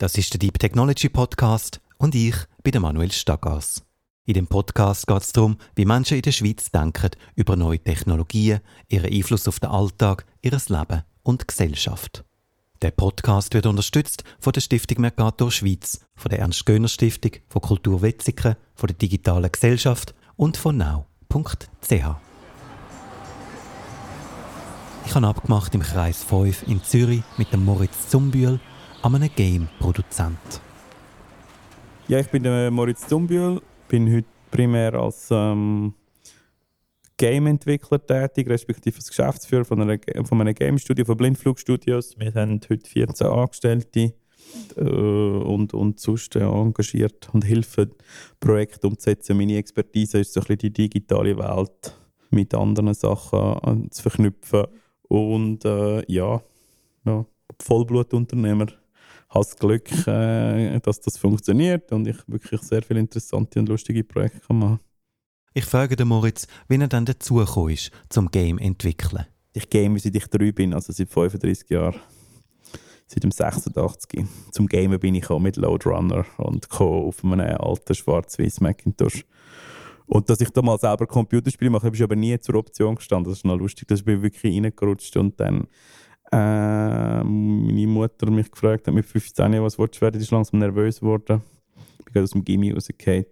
Das 0.00 0.16
ist 0.16 0.32
der 0.32 0.38
Deep 0.38 0.60
Technology 0.60 1.08
Podcast 1.08 1.80
und 1.96 2.14
ich 2.14 2.36
bin 2.62 2.70
der 2.70 2.80
Manuel 2.80 3.10
Staggers. 3.10 3.84
In 4.26 4.34
dem 4.34 4.46
Podcast 4.46 5.08
geht 5.08 5.22
es 5.22 5.32
darum, 5.32 5.58
wie 5.74 5.86
Menschen 5.86 6.18
in 6.18 6.22
der 6.22 6.30
Schweiz 6.30 6.70
denken 6.70 7.10
über 7.34 7.56
neue 7.56 7.80
Technologien, 7.80 8.60
ihren 8.86 9.12
Einfluss 9.12 9.48
auf 9.48 9.58
den 9.58 9.70
Alltag, 9.70 10.24
ihr 10.40 10.52
Leben 10.52 11.02
und 11.24 11.48
Gesellschaft. 11.48 12.24
Der 12.80 12.92
Podcast 12.92 13.54
wird 13.54 13.66
unterstützt 13.66 14.22
von 14.38 14.52
der 14.52 14.60
Stiftung 14.60 15.00
Mercator 15.00 15.50
Schweiz, 15.50 15.98
von 16.14 16.28
der 16.28 16.38
Ernst-Göhner 16.38 16.86
Stiftung, 16.86 17.32
von 17.48 17.62
Kultur 17.62 18.00
Wetzikon, 18.00 18.54
von 18.76 18.86
der 18.86 18.96
Digitalen 18.96 19.50
Gesellschaft 19.50 20.14
und 20.36 20.56
von 20.56 20.76
now.ch. 20.76 21.90
Ich 25.06 25.14
habe 25.14 25.26
abgemacht 25.26 25.74
im 25.74 25.82
Kreis 25.82 26.22
5 26.22 26.68
in 26.68 26.84
Zürich 26.84 27.22
mit 27.36 27.52
dem 27.52 27.64
Moritz 27.64 28.10
Zumbühl, 28.10 28.60
einem 29.02 29.30
Game-Produzent. 29.34 30.60
Ja, 32.08 32.18
ich 32.18 32.28
bin 32.28 32.42
der 32.42 32.70
Moritz 32.70 33.06
Zumbühl, 33.06 33.60
bin 33.88 34.12
heute 34.12 34.26
primär 34.50 34.94
als 34.94 35.28
ähm, 35.30 35.94
Game-Entwickler 37.16 38.04
tätig, 38.04 38.48
respektive 38.48 38.96
als 38.96 39.08
Geschäftsführer 39.08 39.64
von, 39.64 39.82
einer, 39.82 39.98
von 40.24 40.40
einem 40.40 40.54
Game-Studio, 40.54 41.04
von 41.04 41.16
Blindflugstudios. 41.16 42.18
Wir 42.18 42.32
haben 42.34 42.60
heute 42.68 42.88
14 42.88 43.26
Angestellte 43.26 44.14
äh, 44.76 44.80
und, 44.80 45.74
und 45.74 46.00
sonst 46.00 46.34
äh, 46.36 46.40
engagiert 46.40 47.28
und 47.32 47.46
helfen, 47.46 47.92
Projekte 48.40 48.86
umzusetzen. 48.86 49.36
Meine 49.36 49.56
Expertise 49.56 50.20
ist 50.20 50.32
so 50.32 50.40
ein 50.40 50.46
bisschen 50.46 50.58
die 50.58 50.72
digitale 50.72 51.36
Welt 51.38 51.96
mit 52.30 52.54
anderen 52.54 52.94
Sachen 52.94 53.84
äh, 53.86 53.90
zu 53.90 54.02
verknüpfen. 54.02 54.66
Und 55.08 55.64
äh, 55.64 56.04
ja, 56.10 56.42
ja, 57.04 57.26
Vollblutunternehmer 57.60 58.66
habe 59.30 59.44
das 59.44 59.56
Glück, 59.56 60.06
äh, 60.06 60.80
dass 60.80 61.00
das 61.00 61.18
funktioniert 61.18 61.92
und 61.92 62.06
ich 62.06 62.16
wirklich 62.26 62.60
sehr 62.62 62.82
viele 62.82 63.00
interessante 63.00 63.60
und 63.60 63.68
lustige 63.68 64.04
Projekte 64.04 64.52
machen 64.52 64.78
kann 64.78 64.80
Ich 65.54 65.64
frage 65.64 65.96
den 65.96 66.08
Moritz, 66.08 66.46
wie 66.68 66.76
er 66.76 66.88
dann 66.88 67.04
dazugekommen 67.04 67.74
ist, 67.74 67.90
zum 68.08 68.30
Game 68.30 68.58
entwickeln. 68.58 69.26
Ich 69.52 69.68
game, 69.70 69.98
seit 69.98 70.14
ich 70.14 70.26
drei 70.28 70.52
bin, 70.52 70.72
also 70.72 70.92
seit 70.92 71.10
35 71.10 71.68
Jahren. 71.70 71.96
Seit 73.06 73.24
dem 73.24 73.30
86. 73.30 74.26
Zum 74.52 74.66
Gamen 74.66 75.00
bin 75.00 75.14
ich 75.14 75.30
auch 75.30 75.38
mit 75.38 75.56
Loadrunner 75.56 76.26
und 76.36 76.68
Co. 76.68 77.08
auf 77.08 77.24
einem 77.24 77.40
alten 77.40 77.94
schwarz-weiß 77.94 78.60
Macintosh. 78.60 79.24
Und 80.04 80.28
dass 80.28 80.40
ich 80.40 80.50
da 80.50 80.62
mal 80.62 80.78
selber 80.78 81.06
Computerspiele 81.06 81.70
mache, 81.70 81.88
ist 81.88 82.02
aber 82.02 82.16
nie 82.16 82.38
zur 82.38 82.56
Option 82.56 82.96
gestanden. 82.96 83.30
Das 83.30 83.38
ist 83.38 83.44
noch 83.44 83.56
lustig. 83.56 83.88
Da 83.88 83.94
bin 83.96 84.18
ich 84.18 84.22
wirklich 84.22 84.54
reingerutscht 84.54 85.16
und 85.16 85.40
dann 85.40 85.68
äh, 86.30 87.24
meine 87.24 87.86
Mutter 87.86 88.30
mich 88.30 88.50
gefragt 88.50 88.86
hat 88.86 88.94
mit 88.94 89.06
15, 89.06 89.62
was 89.62 89.78
willst 89.78 89.96
du 89.96 90.00
werden, 90.02 90.20
ist 90.20 90.30
langsam 90.30 90.60
nervös 90.60 91.00
geworden. 91.00 91.42
Ich 91.98 92.04
bin 92.04 92.12
gerade 92.12 92.24
aus 92.24 92.30
dem 92.30 92.44
Gimmi 92.44 92.72
rausgefallen. 92.72 93.26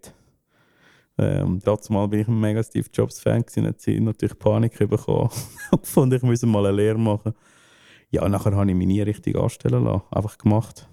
Ähm, 1.19 1.61
dazu 1.65 1.93
mal 1.93 2.07
bin 2.09 2.21
ich 2.21 2.29
ein 2.29 2.39
mega 2.39 2.63
Steve 2.63 2.89
Jobs 2.93 3.21
Fan 3.21 3.43
gewesen, 3.43 3.67
hat 3.67 3.81
sie 3.81 3.99
natürlich 4.01 4.39
Panik 4.39 4.79
bekommen 4.79 5.31
und 5.71 5.83
gefunden, 5.83 6.17
ich 6.17 6.23
müsse 6.23 6.47
mal 6.47 6.67
eine 6.67 6.77
Lehre 6.77 6.99
machen. 6.99 7.33
Ja, 8.11 8.29
nachher 8.29 8.55
habe 8.55 8.71
ich 8.71 8.77
mich 8.77 8.87
nie 8.87 9.01
richtig 9.01 9.37
anstellen 9.37 9.85
lassen, 9.85 10.03
einfach 10.11 10.37
gemacht. 10.37 10.89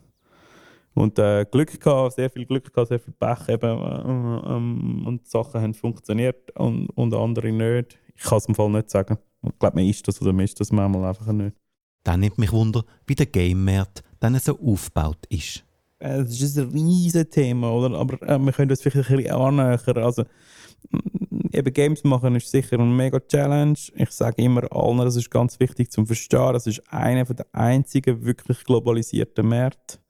Und 0.93 1.17
äh, 1.19 1.45
Glück 1.49 1.79
gehabt, 1.79 2.13
sehr 2.13 2.29
viel 2.29 2.45
Glück 2.45 2.71
gehabt, 2.71 2.87
sehr 2.87 2.99
viel 2.99 3.13
Pech 3.13 3.49
eben 3.49 3.81
äh, 3.81 4.55
ähm, 4.55 5.03
und 5.05 5.27
Sachen 5.27 5.59
haben 5.59 5.73
funktioniert 5.73 6.51
und, 6.57 6.87
und 6.91 7.13
andere 7.13 7.51
nicht. 7.51 7.99
Ich 8.15 8.23
kann 8.23 8.37
es 8.37 8.45
im 8.45 8.55
Fall 8.55 8.69
nicht 8.69 8.89
sagen. 8.89 9.17
Ich 9.41 9.59
glaube, 9.59 9.75
man 9.75 9.85
ist 9.85 10.07
das 10.07 10.21
oder 10.21 10.31
man 10.31 10.45
ist 10.45 10.59
das 10.59 10.71
manchmal 10.71 11.09
einfach 11.09 11.31
nicht. 11.31 11.55
Dann 12.03 12.19
nimmt 12.19 12.37
mich 12.37 12.51
Wunder, 12.51 12.83
wie 13.07 13.15
der 13.15 13.25
Game-Markt 13.25 14.03
dann 14.19 14.37
so 14.39 14.59
aufgebaut 14.59 15.25
ist. 15.29 15.63
Äh, 15.99 16.21
es 16.21 16.41
ist 16.41 16.57
ein 16.57 16.69
riesiges 16.69 17.29
Thema, 17.29 17.71
oder? 17.71 17.97
aber 17.97 18.21
äh, 18.27 18.37
wir 18.37 18.51
können 18.51 18.69
das 18.69 18.81
vielleicht 18.81 19.09
ein 19.09 19.17
bisschen 19.17 19.33
annähern. 19.33 19.97
Also, 20.03 20.23
mm, 20.91 21.47
eben 21.53 21.73
Games 21.73 22.03
machen 22.03 22.35
ist 22.35 22.51
sicher 22.51 22.79
eine 22.79 22.85
mega 22.85 23.19
Challenge. 23.19 23.77
Ich 23.95 24.11
sage 24.11 24.41
immer 24.41 24.69
allen, 24.71 24.99
das 24.99 25.15
ist 25.15 25.31
ganz 25.31 25.59
wichtig 25.59 25.91
zum 25.91 26.05
Verstehen. 26.05 26.53
Das 26.53 26.67
ist 26.67 26.81
einer 26.91 27.23
der 27.23 27.45
einzigen 27.53 28.25
wirklich 28.25 28.63
globalisierten 28.65 29.47
Märkte. 29.47 30.02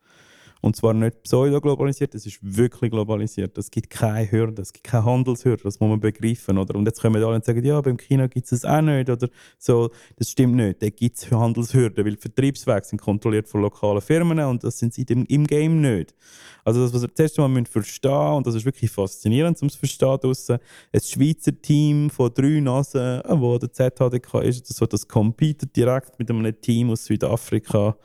Und 0.64 0.78
zwar 0.78 0.94
nicht 0.94 1.24
pseudo-globalisiert, 1.24 2.16
es 2.16 2.26
ist 2.26 2.40
wirklich 2.42 2.90
globalisiert. 2.90 3.58
Es 3.58 3.70
gibt 3.70 3.90
keine 3.90 4.32
Hürde, 4.32 4.62
es 4.62 4.72
gibt 4.72 4.86
keine 4.86 5.04
Handelshürde, 5.04 5.62
das 5.62 5.82
muss 5.82 5.90
man 5.90 6.00
begreifen. 6.00 6.58
Oder? 6.58 6.76
Und 6.76 6.86
jetzt 6.86 7.02
können 7.02 7.16
wir 7.16 7.28
alle 7.28 7.44
sagen, 7.44 7.66
ja, 7.66 7.82
beim 7.82 7.98
China 7.98 8.28
gibt 8.28 8.46
es 8.46 8.62
das 8.62 8.64
auch 8.64 8.80
nicht. 8.80 9.10
Oder 9.10 9.28
so. 9.58 9.92
Das 10.16 10.30
stimmt 10.30 10.56
nicht, 10.56 10.82
da 10.82 10.88
gibt 10.88 11.18
es 11.18 11.30
Handelshürden, 11.30 12.06
weil 12.06 12.16
Vertriebswege 12.16 12.86
sind 12.86 13.02
kontrolliert 13.02 13.50
von 13.50 13.62
lokalen 13.62 14.00
Firmen 14.00 14.40
und 14.40 14.64
das 14.64 14.80
sind 14.80 14.94
sie 14.94 15.04
im, 15.10 15.26
im 15.26 15.46
Game 15.46 15.82
nicht. 15.82 16.16
Also 16.64 16.82
das, 16.82 16.94
was 16.94 17.02
wir 17.02 17.14
zuerst 17.14 17.36
verstehen 17.36 18.14
müssen, 18.14 18.34
und 18.38 18.48
das 18.48 18.56
ist 18.56 18.64
wirklich 18.64 18.90
faszinierend, 18.90 19.62
um 19.62 19.68
es 19.68 19.74
zu 19.74 19.80
verstehen 19.80 20.18
draussen, 20.22 20.60
ein 20.94 21.02
Schweizer 21.02 21.62
Team 21.62 22.10
von 22.10 22.34
drei 22.34 22.62
Nasen, 22.62 23.22
wo 23.28 23.58
der 23.58 23.74
ZHDK 23.74 24.44
ist, 24.44 24.74
so, 24.74 24.86
das 24.86 25.06
competet 25.06 25.76
direkt 25.76 26.18
mit 26.20 26.30
einem 26.30 26.60
Team 26.62 26.90
aus 26.92 27.04
Südafrika, 27.04 27.98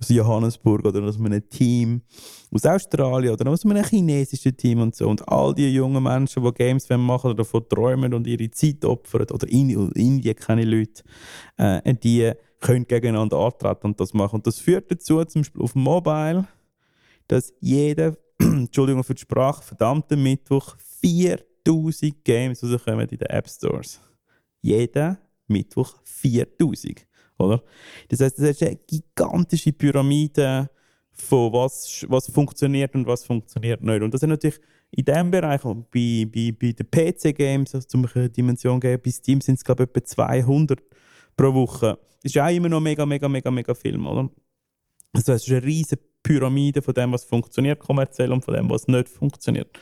aus 0.00 0.08
Johannesburg 0.08 0.84
oder 0.84 1.04
aus 1.04 1.20
einem 1.20 1.48
Team 1.48 1.99
aus 2.50 2.66
Australien 2.66 3.32
oder 3.32 3.50
aus 3.50 3.64
einem 3.64 3.84
chinesischen 3.84 4.56
Team 4.56 4.80
und 4.80 4.94
so. 4.94 5.08
Und 5.08 5.26
all 5.28 5.54
die 5.54 5.72
jungen 5.72 6.02
Menschen, 6.02 6.42
die 6.42 6.52
Games 6.52 6.88
machen 6.88 7.26
oder 7.26 7.36
davon 7.36 7.68
träumen 7.68 8.14
und 8.14 8.26
ihre 8.26 8.50
Zeit 8.50 8.84
opfern, 8.84 9.26
oder 9.30 9.48
in 9.48 9.70
Indien 9.92 10.36
keine 10.36 10.64
Leute, 10.64 11.02
äh, 11.56 11.94
die 11.94 12.32
können 12.60 12.86
gegeneinander 12.86 13.38
antreten 13.38 13.86
und 13.86 14.00
das 14.00 14.12
machen. 14.12 14.36
Und 14.36 14.46
das 14.46 14.58
führt 14.58 14.90
dazu, 14.90 15.24
zum 15.24 15.42
Beispiel 15.42 15.62
auf 15.62 15.74
Mobile, 15.74 16.46
dass 17.26 17.52
jeder, 17.60 18.16
Entschuldigung 18.38 19.02
für 19.04 19.14
die 19.14 19.22
Sprache, 19.22 19.62
verdammte 19.62 20.16
Mittwoch 20.16 20.76
4000 21.00 22.24
Games 22.24 22.62
rauskommen 22.62 23.08
in 23.08 23.18
den 23.18 23.28
App 23.28 23.48
Stores. 23.48 24.00
Jeder 24.60 25.18
Mittwoch 25.46 25.94
4000. 26.04 27.06
Oder? 27.38 27.62
Das 28.08 28.20
heißt, 28.20 28.38
das 28.38 28.50
ist 28.50 28.62
eine 28.62 28.76
gigantische 28.76 29.72
Pyramide 29.72 30.70
von 31.20 31.52
was, 31.52 32.04
was 32.08 32.30
funktioniert 32.30 32.94
und 32.94 33.06
was 33.06 33.24
funktioniert 33.24 33.82
nicht. 33.82 34.02
Und 34.02 34.12
das 34.12 34.22
ist 34.22 34.28
natürlich 34.28 34.60
in 34.90 35.04
diesem 35.04 35.30
Bereich, 35.30 35.62
bei, 35.62 36.26
bei, 36.26 36.52
bei 36.58 36.72
den 36.72 36.90
PC-Games, 36.90 37.74
also 37.74 37.86
zum 37.86 38.06
eine 38.14 38.28
Dimension 38.28 38.80
geben, 38.80 39.02
bei 39.04 39.10
Steam 39.10 39.40
sind 39.40 39.56
es 39.56 39.64
glaube 39.64 39.84
ich 39.84 39.90
etwa 39.90 40.04
200 40.04 40.80
pro 41.36 41.54
Woche. 41.54 41.98
Das 42.22 42.34
ist 42.34 42.38
auch 42.38 42.48
immer 42.48 42.68
noch 42.68 42.80
mega, 42.80 43.06
mega, 43.06 43.28
mega, 43.28 43.50
mega 43.50 43.74
Film, 43.74 44.06
oder? 44.06 44.28
Also 45.12 45.32
es 45.32 45.46
ist 45.46 45.50
eine 45.50 45.62
riesige 45.62 46.02
Pyramide 46.22 46.82
von 46.82 46.94
dem, 46.94 47.12
was 47.12 47.24
funktioniert 47.24 47.80
kommerziell 47.80 48.32
und 48.32 48.44
von 48.44 48.54
dem, 48.54 48.68
was 48.68 48.88
nicht 48.88 49.08
funktioniert. 49.08 49.78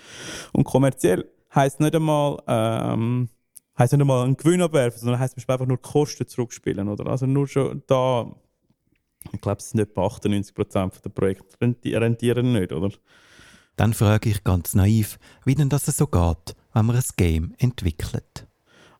Und 0.52 0.64
kommerziell 0.64 1.28
heisst 1.54 1.80
nicht 1.80 1.94
einmal, 1.94 2.38
ähm, 2.46 3.28
heisst 3.76 3.92
nicht 3.92 4.00
einmal 4.00 4.24
einen 4.24 4.36
Gewinn 4.36 4.62
abwerfen, 4.62 5.00
sondern 5.00 5.20
heisst 5.20 5.36
einfach 5.36 5.66
nur 5.66 5.78
die 5.78 5.88
Kosten 5.88 6.26
zurückspielen, 6.26 6.88
oder? 6.88 7.06
Also 7.10 7.26
nur 7.26 7.48
schon 7.48 7.82
da 7.86 8.34
ich 9.32 9.40
glaube, 9.40 9.58
es 9.58 9.70
sind 9.70 9.80
etwa 9.80 10.06
98% 10.06 11.02
der 11.02 11.10
Projekte 11.10 12.00
rentieren 12.00 12.52
nicht, 12.52 12.72
oder? 12.72 12.90
Dann 13.76 13.94
frage 13.94 14.30
ich 14.30 14.42
ganz 14.42 14.74
naiv, 14.74 15.18
wie 15.44 15.54
denn 15.54 15.68
das 15.68 15.86
so 15.86 16.06
geht, 16.06 16.56
wenn 16.74 16.86
man 16.86 16.96
ein 16.96 17.04
Game 17.16 17.54
entwickelt. 17.58 18.46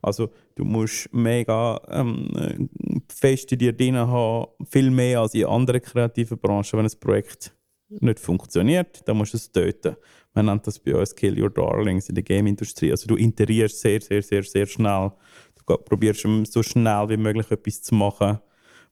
Also 0.01 0.29
du 0.55 0.63
musst 0.63 1.13
mega 1.13 1.81
ähm, 1.89 2.69
fest 3.09 3.51
in 3.51 3.59
dir 3.59 3.73
drin 3.73 3.97
haben, 3.97 4.47
viel 4.69 4.89
mehr 4.89 5.19
als 5.19 5.33
in 5.33 5.45
anderen 5.45 5.81
kreativen 5.81 6.37
Branchen. 6.37 6.79
Wenn 6.79 6.85
ein 6.85 6.99
Projekt 6.99 7.53
nicht 7.89 8.19
funktioniert, 8.19 9.01
dann 9.05 9.17
musst 9.17 9.33
du 9.33 9.37
es 9.37 9.51
töten. 9.51 9.97
Man 10.33 10.45
nennt 10.45 10.65
das 10.67 10.79
bei 10.79 10.95
uns 10.95 11.15
Kill 11.15 11.41
Your 11.41 11.49
Darlings 11.49 12.07
in 12.07 12.15
der 12.15 12.23
Game-Industrie. 12.23 12.91
Also 12.91 13.07
du 13.07 13.15
interierst 13.15 13.81
sehr, 13.81 13.99
sehr, 13.99 14.21
sehr, 14.21 14.43
sehr 14.43 14.65
schnell. 14.65 15.11
Du 15.55 15.77
probierst 15.77 16.25
so 16.45 16.63
schnell 16.63 17.09
wie 17.09 17.17
möglich 17.17 17.49
etwas 17.51 17.81
zu 17.81 17.95
machen, 17.95 18.39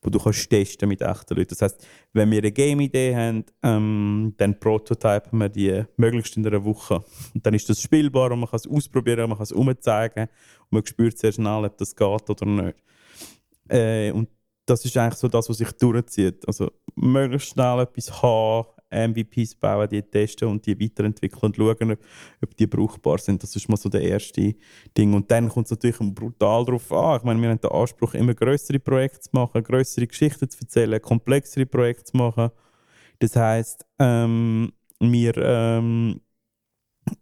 wo 0.02 0.10
du 0.10 0.20
kannst 0.20 0.50
testen 0.50 0.90
mit 0.90 1.02
echten 1.02 1.36
Leuten. 1.36 1.50
Das 1.50 1.62
heißt, 1.62 1.88
wenn 2.14 2.32
wir 2.32 2.38
eine 2.40 2.52
Game-Idee 2.52 3.16
haben, 3.16 3.46
ähm, 3.64 4.34
dann 4.38 4.60
prototypen 4.60 5.40
wir 5.40 5.50
die 5.50 5.84
möglichst 5.98 6.38
in 6.38 6.46
einer 6.46 6.64
Woche. 6.64 7.04
Und 7.34 7.46
dann 7.46 7.54
ist 7.54 7.70
das 7.70 7.82
spielbar 7.82 8.32
und 8.32 8.40
man 8.40 8.50
kann 8.50 8.58
es 8.58 8.68
ausprobieren, 8.68 9.30
man 9.30 9.38
kann 9.38 9.44
es 9.44 9.52
umzeigen 9.52 10.24
und 10.24 10.72
man 10.72 10.86
spürt 10.86 11.18
sehr 11.18 11.32
schnell, 11.32 11.66
ob 11.66 11.78
das 11.78 11.96
geht 11.96 12.30
oder 12.30 12.46
nicht. 12.46 12.78
Äh, 13.70 14.12
und 14.12 14.30
das 14.66 14.86
ist 14.86 14.96
eigentlich 14.98 15.20
so 15.20 15.28
das, 15.28 15.50
was 15.50 15.58
sich 15.58 15.72
durchzieht. 15.74 16.48
Also 16.48 16.72
möglichst 16.96 17.50
schnell 17.50 17.80
etwas 17.80 18.22
haben, 18.22 18.68
MVPs 18.90 19.56
bauen, 19.56 19.90
die 19.90 20.02
testen 20.02 20.48
und 20.48 20.66
die 20.66 20.80
weiterentwickeln 20.80 21.42
und 21.42 21.56
schauen, 21.56 21.92
ob, 21.92 22.00
ob 22.44 22.56
die 22.56 22.68
brauchbar 22.68 23.18
sind. 23.18 23.44
Das 23.44 23.56
ist 23.56 23.68
mal 23.70 23.78
so 23.78 23.90
der 23.90 24.02
erste 24.02 24.56
Ding. 24.98 25.14
Und 25.14 25.30
dann 25.30 25.50
kommt 25.50 25.66
es 25.66 25.72
natürlich 25.72 25.98
brutal 25.98 26.66
darauf 26.66 26.92
an. 26.92 27.18
Ich 27.18 27.24
meine, 27.24 27.42
wir 27.42 27.50
haben 27.50 27.60
den 27.60 27.72
Anspruch, 27.72 28.14
immer 28.14 28.34
größere 28.34 28.80
Projekte 28.80 29.20
zu 29.22 29.30
machen, 29.34 29.64
größere 29.64 30.08
Geschichten 30.08 30.50
zu 30.50 30.60
erzählen, 30.62 31.02
komplexere 31.02 31.66
Projekte 31.66 32.06
zu 32.06 32.18
machen. 32.18 32.50
Das 33.20 33.36
heißt, 33.36 33.86
ähm, 34.00 34.72
wir 35.00 35.38
ähm, 35.38 36.22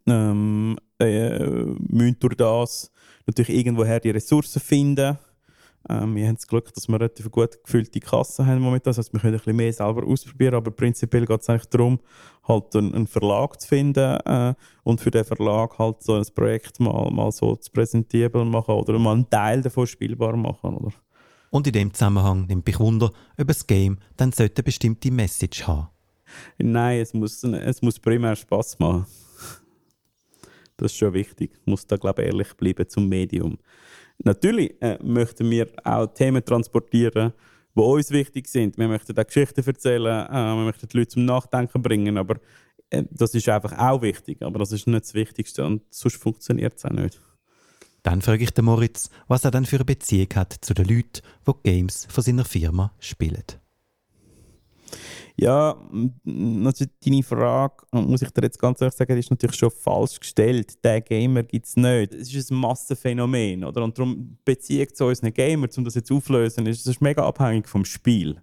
ähm, 0.07 0.77
äh, 0.99 1.39
müssen 1.39 2.19
durch 2.19 2.35
das 2.35 2.91
natürlich 3.25 3.57
irgendwoher 3.57 3.99
die 3.99 4.11
Ressourcen 4.11 4.61
finden 4.61 5.17
Ähm, 5.89 6.15
wir 6.15 6.27
haben 6.27 6.35
das 6.35 6.47
Glück, 6.47 6.73
dass 6.73 6.87
wir 6.87 6.95
relativ 6.95 7.29
gut 7.29 7.63
gefüllte 7.63 7.99
Kasse 7.99 8.45
haben 8.45 8.61
momentan. 8.61 8.91
Das 8.91 8.97
heißt, 8.97 9.13
wir 9.13 9.19
können 9.19 9.33
ein 9.33 9.39
bisschen 9.39 9.55
mehr 9.55 9.73
selber 9.73 10.05
ausprobieren, 10.05 10.55
aber 10.55 10.71
prinzipiell 10.71 11.25
geht 11.25 11.41
es 11.41 11.49
eigentlich 11.49 11.69
darum, 11.69 11.99
halt 12.47 12.75
einen, 12.75 12.93
einen 12.95 13.07
Verlag 13.07 13.59
zu 13.59 13.67
finden 13.67 14.19
äh, 14.25 14.53
und 14.83 15.01
für 15.01 15.11
den 15.11 15.25
Verlag 15.25 15.77
halt 15.77 16.01
so 16.01 16.15
ein 16.15 16.25
Projekt 16.33 16.79
mal, 16.79 17.11
mal 17.11 17.31
so 17.31 17.55
zu 17.55 17.71
präsentierbar 17.71 18.45
machen 18.45 18.75
oder 18.75 18.97
mal 18.97 19.13
einen 19.13 19.29
Teil 19.29 19.61
davon 19.61 19.87
spielbar 19.87 20.35
machen. 20.35 20.75
Oder? 20.75 20.93
Und 21.51 21.67
in 21.67 21.73
dem 21.73 21.93
Zusammenhang 21.93 22.47
nimmt 22.47 22.65
mich 22.65 22.79
Wunder, 22.79 23.11
ob 23.37 23.47
das 23.47 23.65
Game 23.65 23.99
dann 24.17 24.31
sollte 24.31 24.59
eine 24.59 24.63
bestimmte 24.63 25.11
Message 25.11 25.67
haben. 25.67 25.89
Nein, 26.57 26.99
es 26.99 27.13
muss, 27.13 27.43
es 27.43 27.81
muss 27.81 27.99
primär 27.99 28.35
Spaß 28.35 28.79
machen. 28.79 29.05
Das 30.77 30.91
ist 30.91 30.97
schon 30.97 31.13
wichtig. 31.13 31.51
Ich 31.53 31.65
muss 31.65 31.87
da, 31.87 31.95
glaube 31.95 32.23
ich, 32.23 32.27
ehrlich 32.27 32.53
bleiben 32.55 32.87
zum 32.89 33.07
Medium. 33.07 33.57
Natürlich 34.23 34.81
äh, 34.81 34.97
möchten 35.03 35.49
wir 35.49 35.67
auch 35.83 36.07
Themen 36.07 36.43
transportieren, 36.43 37.33
die 37.75 37.81
uns 37.81 38.11
wichtig 38.11 38.47
sind. 38.47 38.77
Wir 38.77 38.87
möchten 38.87 39.17
auch 39.17 39.25
Geschichten 39.25 39.63
erzählen, 39.65 40.27
äh, 40.27 40.55
wir 40.55 40.65
möchten 40.65 40.87
die 40.87 40.97
Leute 40.97 41.09
zum 41.09 41.25
Nachdenken 41.25 41.81
bringen, 41.81 42.17
aber 42.17 42.37
äh, 42.89 43.03
das 43.11 43.33
ist 43.33 43.49
einfach 43.49 43.77
auch 43.77 44.01
wichtig. 44.01 44.41
Aber 44.41 44.59
das 44.59 44.71
ist 44.71 44.87
nicht 44.87 45.03
das 45.03 45.13
Wichtigste 45.13 45.65
und 45.65 45.81
sonst 45.89 46.17
funktioniert 46.17 46.77
es 46.77 46.85
auch 46.85 46.91
nicht. 46.91 47.19
Dann 48.03 48.21
frage 48.21 48.43
ich 48.43 48.51
den 48.51 48.65
Moritz, 48.65 49.09
was 49.27 49.45
er 49.45 49.51
dann 49.51 49.65
für 49.65 49.77
eine 49.77 49.85
Beziehung 49.85 50.29
hat 50.35 50.53
zu 50.61 50.75
den 50.75 50.85
Leuten, 50.85 51.21
die 51.47 51.53
Games 51.63 52.05
von 52.09 52.23
seiner 52.23 52.45
Firma 52.45 52.93
spielen. 52.99 53.43
Ja, 55.37 55.75
also 56.63 56.85
deine 57.03 57.23
Frage, 57.23 57.75
muss 57.91 58.21
ich 58.21 58.29
dir 58.29 58.43
jetzt 58.43 58.57
ganz 58.57 58.79
ehrlich 58.79 58.95
sagen, 58.95 59.17
ist 59.17 59.29
natürlich 59.29 59.57
schon 59.57 59.71
falsch 59.71 60.19
gestellt. 60.19 60.81
Der 60.83 61.01
Gamer 61.01 61.43
gibt 61.43 61.65
es 61.65 61.75
nicht. 61.75 62.13
Es 62.13 62.33
ist 62.33 62.51
ein 62.51 62.57
Massenphänomen. 62.57 63.65
Oder? 63.65 63.83
Und 63.83 63.97
darum 63.97 64.37
Beziehung 64.45 64.87
zu 64.93 65.05
unseren 65.05 65.33
Gamer, 65.33 65.67
um 65.75 65.83
das 65.83 65.95
jetzt 65.95 66.09
aufzulösen, 66.09 66.65
ist 66.67 66.87
es 66.87 67.01
mega 67.01 67.27
abhängig 67.27 67.67
vom 67.67 67.83
Spiel. 67.83 68.41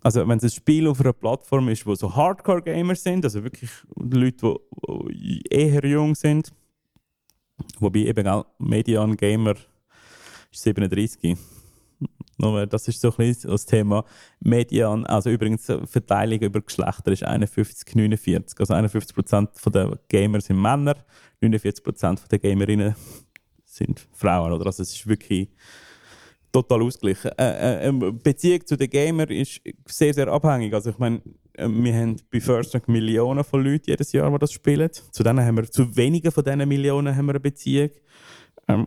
Also 0.00 0.26
wenn 0.26 0.38
es 0.38 0.44
ein 0.44 0.50
Spiel 0.50 0.88
auf 0.88 1.00
einer 1.00 1.12
Plattform 1.12 1.68
ist, 1.68 1.84
wo 1.86 1.94
so 1.94 2.14
Hardcore-Gamer 2.14 2.94
sind, 2.94 3.24
also 3.24 3.44
wirklich 3.44 3.70
Leute, 3.96 4.56
die 5.10 5.42
eher 5.50 5.84
jung 5.84 6.14
sind, 6.14 6.52
wobei 7.80 8.00
eben 8.00 8.26
auch 8.28 8.46
Median-Gamer 8.58 9.56
ist 10.50 10.62
37 10.62 11.36
das 12.38 12.88
ist 12.88 13.00
so 13.00 13.10
ein 13.10 13.16
bisschen 13.16 13.50
das 13.50 13.66
Thema 13.66 14.04
Median. 14.40 15.06
Also 15.06 15.30
übrigens, 15.30 15.66
Verteilung 15.86 16.40
über 16.40 16.60
Geschlechter 16.60 17.12
ist 17.12 17.24
51, 17.24 17.94
49. 17.94 18.60
Also 18.60 18.74
51% 18.74 19.70
der 19.70 19.98
Gamer 20.08 20.40
sind 20.40 20.60
Männer, 20.60 20.96
49% 21.42 22.28
der 22.28 22.38
Gamerinnen 22.38 22.94
sind 23.64 24.06
Frauen. 24.12 24.52
Oder? 24.52 24.66
Also 24.66 24.82
es 24.82 24.92
ist 24.92 25.06
wirklich 25.06 25.48
total 26.54 26.82
ausgeglichen. 26.82 27.32
Äh, 27.36 27.50
äh, 27.50 27.88
ähm, 27.88 28.20
Beziehung 28.22 28.64
zu 28.64 28.76
den 28.76 28.88
Gamer 28.88 29.28
ist 29.30 29.60
sehr, 29.86 30.14
sehr 30.14 30.28
abhängig. 30.28 30.72
Also 30.72 30.90
ich 30.90 30.98
meine, 30.98 31.20
äh, 31.54 31.68
wir 31.68 31.94
haben 31.94 32.16
bei 32.30 32.40
First 32.40 32.74
Rank 32.74 32.88
Millionen 32.88 33.42
von 33.42 33.62
Leuten 33.62 33.90
jedes 33.90 34.12
Jahr, 34.12 34.30
die 34.30 34.38
das 34.38 34.52
spielen. 34.52 34.88
Zu 34.92 35.22
denen 35.22 35.44
haben 35.44 35.56
wir, 35.56 35.70
zu 35.70 35.94
wenigen 35.96 36.30
von 36.30 36.44
diesen 36.44 36.68
Millionen 36.68 37.14
haben 37.14 37.26
wir 37.26 37.32
eine 37.32 37.40
Beziehung. 37.40 37.90
Ähm, 38.68 38.86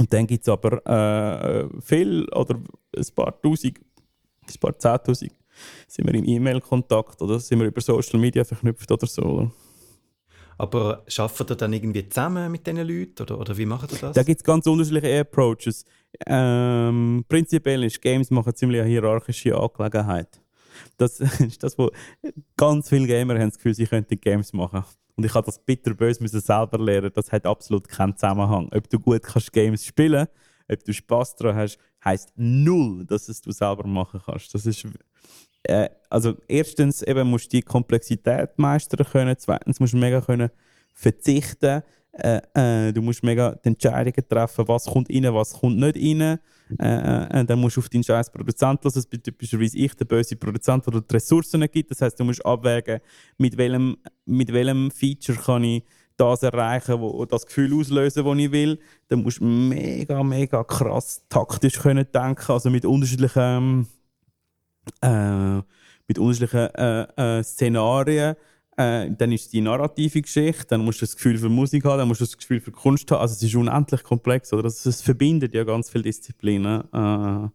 und 0.00 0.10
dann 0.14 0.26
gibt 0.26 0.42
es 0.44 0.48
aber 0.48 0.86
äh, 0.86 1.68
viel 1.82 2.26
oder 2.30 2.54
ein 2.96 3.04
paar 3.14 3.38
Tausend, 3.42 3.78
ein 4.48 4.58
paar 4.58 4.78
Zehntausend, 4.78 5.32
sind 5.86 6.06
wir 6.06 6.14
im 6.14 6.24
E-Mail-Kontakt 6.24 7.20
oder 7.20 7.38
sind 7.38 7.60
wir 7.60 7.66
über 7.66 7.82
Social 7.82 8.18
Media 8.18 8.42
verknüpft 8.42 8.90
oder 8.90 9.06
so. 9.06 9.22
Oder? 9.22 9.52
Aber 10.56 11.04
arbeitet 11.18 11.50
ihr 11.50 11.56
dann 11.56 11.72
irgendwie 11.74 12.08
zusammen 12.08 12.50
mit 12.50 12.66
diesen 12.66 12.78
Leuten 12.78 13.22
oder, 13.22 13.38
oder 13.38 13.58
wie 13.58 13.66
macht 13.66 13.92
ihr 13.92 13.98
das? 13.98 14.14
Da 14.14 14.22
gibt 14.22 14.40
es 14.40 14.44
ganz 14.44 14.66
unterschiedliche 14.66 15.20
Approaches. 15.20 15.84
Ähm, 16.26 17.22
prinzipiell 17.28 17.84
ist 17.84 18.00
Games 18.00 18.30
machen 18.30 18.54
ziemlich 18.54 18.80
eine 18.80 18.88
hierarchische 18.88 19.54
Angelegenheit. 19.54 20.40
Das 20.96 21.20
ist 21.40 21.62
das, 21.62 21.78
wo 21.78 21.90
ganz 22.56 22.88
viele 22.88 23.06
Gamer 23.06 23.34
haben 23.34 23.50
das 23.50 23.58
Gefühl, 23.58 23.74
sie 23.74 23.86
könnten 23.86 24.20
Games 24.20 24.52
machen. 24.52 24.84
Und 25.16 25.24
ich 25.24 25.34
habe 25.34 25.46
das 25.46 25.58
bitterböse 25.58 26.22
müssen 26.22 26.40
selber 26.40 26.78
lernen. 26.78 27.10
Das 27.14 27.30
hat 27.30 27.46
absolut 27.46 27.88
keinen 27.88 28.16
Zusammenhang. 28.16 28.70
Ob 28.72 28.88
du 28.88 28.98
gut 28.98 29.22
kannst 29.22 29.52
Games 29.52 29.84
spielen, 29.84 30.26
ob 30.70 30.84
du 30.84 30.92
Spaß 30.92 31.36
daran 31.36 31.56
hast, 31.56 31.78
heißt 32.04 32.32
null, 32.36 33.04
dass 33.04 33.28
es 33.28 33.40
du 33.40 33.50
selber 33.50 33.86
machen 33.86 34.20
kannst. 34.24 34.54
Das 34.54 34.64
ist 34.64 34.86
äh, 35.64 35.90
also 36.08 36.34
erstens 36.48 37.02
eben 37.02 37.28
musst 37.28 37.52
du 37.52 37.58
die 37.58 37.62
Komplexität 37.62 38.58
meistern 38.58 39.06
können. 39.06 39.36
Zweitens 39.38 39.80
musst 39.80 39.92
du 39.92 39.98
mega 39.98 40.20
können 40.20 40.50
verzichten. 40.94 41.82
Äh, 42.12 42.40
äh, 42.54 42.92
du 42.92 43.02
musst 43.02 43.22
mega 43.22 43.54
die 43.64 43.68
Entscheidungen 43.68 44.28
treffen, 44.28 44.66
was 44.66 44.86
kommt 44.86 45.08
rein, 45.10 45.32
was 45.32 45.52
kommt 45.52 45.78
nicht 45.78 45.96
rein. 45.96 46.38
Äh, 46.78 47.40
äh, 47.40 47.44
dann 47.44 47.60
musst 47.60 47.76
du 47.76 47.80
auf 47.80 47.88
deinen 47.88 48.02
scheiß 48.02 48.30
Produzent 48.30 48.82
los. 48.84 48.94
Das 48.94 49.06
bin 49.06 49.22
typischerweise 49.22 49.76
ich, 49.76 49.94
der 49.94 50.04
böse 50.04 50.36
Produzent, 50.36 50.86
der 50.86 51.00
die 51.00 51.14
Ressourcen 51.14 51.60
nicht 51.60 51.72
gibt. 51.72 51.90
Das 51.90 52.00
heißt, 52.00 52.18
du 52.18 52.24
musst 52.24 52.44
abwägen, 52.44 53.00
mit 53.38 53.56
welchem, 53.56 53.96
mit 54.26 54.52
welchem 54.52 54.90
Feature 54.90 55.38
kann 55.38 55.64
ich 55.64 55.84
das 56.16 56.42
erreichen, 56.42 57.00
wo 57.00 57.24
das 57.24 57.46
Gefühl 57.46 57.72
auslösen, 57.78 58.24
das 58.24 58.38
ich 58.38 58.52
will. 58.52 58.78
Dann 59.08 59.22
musst 59.22 59.40
du 59.40 59.44
mega, 59.44 60.22
mega 60.22 60.64
krass 60.64 61.22
taktisch 61.28 61.78
können 61.78 62.06
denken, 62.12 62.52
also 62.52 62.70
mit 62.70 62.84
unterschiedlichen, 62.84 63.86
äh, 65.00 65.56
mit 66.08 66.18
unterschiedlichen 66.18 66.74
äh, 66.74 67.38
äh, 67.38 67.42
Szenarien 67.42 68.34
äh, 68.80 69.10
dann 69.16 69.32
ist 69.32 69.52
die 69.52 69.60
narrative 69.60 70.22
Geschichte, 70.22 70.66
dann 70.68 70.84
musst 70.84 71.02
du 71.02 71.06
das 71.06 71.14
Gefühl 71.14 71.36
für 71.36 71.48
Musik 71.48 71.84
haben, 71.84 71.98
dann 71.98 72.08
musst 72.08 72.20
du 72.20 72.24
das 72.24 72.38
Gefühl 72.38 72.60
für 72.60 72.72
Kunst 72.72 73.10
haben. 73.10 73.20
Also 73.20 73.34
es 73.34 73.42
ist 73.42 73.54
unendlich 73.54 74.02
komplex. 74.02 74.52
Oder? 74.52 74.62
Das, 74.64 74.86
es 74.86 75.02
verbindet 75.02 75.54
ja 75.54 75.64
ganz 75.64 75.90
viele 75.90 76.04
Disziplinen 76.04 76.80
äh, 76.92 77.48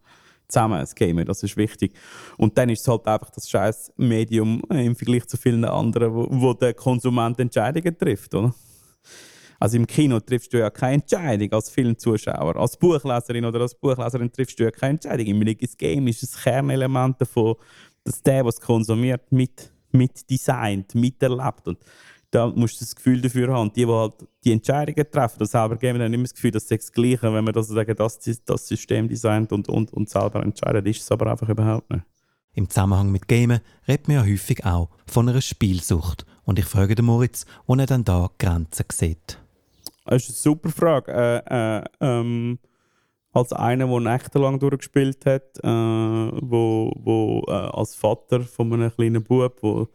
zusammen, 0.48 0.78
das 0.78 0.94
Gamer, 0.94 1.24
das 1.24 1.42
ist 1.42 1.56
wichtig. 1.56 1.94
Und 2.36 2.56
dann 2.56 2.68
ist 2.68 2.82
es 2.82 2.88
halt 2.88 3.06
einfach 3.06 3.30
das 3.30 3.50
scheiß 3.50 3.92
Medium 3.96 4.62
äh, 4.70 4.86
im 4.86 4.94
Vergleich 4.94 5.26
zu 5.26 5.36
vielen 5.36 5.64
anderen, 5.64 6.14
wo, 6.14 6.28
wo 6.30 6.54
der 6.54 6.74
Konsument 6.74 7.40
Entscheidungen 7.40 7.98
trifft. 7.98 8.32
Oder? 8.34 8.54
Also 9.58 9.78
im 9.78 9.86
Kino 9.86 10.20
triffst 10.20 10.52
du 10.52 10.58
ja 10.58 10.70
keine 10.70 11.02
Entscheidung 11.02 11.52
als 11.52 11.70
Filmzuschauer. 11.70 12.54
Als 12.56 12.76
Buchleserin 12.76 13.46
oder 13.46 13.62
als 13.62 13.74
Buchleserin 13.74 14.30
triffst 14.30 14.60
du 14.60 14.64
ja 14.64 14.70
keine 14.70 14.92
Entscheidung. 14.92 15.26
Im 15.26 15.56
Game 15.78 16.06
ist 16.06 16.22
das 16.22 16.40
Kernelement 16.40 17.20
davon, 17.20 17.56
dass 18.04 18.22
der, 18.22 18.44
was 18.44 18.60
konsumiert, 18.60 19.32
mit 19.32 19.72
mitdesignt, 19.96 20.94
miterlebt. 20.94 21.66
Und 21.68 21.78
da 22.30 22.48
musst 22.48 22.80
du 22.80 22.84
das 22.84 22.94
Gefühl 22.94 23.20
dafür 23.20 23.52
haben. 23.52 23.72
Die, 23.72 23.84
die 23.84 23.92
halt 23.92 24.14
die 24.44 24.52
Entscheidungen 24.52 25.10
treffen, 25.10 25.38
das 25.38 25.50
selber 25.50 25.76
geben, 25.76 26.00
haben 26.02 26.12
immer 26.12 26.24
das 26.24 26.34
Gefühl, 26.34 26.50
dass 26.50 26.64
es 26.64 26.68
das 26.68 26.92
Gleiche 26.92 27.32
wenn 27.32 27.44
man 27.44 27.54
das 27.54 27.68
sagen, 27.68 27.94
das, 27.96 28.18
das 28.44 28.68
System 28.68 29.08
designt 29.08 29.52
und, 29.52 29.68
und, 29.68 29.92
und 29.92 30.08
selber 30.08 30.42
entscheidet, 30.42 30.86
ist 30.86 31.02
es 31.02 31.10
aber 31.10 31.30
einfach 31.30 31.48
überhaupt 31.48 31.90
nicht. 31.90 32.04
Im 32.54 32.70
Zusammenhang 32.70 33.12
mit 33.12 33.28
Gamen 33.28 33.60
redet 33.86 34.08
man 34.08 34.16
ja 34.16 34.24
häufig 34.24 34.64
auch 34.64 34.88
von 35.06 35.28
einer 35.28 35.42
Spielsucht. 35.42 36.24
Und 36.44 36.58
ich 36.58 36.64
frage 36.64 36.94
den 36.94 37.04
Moritz, 37.04 37.44
wo 37.66 37.74
er 37.74 37.86
dann 37.86 38.04
da 38.04 38.30
Grenzen 38.38 38.86
sieht. 38.90 39.38
Das 40.06 40.22
ist 40.22 40.28
eine 40.30 40.36
super 40.36 40.70
Frage. 40.70 41.12
Äh, 41.12 41.78
äh, 41.78 41.84
ähm, 42.00 42.58
als 43.36 43.52
einer, 43.52 43.86
der 43.86 44.00
nächtelang 44.00 44.58
durchgespielt 44.58 45.26
hat, 45.26 45.58
äh, 45.62 45.68
wo, 45.68 46.90
wo 46.96 47.44
äh, 47.46 47.52
als 47.52 47.94
Vater 47.94 48.40
von 48.40 48.72
einem 48.72 48.90
kleinen 48.90 49.22
Bub, 49.22 49.60
der 49.60 49.86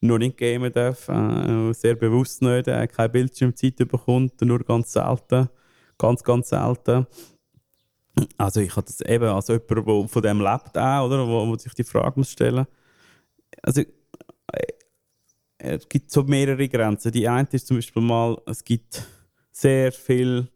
noch 0.00 0.18
nicht 0.18 0.36
gamen 0.36 0.72
darf, 0.72 1.08
äh, 1.08 1.72
sehr 1.72 1.96
bewusst 1.96 2.40
nicht, 2.42 2.68
äh, 2.68 2.86
keine 2.86 3.08
Bildschirmzeit 3.08 3.76
bekommt, 3.76 4.40
nur 4.42 4.60
ganz 4.60 4.92
selten, 4.92 5.48
ganz, 5.98 6.22
ganz 6.22 6.50
selten. 6.50 7.06
Also 8.38 8.60
ich 8.60 8.76
habe 8.76 8.86
das 8.86 9.00
eben 9.00 9.24
als 9.24 9.48
jemand, 9.48 9.70
der 9.70 10.08
von 10.08 10.22
dem 10.22 10.40
lebt 10.40 10.78
auch, 10.78 11.06
oder, 11.06 11.26
wo, 11.26 11.48
wo 11.48 11.56
sich 11.56 11.74
die 11.74 11.82
Frage 11.82 12.12
muss 12.14 12.30
stellen. 12.30 12.66
Also 13.60 13.80
äh, 13.80 14.66
es 15.58 15.88
gibt 15.88 16.12
so 16.12 16.22
mehrere 16.22 16.68
Grenzen. 16.68 17.10
Die 17.10 17.28
eine 17.28 17.48
ist 17.50 17.66
zum 17.66 17.78
Beispiel 17.78 18.02
mal, 18.02 18.40
es 18.46 18.62
gibt 18.62 19.04
sehr 19.50 19.90
viel 19.90 20.48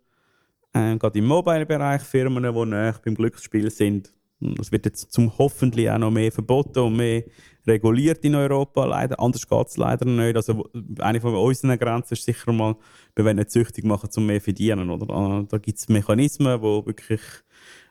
äh, 0.72 0.96
gerade 0.96 1.18
im 1.18 1.26
Mobile-Bereich 1.26 2.02
Firmen, 2.02 2.42
die 2.42 2.66
näher 2.66 2.94
beim 3.04 3.14
Glücksspiel 3.14 3.70
sind. 3.70 4.12
Das 4.40 4.70
wird 4.70 4.86
jetzt 4.86 5.12
zum 5.12 5.36
hoffentlich 5.36 5.90
auch 5.90 5.98
noch 5.98 6.12
mehr 6.12 6.30
verboten 6.30 6.78
und 6.78 6.96
mehr 6.96 7.24
reguliert 7.66 8.24
in 8.24 8.36
Europa. 8.36 8.84
Leider. 8.84 9.18
Anders 9.18 9.48
geht 9.48 9.66
es 9.66 9.76
leider 9.76 10.04
nicht. 10.04 10.36
Also, 10.36 10.68
eine 11.00 11.20
von 11.20 11.34
unseren 11.34 11.76
Grenzen 11.78 12.14
ist 12.14 12.24
sicher 12.24 12.52
mal, 12.52 12.76
wir 13.16 13.24
wollen 13.24 13.36
nicht 13.36 13.50
süchtig 13.50 13.84
machen, 13.84 14.08
um 14.16 14.26
mehr 14.26 14.38
zu 14.38 14.44
verdienen. 14.44 14.90
Oder? 14.90 15.12
Ah, 15.12 15.44
da 15.48 15.58
gibt 15.58 15.78
es 15.78 15.88
Mechanismen, 15.88 16.60
die 16.60 16.86
wirklich 16.86 17.20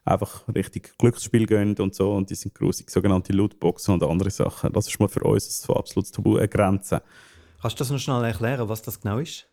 einfach 0.05 0.48
richtig 0.55 0.98
Glücksspiel 0.98 1.46
gehen 1.46 1.75
und 1.77 1.93
so. 1.93 2.13
Und 2.13 2.29
die 2.29 2.36
sind 2.36 2.55
grusig, 2.55 2.89
sogenannte 2.89 3.34
Lootboxen 3.34 3.93
und 3.93 4.03
andere 4.03 4.31
Sachen. 4.31 4.72
Das 4.72 4.88
ist 4.88 5.00
mal 5.00 5.10
für 5.10 5.24
uns 5.24 5.67
ein 5.67 5.75
absolutes 5.75 6.12
Tabu, 6.12 6.38
eine 6.38 6.48
Grenze. 6.48 7.01
Kannst 7.62 7.77
du 7.77 7.81
das 7.81 7.91
noch 7.91 8.00
schnell 8.00 8.24
erklären, 8.24 8.69
was 8.69 8.81
das 8.81 9.01
genau 9.01 9.17
ist? 9.17 9.47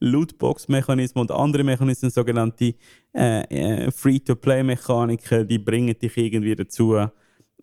Lootbox-Mechanismen 0.00 1.22
und 1.22 1.30
andere 1.30 1.64
Mechanismen, 1.64 2.10
sogenannte 2.10 2.74
äh, 3.14 3.42
äh, 3.42 3.90
Free-to-Play-Mechaniken, 3.90 5.48
die 5.48 5.58
bringen 5.58 5.98
dich 5.98 6.16
irgendwie 6.16 6.54
dazu, 6.54 6.96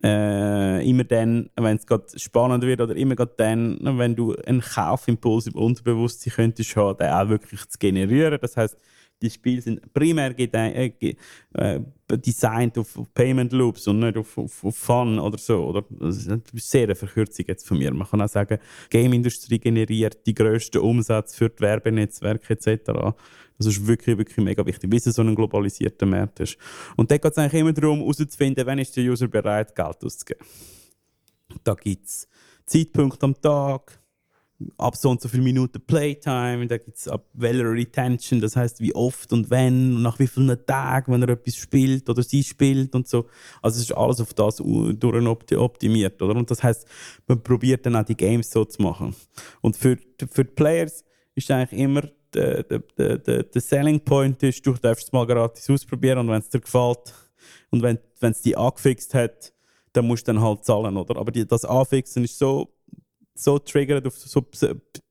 äh, 0.03 0.89
immer 0.89 1.03
dann, 1.03 1.49
wenn 1.55 1.77
es 1.77 1.87
gerade 1.87 2.05
spannend 2.17 2.63
wird 2.63 2.81
oder 2.81 2.95
immer 2.95 3.15
gerade 3.15 3.33
dann, 3.37 3.79
wenn 3.81 4.15
du 4.15 4.35
einen 4.35 4.61
Kaufimpuls 4.61 5.47
im 5.47 5.55
Unterbewusstsein 5.55 6.33
könntest 6.33 6.75
haben, 6.75 6.97
den 6.97 7.09
auch 7.09 7.29
wirklich 7.29 7.67
zu 7.67 7.79
generieren. 7.79 8.37
Das 8.41 8.57
heißt, 8.57 8.77
die 9.21 9.29
Spiele 9.29 9.62
sind 9.62 9.93
primär 9.93 10.38
äh, 10.38 11.15
äh, 11.53 11.79
designt 12.09 12.77
auf, 12.77 12.97
auf, 12.97 13.13
Payment 13.13 13.51
Loops 13.51 13.88
und 13.88 14.00
nicht 14.00 14.17
auf, 14.17 14.38
auf, 14.38 14.63
auf, 14.63 14.75
Fun 14.75 15.19
oder 15.19 15.38
so. 15.38 15.65
Oder? 15.65 15.83
Das 15.89 16.17
ist 16.17 16.29
eine 16.29 16.41
sehr 16.53 16.95
Verkürzung 16.95 17.45
jetzt 17.47 17.67
von 17.67 17.77
mir. 17.77 17.93
Man 17.93 18.07
kann 18.07 18.21
auch 18.21 18.29
sagen, 18.29 18.59
Game-Industrie 18.89 19.59
generiert 19.59 20.25
die 20.25 20.33
grössten 20.33 20.79
Umsätze 20.79 21.36
für 21.36 21.50
die 21.50 21.62
Werbenetzwerke 21.62 22.53
etc. 22.53 23.15
Das 23.57 23.67
ist 23.67 23.88
wirklich, 23.88 24.17
wirklich 24.17 24.38
mega 24.38 24.65
wichtig, 24.65 24.89
bis 24.89 25.07
es 25.07 25.15
so 25.15 25.24
ein 25.24 25.33
globalisierter 25.33 26.05
Markt 26.05 26.39
ist. 26.39 26.57
Und 26.95 27.09
da 27.09 27.17
geht 27.17 27.31
es 27.31 27.38
eigentlich 27.38 27.62
immer 27.62 27.74
darum, 27.74 28.00
herauszufinden, 28.00 28.65
wann 28.65 28.79
ist 28.79 28.95
der 28.95 29.03
User 29.03 29.27
bereit, 29.27 29.75
Geld 29.75 30.03
auszugeben. 30.03 30.45
Da 31.63 31.74
gibt 31.74 32.05
es 32.05 32.27
Zeitpunkte 32.65 33.25
am 33.25 33.41
Tag, 33.41 34.00
ab 34.77 34.95
so 34.95 35.09
und 35.09 35.21
so 35.21 35.29
viele 35.29 35.43
Minuten 35.43 35.79
Playtime, 35.81 36.65
da 36.67 36.77
gibt 36.77 36.97
es 36.97 37.07
ab 37.07 37.25
welcher 37.33 37.71
Retention, 37.71 38.41
das 38.41 38.55
heißt 38.55 38.79
wie 38.81 38.93
oft 38.95 39.31
und 39.31 39.49
wenn, 39.49 39.95
und 39.95 40.01
nach 40.01 40.17
wie 40.19 40.27
vielen 40.27 40.65
Tagen, 40.65 41.13
wenn 41.13 41.21
er 41.21 41.29
etwas 41.29 41.55
spielt 41.55 42.09
oder 42.09 42.23
sie 42.23 42.43
spielt 42.43 42.95
und 42.95 43.07
so. 43.07 43.27
Also 43.61 43.77
es 43.77 43.83
ist 43.83 43.91
alles 43.95 44.19
auf 44.19 44.33
das 44.33 44.59
optimiert, 44.59 46.21
oder? 46.21 46.35
Und 46.35 46.49
das 46.49 46.63
heißt, 46.63 46.87
man 47.27 47.41
probiert 47.43 47.85
dann 47.85 47.95
auch 47.95 48.03
die 48.03 48.17
Games 48.17 48.49
so 48.49 48.65
zu 48.65 48.81
machen. 48.81 49.15
Und 49.61 49.77
für, 49.77 49.97
für 50.31 50.45
die 50.45 50.53
Players 50.53 51.03
ist 51.35 51.51
eigentlich 51.51 51.79
immer 51.79 52.01
der, 52.33 52.63
der, 52.63 52.79
der, 52.97 53.43
der 53.43 53.61
Selling 53.61 53.99
Point 53.99 54.41
ist, 54.43 54.65
du 54.65 54.73
darfst 54.73 55.05
es 55.05 55.11
mal 55.11 55.25
gratis 55.25 55.69
ausprobieren 55.69 56.19
und 56.19 56.29
wenn 56.29 56.39
es 56.39 56.49
dir 56.49 56.59
gefällt 56.59 57.13
und 57.69 57.83
wenn 57.83 57.99
es 58.21 58.41
dich 58.41 58.57
angefixt 58.57 59.13
hat, 59.13 59.53
dann 59.93 60.07
musst 60.07 60.27
du 60.27 60.33
dann 60.33 60.41
halt 60.41 60.65
zahlen, 60.65 60.97
oder? 60.97 61.17
Aber 61.17 61.31
die, 61.31 61.45
das 61.45 61.63
Anfixen 61.63 62.23
ist 62.23 62.37
so, 62.37 62.73
so 63.39 63.60
triggert 63.60 64.06
auf 64.06 64.17
so 64.17 64.46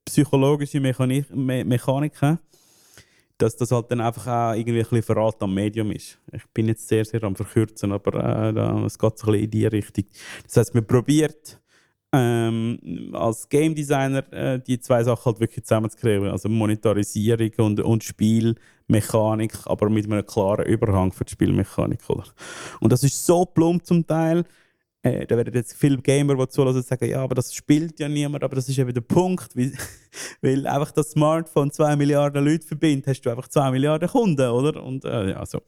psychologische 0.05 0.81
Mechanik, 0.81 1.35
Me 1.35 1.65
Mechaniken, 1.65 2.39
dass 3.39 3.57
das 3.57 3.71
halt 3.71 3.91
dann 3.91 4.01
einfach 4.01 4.27
auch 4.27 4.55
irgendwie 4.55 4.81
ein 4.81 4.85
bisschen 4.85 5.03
Verrat 5.03 5.43
am 5.43 5.55
Medium 5.55 5.91
ist. 5.93 6.19
Ich 6.33 6.45
bin 6.55 6.69
jetzt 6.69 6.89
sehr, 6.89 7.05
sehr 7.05 7.23
am 7.25 7.37
Verkürzen, 7.37 7.93
aber 7.93 8.15
äh, 8.15 8.85
es 8.87 8.99
geht 8.99 9.19
so 9.19 9.27
ein 9.27 9.33
bisschen 9.33 9.45
in 9.45 9.51
die 9.51 9.67
Richtung. 9.67 10.05
Das 10.45 10.57
heißt, 10.57 10.75
man 10.75 10.87
probiert 10.87 11.61
ähm, 12.13 13.11
als 13.13 13.49
Game 13.49 13.75
Designer 13.75 14.33
äh, 14.33 14.61
die 14.61 14.79
zwei 14.79 15.03
Sachen 15.03 15.25
halt 15.25 15.41
wirklich 15.41 15.65
zusammenzukriegen. 15.65 16.29
Also 16.29 16.49
Monetarisierung 16.49 17.51
und, 17.59 17.81
und 17.81 18.05
Spielmechanik, 18.05 19.55
aber 19.67 19.91
mit 19.91 20.07
einem 20.07 20.25
klaren 20.25 20.67
Überhang 20.67 21.13
für 21.13 21.25
die 21.25 21.33
Spielmechanik. 21.33 22.09
Oder? 22.09 22.25
Und 22.81 22.93
das 22.93 23.03
ist 23.03 23.25
so 23.25 23.45
plump 23.45 23.85
zum 23.85 24.07
Teil. 24.07 24.45
Äh, 25.07 25.27
da 25.27 25.37
werden 25.37 25.55
jetzt 25.55 25.75
viele 25.75 25.99
Gamer, 25.99 26.35
die 26.37 26.49
zulassen, 26.49 26.83
sagen, 26.83 27.09
ja, 27.09 27.23
aber 27.23 27.35
das 27.35 27.55
spielt 27.55 27.99
ja 28.01 28.09
niemand, 28.09 28.43
aber 28.43 28.57
das 28.57 28.69
ist 28.69 28.79
eben 28.79 28.93
der 28.93 29.01
Punkt, 29.01 29.57
weil, 29.57 29.73
weil 30.43 30.67
einfach 30.67 30.91
das 30.93 31.11
Smartphone 31.11 31.71
zwei 31.71 31.95
Milliarden 31.97 32.45
Leute 32.45 32.67
verbindet, 32.67 33.07
hast 33.07 33.21
du 33.23 33.31
einfach 33.31 33.49
zwei 33.49 33.71
Milliarden 33.71 34.09
Kunden, 34.09 34.49
oder? 34.49 34.83
Und, 34.83 35.05
äh, 35.05 35.31
ja, 35.31 35.47
so. 35.47 35.61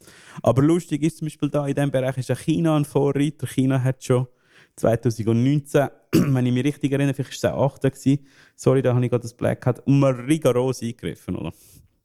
Aber 0.42 0.62
lustig 0.62 1.02
ist 1.02 1.18
zum 1.18 1.26
Beispiel 1.26 1.50
da, 1.50 1.66
in 1.66 1.74
diesem 1.74 1.90
Bereich 1.90 2.18
ist 2.18 2.36
China 2.38 2.76
ein 2.76 2.84
Vorreiter. 2.84 3.46
China 3.46 3.82
hat 3.82 4.02
schon 4.02 4.26
2019, 4.76 5.88
wenn 6.12 6.46
ich 6.46 6.52
mich 6.52 6.64
richtig 6.64 6.92
erinnere, 6.92 7.14
vielleicht 7.14 7.42
war 7.42 7.72
es 7.72 7.84
auch 7.84 7.84
8. 7.84 8.20
Sorry, 8.56 8.82
da 8.82 8.94
habe 8.94 9.04
ich 9.04 9.10
gerade 9.10 9.22
das 9.22 9.34
Black 9.34 9.64
Hat, 9.66 9.86
um 9.86 10.02
rigoros 10.02 10.82
eingegriffen. 10.82 11.36
Oder? 11.36 11.52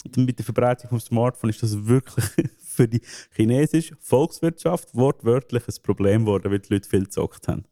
Und 0.06 0.18
mit 0.18 0.38
der 0.38 0.46
Verbreitung 0.46 0.90
vom 0.90 1.00
Smartphone 1.00 1.50
ist 1.50 1.63
das 1.63 1.86
wirklich 1.86 2.25
für 2.74 2.88
die 2.88 3.01
chinesische 3.32 3.96
Volkswirtschaft 4.00 4.96
wortwörtlich 4.96 5.68
ein 5.68 5.84
Problem 5.84 6.25
geworden, 6.25 6.51
weil 6.51 6.60
die 6.60 6.74
Leute 6.74 6.89
viel 6.89 7.03
gezockt 7.03 7.48
haben. 7.48 7.65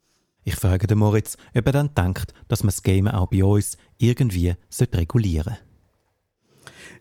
Ich 0.44 0.56
frage 0.56 0.88
den 0.88 0.98
Moritz, 0.98 1.38
ob 1.56 1.66
er 1.68 1.72
dann 1.72 1.94
denkt, 1.94 2.34
dass 2.48 2.64
man 2.64 2.70
das 2.70 2.82
Game 2.82 3.08
auch 3.08 3.28
bei 3.28 3.44
uns 3.44 3.78
irgendwie 3.98 4.56
regulieren 4.80 5.56
sollte. 5.56 5.72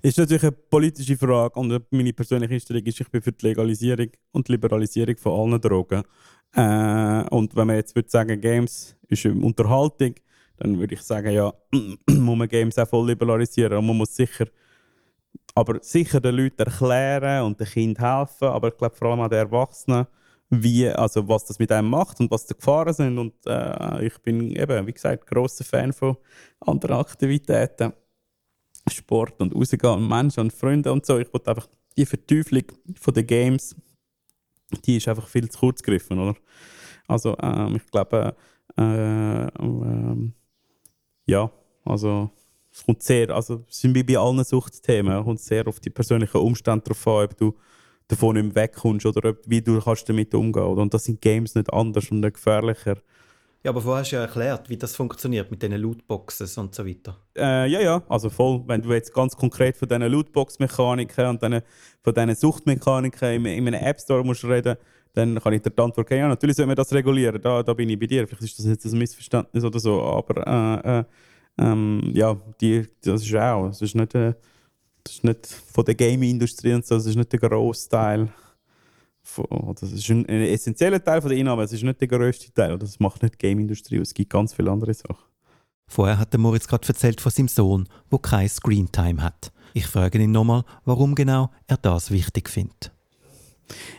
Ist 0.02 0.18
natürlich 0.18 0.42
eine 0.42 0.52
politische 0.52 1.16
Frage 1.16 1.58
und 1.58 1.82
meine 1.90 2.12
persönliche 2.12 2.54
Einstellung 2.54 2.82
ist, 2.84 3.00
ich 3.00 3.08
bin 3.08 3.20
für 3.20 3.32
die 3.32 3.46
Legalisierung 3.46 4.08
und 4.32 4.48
die 4.48 4.52
Liberalisierung 4.52 5.16
von 5.16 5.52
allen 5.52 5.60
Drogen. 5.60 6.02
Äh, 6.54 7.28
und 7.28 7.54
wenn 7.54 7.66
man 7.66 7.76
jetzt 7.76 7.94
würde 7.94 8.08
sagen, 8.08 8.40
Games 8.40 8.96
ist 9.08 9.26
Unterhaltung, 9.26 10.14
dann 10.56 10.78
würde 10.78 10.94
ich 10.94 11.02
sagen, 11.02 11.32
ja, 11.32 11.52
muss 12.10 12.38
man 12.38 12.48
Games 12.48 12.78
auch 12.78 12.88
voll 12.88 13.08
liberalisieren 13.08 13.78
und 13.78 13.86
man 13.86 13.96
muss 13.96 14.14
sicher, 14.14 14.46
aber 15.54 15.78
sicher 15.82 16.20
den 16.20 16.36
Leuten 16.36 16.62
erklären 16.62 17.44
und 17.44 17.60
den 17.60 17.66
Kindern 17.66 18.18
helfen, 18.18 18.48
aber 18.48 18.68
ich 18.68 18.76
glaube 18.76 18.96
vor 18.96 19.08
allem 19.08 19.20
auch 19.20 19.28
den 19.28 19.38
Erwachsenen, 19.38 20.06
wie, 20.48 20.88
also 20.88 21.26
was 21.28 21.44
das 21.44 21.58
mit 21.58 21.70
einem 21.70 21.90
macht 21.90 22.20
und 22.20 22.30
was 22.30 22.46
die 22.46 22.54
Gefahren 22.54 22.92
sind. 22.92 23.18
Und 23.18 23.34
äh, 23.46 24.06
ich 24.06 24.18
bin 24.18 24.50
eben, 24.50 24.86
wie 24.86 24.92
gesagt, 24.92 25.26
großer 25.26 25.64
Fan 25.64 25.92
von 25.92 26.16
anderen 26.60 26.96
Aktivitäten. 26.96 27.92
Sport 28.90 29.40
und 29.40 29.54
rausgehen 29.54 29.94
und 29.94 30.08
Menschen 30.08 30.40
und 30.40 30.52
Freunde 30.52 30.90
und 30.90 31.04
so. 31.04 31.18
Ich 31.18 31.32
wollte 31.32 31.50
einfach 31.50 31.68
die 31.96 32.06
Verteuflung 32.06 32.64
von 32.98 33.14
den 33.14 33.26
Games 33.26 33.76
die 34.78 34.96
ist 34.96 35.08
einfach 35.08 35.28
viel 35.28 35.48
zu 35.50 35.58
kurz 35.58 35.82
gegriffen, 35.82 36.18
oder? 36.18 36.36
Also 37.06 37.36
ähm, 37.42 37.76
ich 37.76 37.86
glaube, 37.90 38.36
äh, 38.78 39.46
äh, 39.46 40.30
ja, 41.26 41.50
also 41.84 42.30
es 42.72 42.84
kommt 42.84 43.02
sehr, 43.02 43.30
also 43.30 43.64
sind 43.68 43.94
wie 43.94 44.02
bei 44.02 44.16
allen 44.16 44.44
Suchtthemen, 44.44 45.24
kommt 45.24 45.40
sehr 45.40 45.66
auf 45.66 45.80
die 45.80 45.90
persönlichen 45.90 46.38
Umstände 46.38 46.84
darauf 46.84 47.06
an, 47.06 47.24
ob 47.24 47.36
du 47.36 47.54
davon 48.08 48.36
nicht 48.36 48.54
mehr 48.54 48.64
wegkommst 48.64 49.06
oder 49.06 49.30
ob, 49.30 49.38
wie 49.46 49.60
du 49.60 49.80
kannst 49.80 50.08
damit 50.08 50.34
umgehen 50.34 50.64
kannst. 50.64 50.78
Und 50.78 50.94
das 50.94 51.04
sind 51.04 51.20
Games 51.20 51.54
nicht 51.54 51.72
anders 51.72 52.10
und 52.10 52.20
nicht 52.20 52.34
gefährlicher. 52.34 52.96
Ja, 53.62 53.72
aber 53.72 53.82
vorher 53.82 54.00
hast 54.00 54.10
du 54.10 54.16
ja 54.16 54.22
erklärt, 54.22 54.70
wie 54.70 54.76
das 54.78 54.96
funktioniert 54.96 55.50
mit 55.50 55.62
diesen 55.62 55.76
Lootboxes 55.76 56.56
und 56.56 56.74
so 56.74 56.86
weiter. 56.86 57.18
Äh, 57.36 57.70
ja, 57.70 57.80
ja, 57.80 58.02
also 58.08 58.30
voll. 58.30 58.62
Wenn 58.66 58.80
du 58.80 58.90
jetzt 58.92 59.12
ganz 59.12 59.36
konkret 59.36 59.76
von 59.76 59.86
diesen 59.86 60.02
Lootbox-Mechaniken 60.02 61.26
und 61.26 61.42
diesen, 61.42 61.60
von 62.02 62.14
diesen 62.14 62.34
Suchtmechaniken 62.36 63.28
in, 63.34 63.44
in 63.44 63.66
einem 63.68 63.84
App 63.84 64.00
Store 64.00 64.24
musst 64.24 64.44
reden, 64.44 64.76
dann 65.12 65.38
kann 65.40 65.52
ich 65.52 65.60
dir 65.60 65.70
die 65.70 65.82
Antwort 65.82 66.08
geben, 66.08 66.20
ja, 66.20 66.28
natürlich 66.28 66.56
soll 66.56 66.66
man 66.66 66.76
das 66.76 66.92
regulieren, 66.92 67.42
da, 67.42 67.62
da 67.62 67.74
bin 67.74 67.88
ich 67.90 67.98
bei 67.98 68.06
dir. 68.06 68.26
Vielleicht 68.26 68.44
ist 68.44 68.58
das 68.60 68.66
jetzt 68.66 68.86
ein 68.86 68.96
Missverständnis 68.96 69.64
oder 69.64 69.78
so, 69.78 70.00
aber 70.02 70.46
äh, 70.46 71.00
äh, 71.00 71.04
ähm, 71.60 72.10
ja, 72.14 72.36
die, 72.60 72.86
das 73.02 73.22
ist 73.22 73.34
auch, 73.34 73.68
das 73.68 73.82
ist 73.82 73.94
nicht, 73.94 74.14
äh, 74.14 74.34
das 75.04 75.14
ist 75.14 75.24
nicht 75.24 75.46
von 75.46 75.84
der 75.84 75.94
Gaming-Industrie 75.94 76.74
und 76.74 76.86
so, 76.86 76.96
das 76.96 77.06
ist 77.06 77.16
nicht 77.16 77.32
der 77.32 77.40
grosse 77.40 77.88
Teil 77.88 78.28
das 79.74 79.92
ist 79.92 80.08
ein, 80.10 80.26
ein 80.26 80.42
essentieller 80.42 81.02
Teil 81.02 81.20
der 81.20 81.32
Innahme, 81.32 81.62
es 81.62 81.72
ist 81.72 81.82
nicht 81.82 82.00
der 82.00 82.08
grösste 82.08 82.52
Teil. 82.52 82.78
Das 82.78 82.98
macht 83.00 83.22
nicht 83.22 83.34
die 83.34 83.38
Game-Industrie 83.38 83.98
es 83.98 84.14
gibt 84.14 84.30
ganz 84.30 84.54
viele 84.54 84.70
andere 84.70 84.94
Sachen. 84.94 85.24
Vorher 85.86 86.18
hat 86.18 86.32
der 86.32 86.40
Moritz 86.40 86.68
gerade 86.68 86.86
erzählt 86.86 87.20
von 87.20 87.32
seinem 87.32 87.48
Sohn, 87.48 87.88
der 88.10 88.18
keine 88.20 88.48
Screentime 88.48 89.22
hat. 89.22 89.52
Ich 89.74 89.86
frage 89.86 90.18
ihn 90.18 90.30
nochmal, 90.30 90.64
warum 90.84 91.14
genau 91.14 91.50
er 91.66 91.76
das 91.76 92.10
wichtig 92.10 92.48
findet. 92.48 92.92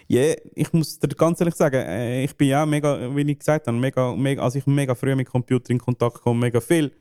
Ja, 0.08 0.22
yeah, 0.22 0.36
ich 0.53 0.74
muss 0.74 1.00
dir 1.00 1.08
ganz 1.10 1.39
ehrlich 1.39 1.56
sagen, 1.56 1.77
äh, 1.77 2.25
ich 2.25 2.36
bin 2.36 2.50
ja 2.50 2.65
mega, 2.65 3.15
wie 3.15 3.22
ich 3.22 3.39
gesagt 3.39 3.68
habe, 3.68 3.77
mega, 3.77 4.13
mega, 4.13 4.44
also 4.44 4.60
ich 4.60 4.68
mega 4.68 4.94
früh 4.96 5.15
mit 5.15 5.30
Computer 5.30 5.70
in 5.70 5.80
Kontakt 5.80 6.15
gekommen, 6.15 6.41
mega 6.41 6.60
viel. 6.60 6.91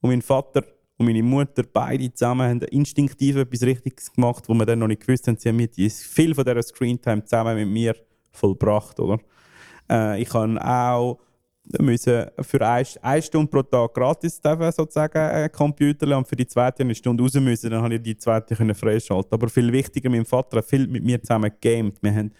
Und 0.00 0.10
mein 0.10 0.22
Vater 0.22 0.64
und 0.96 1.06
meine 1.06 1.22
Mutter, 1.22 1.62
beide 1.72 2.12
zusammen, 2.12 2.48
haben 2.48 2.60
instinktiv 2.62 3.36
etwas 3.36 3.62
Richtiges 3.62 4.12
gemacht, 4.12 4.44
wo 4.48 4.54
wir 4.54 4.66
dann 4.66 4.80
noch 4.80 4.88
nicht 4.88 5.06
gewusst 5.06 5.28
haben. 5.28 5.36
Sie 5.38 5.48
haben 5.48 5.68
viel 5.68 6.34
von 6.34 6.44
dieser 6.44 6.62
Screentime 6.62 7.24
zusammen 7.24 7.56
mit 7.56 7.68
mir 7.68 7.94
vollbracht. 8.32 8.98
Oder? 8.98 9.20
Äh, 9.88 10.22
ich 10.22 10.28
kann 10.28 10.58
auch 10.58 11.20
müssen 11.78 12.26
für 12.40 12.66
eine, 12.66 12.86
eine 13.02 13.22
Stunde 13.22 13.50
pro 13.50 13.62
Tag 13.62 13.94
gratis 13.94 14.40
dürfen, 14.40 14.72
sozusagen 14.72 15.18
äh, 15.18 15.48
Computer 15.50 16.16
und 16.16 16.26
für 16.26 16.36
die 16.36 16.46
zweite 16.46 16.82
eine 16.82 16.94
Stunde 16.94 17.22
raus 17.22 17.34
müssen, 17.34 17.70
dann 17.70 17.82
habe 17.82 17.94
ich 17.94 18.02
die 18.02 18.16
zweite 18.16 18.54
freischalten. 18.74 19.32
Aber 19.32 19.48
viel 19.48 19.70
wichtiger, 19.72 20.08
mein 20.08 20.24
Vater 20.24 20.58
hat 20.58 20.64
viel 20.64 20.86
mit 20.86 21.04
mir 21.04 21.20
zusammen 21.22 21.50
gegamed. 21.60 21.96
Wir 22.00 22.14
haben 22.14 22.32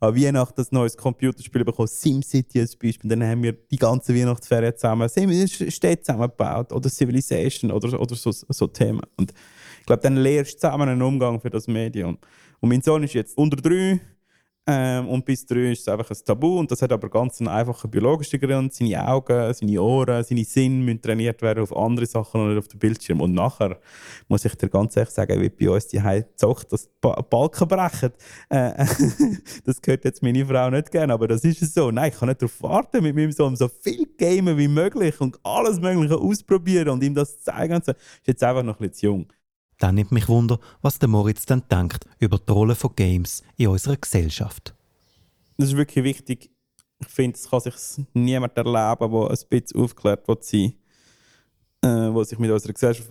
an 0.00 0.16
Weihnachten 0.16 0.62
ein 0.62 0.66
neues 0.70 0.96
Computerspiel 0.96 1.64
bekommen, 1.64 1.88
SimCity 1.88 2.60
als 2.60 2.74
Beispiel. 2.74 3.10
Dann 3.10 3.22
haben 3.22 3.42
wir 3.42 3.52
die 3.52 3.76
ganze 3.76 4.14
Weihnachtsferien 4.14 4.74
zusammen, 4.74 5.08
Städte 5.08 6.02
zusammengebaut 6.02 6.72
oder 6.72 6.88
Civilization 6.88 7.70
oder, 7.70 8.00
oder 8.00 8.14
so, 8.14 8.30
so 8.32 8.66
Themen. 8.66 9.02
Und 9.16 9.32
ich 9.80 9.86
glaube, 9.86 10.02
dann 10.02 10.16
lernst 10.16 10.54
du 10.54 10.58
zusammen 10.58 10.88
einen 10.88 11.02
Umgang 11.02 11.38
für 11.40 11.50
das 11.50 11.66
Medium. 11.66 12.18
Und 12.60 12.68
mein 12.68 12.82
Sohn 12.82 13.02
ist 13.02 13.14
jetzt 13.14 13.36
unter 13.36 13.56
drei 13.56 14.00
ähm, 14.66 15.08
und 15.08 15.24
bis 15.24 15.46
drei 15.46 15.72
ist 15.72 15.80
es 15.80 15.88
einfach 15.88 16.10
ein 16.10 16.16
Tabu. 16.24 16.58
Und 16.58 16.70
das 16.70 16.82
hat 16.82 16.92
aber 16.92 17.08
ganz 17.08 17.40
einen 17.40 17.48
einfachen 17.48 17.90
biologischen 17.90 18.38
Grund. 18.38 18.72
Seine 18.74 19.08
Augen, 19.08 19.52
seine 19.54 19.82
Ohren, 19.82 20.22
seine 20.22 20.44
Sinne 20.44 20.84
müssen 20.84 21.00
trainiert 21.00 21.40
werden 21.42 21.62
auf 21.62 21.74
andere 21.74 22.06
Sachen 22.06 22.40
und 22.42 22.58
auf 22.58 22.68
dem 22.68 22.78
Bildschirm. 22.78 23.20
Und 23.20 23.32
nachher 23.32 23.78
muss 24.28 24.44
ich 24.44 24.54
dir 24.54 24.68
ganz 24.68 24.96
ehrlich 24.96 25.12
sagen, 25.12 25.40
wie 25.40 25.48
bei 25.48 25.70
uns 25.70 25.88
die 25.88 26.00
zockt, 26.36 26.72
dass 26.72 26.88
Balken 27.00 27.68
brechen. 27.68 28.12
Äh, 28.50 28.84
das 29.64 29.80
gehört 29.80 30.04
jetzt 30.04 30.22
meine 30.22 30.44
Frau 30.44 30.70
nicht 30.70 30.90
gerne, 30.90 31.14
aber 31.14 31.26
das 31.26 31.42
ist 31.42 31.62
es 31.62 31.74
so. 31.74 31.90
Nein, 31.90 32.10
ich 32.12 32.18
kann 32.18 32.28
nicht 32.28 32.42
darauf 32.42 32.62
warten, 32.62 33.02
mit 33.02 33.16
meinem 33.16 33.32
Sohn 33.32 33.56
so 33.56 33.68
viel 33.68 34.06
gamen 34.18 34.58
wie 34.58 34.68
möglich 34.68 35.20
und 35.20 35.38
alles 35.42 35.80
Mögliche 35.80 36.16
ausprobieren 36.16 36.90
und 36.90 37.02
ihm 37.02 37.14
das 37.14 37.40
zeigen. 37.40 37.80
So. 37.82 37.92
Ist 37.92 38.26
jetzt 38.26 38.44
einfach 38.44 38.62
noch 38.62 38.78
ein 38.78 38.88
bisschen 38.88 38.94
zu 38.94 39.06
jung. 39.06 39.39
Dann 39.80 39.94
nimmt 39.94 40.12
mich 40.12 40.28
Wunder, 40.28 40.60
was 40.82 40.98
der 40.98 41.08
Moritz 41.08 41.46
dann 41.46 41.64
denkt 41.70 42.04
über 42.18 42.38
die 42.38 42.52
Rolle 42.52 42.74
von 42.74 42.94
Games 42.94 43.42
in 43.56 43.68
unserer 43.68 43.96
Gesellschaft. 43.96 44.74
Das 45.56 45.70
ist 45.70 45.76
wirklich 45.76 46.04
wichtig. 46.04 46.50
Ich 47.00 47.08
finde, 47.08 47.36
es 47.36 47.48
kann 47.48 47.60
sich 47.60 47.74
niemand 48.12 48.56
erleben, 48.56 49.10
der 49.10 49.30
ein 49.30 49.38
bisschen 49.48 49.80
aufgeklärt 49.80 50.28
wird 50.28 50.44
sein. 50.44 50.74
äh, 51.82 52.24
sich 52.24 52.38
mit 52.38 52.50
unserer 52.50 52.74
Gesellschaft 52.74 53.10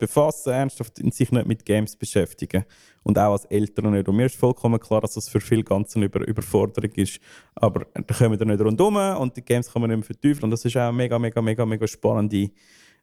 befassen 0.00 0.52
ernsthaft 0.52 0.98
in 0.98 1.12
sich 1.12 1.30
nicht 1.30 1.46
mit 1.46 1.64
Games 1.64 1.94
beschäftigen. 1.94 2.64
Und 3.04 3.16
auch 3.16 3.30
als 3.30 3.44
Eltern 3.44 3.92
nicht. 3.92 4.08
Und 4.08 4.16
mir 4.16 4.26
ist 4.26 4.34
vollkommen 4.34 4.80
klar, 4.80 5.02
dass 5.02 5.14
das 5.14 5.28
für 5.28 5.40
viele 5.40 5.62
ganz 5.62 5.94
eine 5.94 6.06
Über 6.06 6.26
Überforderung 6.26 6.90
ist. 6.96 7.20
Aber 7.54 7.86
da 7.94 8.14
kommen 8.14 8.38
wir 8.38 8.44
nicht 8.44 8.60
rundherum 8.60 8.96
und 8.96 9.36
die 9.36 9.42
Games 9.42 9.72
kann 9.72 9.82
man 9.82 9.90
nicht 9.90 9.98
mehr 9.98 10.06
verteufeln. 10.06 10.44
Und 10.44 10.50
das 10.50 10.64
ist 10.64 10.76
auch 10.76 10.88
eine 10.88 10.92
mega, 10.92 11.16
mega, 11.16 11.40
mega, 11.40 11.64
mega 11.64 11.86
spannende 11.86 12.50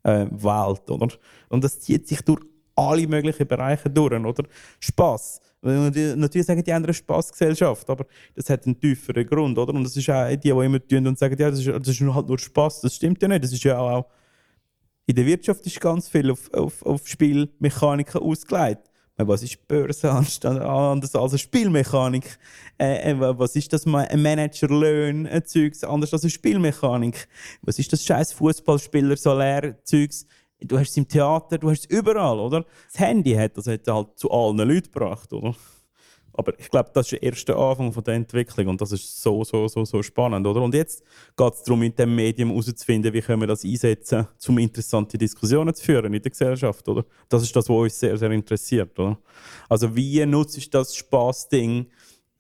äh, 0.04 0.26
Welt. 0.32 0.90
Oder? 0.90 1.08
Und 1.48 1.64
das 1.64 1.80
zieht 1.80 2.10
sich 2.10 2.22
durch 2.22 2.42
alle 2.75 3.08
möglichen 3.08 3.48
Bereiche 3.48 3.89
durch. 3.89 4.13
Oder? 4.13 4.44
Spass. 4.79 5.39
Natürlich 5.62 6.46
sagen 6.46 6.63
die 6.63 6.74
anderen 6.74 6.94
Spaßgesellschaft, 6.94 7.89
aber 7.89 8.05
das 8.36 8.50
hat 8.50 8.65
einen 8.65 8.79
tieferen 8.79 9.25
Grund, 9.25 9.58
oder? 9.58 9.74
Und 9.74 9.84
das 9.84 9.98
ist 9.98 10.10
auch 10.10 10.29
die, 10.29 10.38
die 10.38 10.50
immer 10.50 10.86
tun 10.86 11.08
und 11.08 11.17
sagen, 11.17 11.36
ja, 11.39 11.50
das 11.50 11.60
ist, 11.60 11.67
das 11.67 11.88
ist 11.88 12.01
halt 12.01 12.27
nur 12.27 12.38
Spaß. 12.38 12.82
Das 12.82 12.96
stimmt 12.96 13.22
ja 13.22 13.27
nicht. 13.27 13.44
Das 13.44 13.51
ist 13.51 13.63
ja 13.63 13.79
auch 13.79 14.05
in 15.08 15.15
der 15.15 15.25
Wirtschaft 15.25 15.65
ist 15.65 15.79
ganz 15.79 16.10
viel 16.10 16.32
auf, 16.32 16.51
auf, 16.53 16.84
auf 16.86 17.08
Spielmechaniken 17.08 18.22
ausgelegt. 18.22 18.89
Was 19.17 19.44
ist 19.44 19.65
Börse 19.67 20.12
anders 20.12 21.15
als 21.15 21.32
eine 21.32 21.39
Spielmechanik? 21.39 22.38
Äh, 22.77 23.12
äh 23.12 23.20
was 23.20 23.55
ist 23.55 23.72
das 23.72 23.86
Managerlöhn, 23.86 25.25
äh, 25.25 25.41
Zeugs 25.44 25.86
anders 25.86 26.12
als 26.12 26.24
eine 26.24 26.32
Spielmechanik? 26.32 27.27
Was 27.62 27.79
ist 27.79 27.94
das 27.94 28.03
scheiß 28.03 28.34
Fußballspieler 28.34 29.15
Salär 29.15 29.82
Zeugs? 29.84 30.25
Du 30.68 30.78
hast 30.78 30.90
es 30.90 30.98
im 30.98 31.08
Theater, 31.08 31.58
du 31.58 31.70
hast 31.70 31.86
es 31.86 31.86
überall, 31.86 32.40
oder? 32.40 32.66
Das 32.92 33.00
Handy 33.00 33.34
hat 33.34 33.58
das 33.58 33.68
hat 33.68 33.88
halt 33.88 34.18
zu 34.18 34.30
allen 34.32 34.58
Leuten 34.58 34.92
gebracht, 34.92 35.32
oder? 35.34 35.56
Aber 36.38 36.60
ich 36.60 36.70
glaube, 36.70 36.90
das 36.94 37.06
ist 37.06 37.12
der 37.14 37.24
erste 37.24 37.56
Anfang 37.56 37.94
von 37.94 38.04
der 38.04 38.16
Entwicklung 38.16 38.68
und 38.68 38.82
das 38.82 38.92
ist 38.92 39.22
so, 39.22 39.44
so, 39.46 39.70
so, 39.70 39.86
so 39.86 40.04
spannend, 40.04 40.46
oder? 40.46 40.62
Und 40.62 40.74
jetzt 40.74 41.02
geht 41.38 41.54
es 41.54 41.64
darum, 41.64 41.82
in 41.84 41.96
dem 41.96 42.14
Medium 42.14 42.50
herauszufinden, 42.50 43.14
wie 43.14 43.22
können 43.22 43.42
wir 43.42 43.48
das 43.48 43.64
einsetzen, 43.64 44.28
um 44.48 44.58
interessante 44.58 45.18
Diskussionen 45.18 45.74
zu 45.74 45.84
führen 45.84 46.14
in 46.14 46.22
der 46.22 46.32
Gesellschaft, 46.32 46.88
oder? 46.90 47.06
Das 47.30 47.42
ist 47.42 47.56
das, 47.56 47.70
was 47.70 47.78
uns 47.78 48.00
sehr, 48.00 48.18
sehr 48.18 48.32
interessiert, 48.32 49.00
oder? 49.00 49.18
Also 49.70 49.96
wie 49.96 50.26
nutze 50.26 50.58
ich 50.58 50.70
das 50.70 50.94
Spaßding 50.96 51.86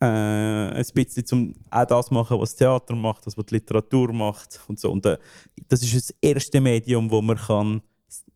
äh, 0.01 0.05
ein 0.05 0.85
bisschen 0.93 1.25
zum 1.25 1.55
auch 1.69 1.85
das 1.85 2.11
machen, 2.11 2.37
was 2.39 2.51
das 2.51 2.57
Theater 2.57 2.95
macht, 2.95 3.25
was 3.25 3.35
die 3.35 3.53
Literatur 3.53 4.11
macht 4.11 4.59
und 4.67 4.77
so. 4.77 4.91
Und 4.91 5.05
äh, 5.05 5.17
das 5.69 5.81
ist 5.83 5.95
das 5.95 6.15
erste 6.19 6.59
Medium, 6.59 7.09
wo 7.09 7.21
man 7.21 7.37
kann 7.37 7.81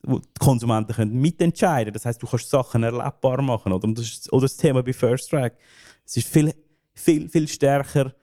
wo 0.03 0.19
die 0.19 0.27
Konsumenten 0.39 0.93
können 0.93 1.19
mitentscheiden. 1.19 1.93
Das 1.93 2.05
heißt, 2.05 2.21
du 2.21 2.27
kannst 2.27 2.49
Sachen 2.49 2.83
erlebbar 2.83 3.41
machen. 3.41 3.71
Oder, 3.71 3.87
das, 3.93 4.31
oder 4.31 4.43
das 4.43 4.57
Thema 4.57 4.81
bei 4.81 4.93
First 4.93 5.29
Track. 5.29 5.57
Es 6.05 6.17
ist 6.17 6.27
viel, 6.27 6.53
viel, 6.93 7.29
viel 7.29 7.47
stärker, 7.47 8.13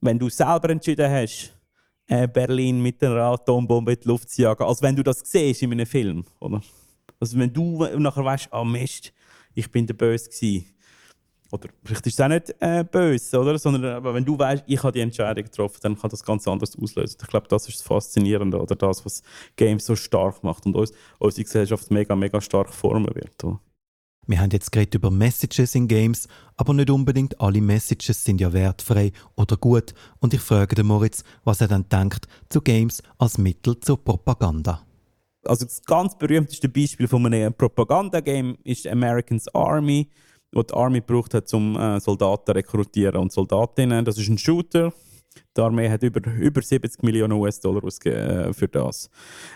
wenn 0.00 0.18
du 0.18 0.28
selber 0.28 0.70
entschieden 0.70 1.10
hast, 1.10 1.52
äh, 2.06 2.28
Berlin 2.28 2.82
mit 2.82 3.02
einer 3.02 3.16
Atombombe 3.22 3.92
in 3.92 4.00
die 4.00 4.08
Luft 4.08 4.30
zu 4.30 4.42
jagen, 4.42 4.64
als 4.64 4.82
wenn 4.82 4.96
du 4.96 5.02
das 5.02 5.20
siehst 5.24 5.62
in 5.62 5.72
einem 5.72 5.86
Film. 5.86 6.24
Oder? 6.40 6.60
Also 7.18 7.38
wenn 7.38 7.52
du 7.52 7.84
nachher 7.98 8.24
weißt, 8.24 8.52
ah 8.52 8.64
Mist, 8.64 9.12
ich 9.54 9.70
bin 9.70 9.86
der 9.86 9.94
Böse 9.94 10.28
gewesen 10.28 10.66
oder 11.52 11.68
vielleicht 11.84 12.06
ist 12.06 12.14
es 12.14 12.20
auch 12.20 12.28
nicht 12.28 12.54
äh, 12.60 12.82
böse, 12.82 13.38
oder? 13.38 13.58
sondern 13.58 13.84
aber 13.84 14.14
wenn 14.14 14.24
du 14.24 14.38
weißt, 14.38 14.64
ich 14.66 14.82
habe 14.82 14.92
die 14.92 15.00
Entscheidung 15.00 15.44
getroffen, 15.44 15.78
dann 15.82 15.98
kann 15.98 16.10
das 16.10 16.24
ganz 16.24 16.48
anders 16.48 16.74
auslösen. 16.76 17.18
Ich 17.20 17.28
glaube, 17.28 17.46
das 17.48 17.68
ist 17.68 17.80
das 17.80 17.86
Faszinierende 17.86 18.58
oder 18.58 18.74
das, 18.74 19.04
was 19.04 19.22
Games 19.56 19.84
so 19.84 19.94
stark 19.94 20.42
macht 20.42 20.64
und 20.64 20.74
uns, 20.74 20.92
unsere 21.18 21.44
Gesellschaft 21.44 21.90
mega, 21.90 22.16
mega 22.16 22.40
stark 22.40 22.72
formen 22.72 23.14
wird. 23.14 23.44
Oder? 23.44 23.60
Wir 24.26 24.40
haben 24.40 24.50
jetzt 24.50 24.72
geredet 24.72 24.94
über 24.94 25.10
Messages 25.10 25.74
in 25.74 25.88
Games, 25.88 26.26
aber 26.56 26.72
nicht 26.72 26.88
unbedingt 26.88 27.38
alle 27.38 27.60
Messages 27.60 28.24
sind 28.24 28.40
ja 28.40 28.52
wertfrei 28.52 29.12
oder 29.36 29.56
gut. 29.58 29.92
Und 30.20 30.32
ich 30.32 30.40
frage 30.40 30.74
den 30.74 30.86
Moritz, 30.86 31.22
was 31.44 31.60
er 31.60 31.68
dann 31.68 31.88
denkt 31.88 32.28
zu 32.48 32.62
Games 32.62 33.02
als 33.18 33.36
Mittel 33.36 33.78
zur 33.80 34.02
Propaganda. 34.02 34.86
Also 35.44 35.66
das 35.66 35.82
ganz 35.82 36.16
berühmteste 36.16 36.68
Beispiel 36.68 37.08
von 37.08 37.26
einem 37.26 37.52
Propaganda-Game 37.52 38.56
ist 38.64 38.86
Americans 38.86 39.52
Army 39.54 40.08
die 40.54 40.66
die 40.66 40.74
Army 40.74 41.00
gebraucht 41.00 41.34
hat, 41.34 41.52
um 41.54 41.76
äh, 41.76 42.00
Soldaten 42.00 42.52
rekrutieren 42.52 43.20
und 43.20 43.32
Soldatinnen. 43.32 44.04
Das 44.04 44.18
ist 44.18 44.28
ein 44.28 44.38
Shooter. 44.38 44.92
Die 45.56 45.60
Armee 45.60 45.88
hat 45.88 46.02
über, 46.02 46.20
über 46.32 46.62
70 46.62 47.02
Millionen 47.02 47.32
US-Dollar 47.32 47.84
ausgegeben 47.84 48.50
äh, 48.50 48.52
für 48.52 48.68
das. 48.68 49.10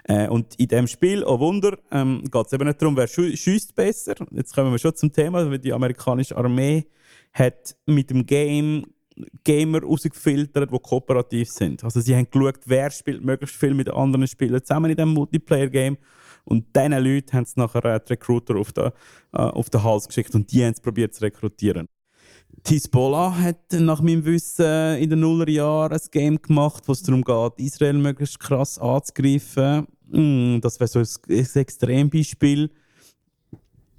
Äh, 0.04 0.28
und 0.28 0.54
in 0.58 0.68
diesem 0.68 0.86
Spiel, 0.86 1.24
oh 1.24 1.38
Wunder, 1.38 1.78
ähm, 1.90 2.22
geht 2.30 2.46
es 2.46 2.52
eben 2.52 2.66
nicht 2.66 2.80
darum, 2.80 2.96
wer 2.96 3.06
schießt 3.06 3.74
besser. 3.74 4.14
Jetzt 4.30 4.54
kommen 4.54 4.72
wir 4.72 4.78
schon 4.78 4.94
zum 4.94 5.12
Thema, 5.12 5.50
weil 5.50 5.58
die 5.58 5.72
amerikanische 5.72 6.36
Armee 6.36 6.86
hat 7.32 7.76
mit 7.86 8.10
dem 8.10 8.24
Game 8.24 8.86
Gamer 9.44 9.82
rausgefiltert, 9.82 10.70
die 10.70 10.78
kooperativ 10.78 11.48
sind. 11.50 11.82
Also 11.82 12.00
sie 12.00 12.14
haben 12.14 12.28
geschaut, 12.30 12.60
wer 12.66 12.90
spielt 12.90 13.24
möglichst 13.24 13.56
viel 13.56 13.72
mit 13.72 13.88
anderen 13.88 14.26
Spielern 14.26 14.62
zusammen 14.62 14.90
in 14.90 14.96
diesem 14.96 15.14
Multiplayer-Game 15.14 15.96
und 16.46 16.64
diesen 16.74 16.92
Leuten 16.92 17.32
haben 17.32 17.44
sie 17.44 17.58
nachher 17.60 17.84
äh, 17.84 18.00
die 18.00 18.12
Recruiter 18.12 18.56
auf 18.56 18.72
den, 18.72 18.86
äh, 18.86 18.92
auf 19.38 19.68
den 19.68 19.82
Hals 19.82 20.06
geschickt 20.06 20.34
und 20.34 20.50
die 20.52 20.64
haben 20.64 20.72
es 20.72 20.80
probiert 20.80 21.14
zu 21.14 21.22
rekrutieren. 21.22 21.88
Tisbola 22.62 23.36
hat 23.36 23.72
nach 23.72 24.00
meinem 24.00 24.24
Wissen 24.24 24.96
in 24.98 25.10
den 25.10 25.20
Nullerjahren 25.20 25.92
ein 25.92 26.08
Game 26.10 26.40
gemacht, 26.40 26.84
wo 26.86 26.92
es 26.92 27.02
darum 27.02 27.22
geht, 27.22 27.52
Israel 27.58 27.94
möglichst 27.94 28.40
krass 28.40 28.78
anzugreifen. 28.78 29.86
Mm, 30.08 30.60
das 30.60 30.80
wäre 30.80 30.88
so 30.88 31.00
ein, 31.00 31.06
ein 31.28 31.48
Extrembeispiel. 31.54 32.70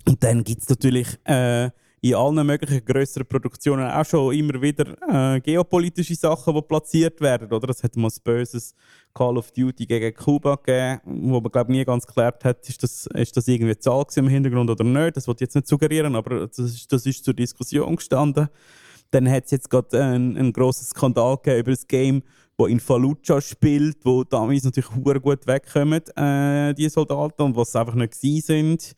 Und 0.07 0.23
dann 0.23 0.43
gibt 0.43 0.63
es 0.63 0.69
natürlich 0.69 1.07
äh, 1.25 1.69
in 2.01 2.13
allen 2.13 2.45
möglichen 2.45 2.85
größeren 2.85 3.27
Produktionen 3.27 3.89
auch 3.89 4.05
schon 4.05 4.33
immer 4.33 4.61
wieder 4.61 4.95
äh, 5.35 5.39
geopolitische 5.41 6.15
Sachen, 6.15 6.53
die 6.53 6.61
platziert 6.61 7.19
werden. 7.21 7.51
Oder? 7.51 7.69
Es 7.69 7.83
hat 7.83 7.95
mal 7.95 8.07
ein 8.07 8.23
böses 8.23 8.75
Call 9.13 9.37
of 9.37 9.51
Duty 9.51 9.87
gegen 9.87 10.13
Kuba 10.13 10.55
gegeben, 10.55 11.01
wo 11.05 11.41
man 11.41 11.51
glaube 11.51 11.71
nie 11.71 11.83
ganz 11.83 12.05
geklärt 12.05 12.45
hat, 12.45 12.67
ist 12.69 12.83
das, 12.83 13.07
ist 13.07 13.35
das 13.35 13.47
irgendwie 13.47 13.71
eine 13.71 13.79
Zahl 13.79 14.05
im 14.15 14.27
Hintergrund 14.27 14.69
oder 14.69 14.83
nicht. 14.83 15.17
Das 15.17 15.27
wollte 15.27 15.43
ich 15.43 15.47
jetzt 15.47 15.55
nicht 15.55 15.67
suggerieren, 15.67 16.15
aber 16.15 16.47
das 16.47 16.59
ist, 16.59 16.91
das 16.91 17.05
ist 17.05 17.25
zur 17.25 17.33
Diskussion 17.33 17.95
gestanden. 17.95 18.47
Dann 19.09 19.29
hat 19.29 19.45
es 19.45 19.51
jetzt 19.51 19.69
gerade 19.69 20.03
einen, 20.03 20.37
einen 20.37 20.53
grossen 20.53 20.85
Skandal 20.85 21.37
gegeben 21.37 21.59
über 21.61 21.71
das 21.71 21.87
Game, 21.87 22.21
wo 22.57 22.67
in 22.67 22.79
Fallujah 22.79 23.41
spielt, 23.41 24.03
wo 24.03 24.23
damals 24.23 24.63
natürlich 24.63 24.89
gut 24.89 25.47
wegkommen, 25.47 26.01
äh, 26.15 26.73
die 26.73 26.89
Soldaten, 26.89 27.41
und 27.41 27.55
was 27.55 27.75
einfach 27.75 27.93
nicht 27.95 28.13
gewesen 28.13 28.41
sind. 28.45 28.95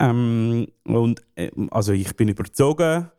Ähm, 0.00 0.66
und 0.84 1.22
äh, 1.34 1.50
also 1.70 1.92
ich 1.92 2.14
bin 2.14 2.28
überzogen, 2.28 3.10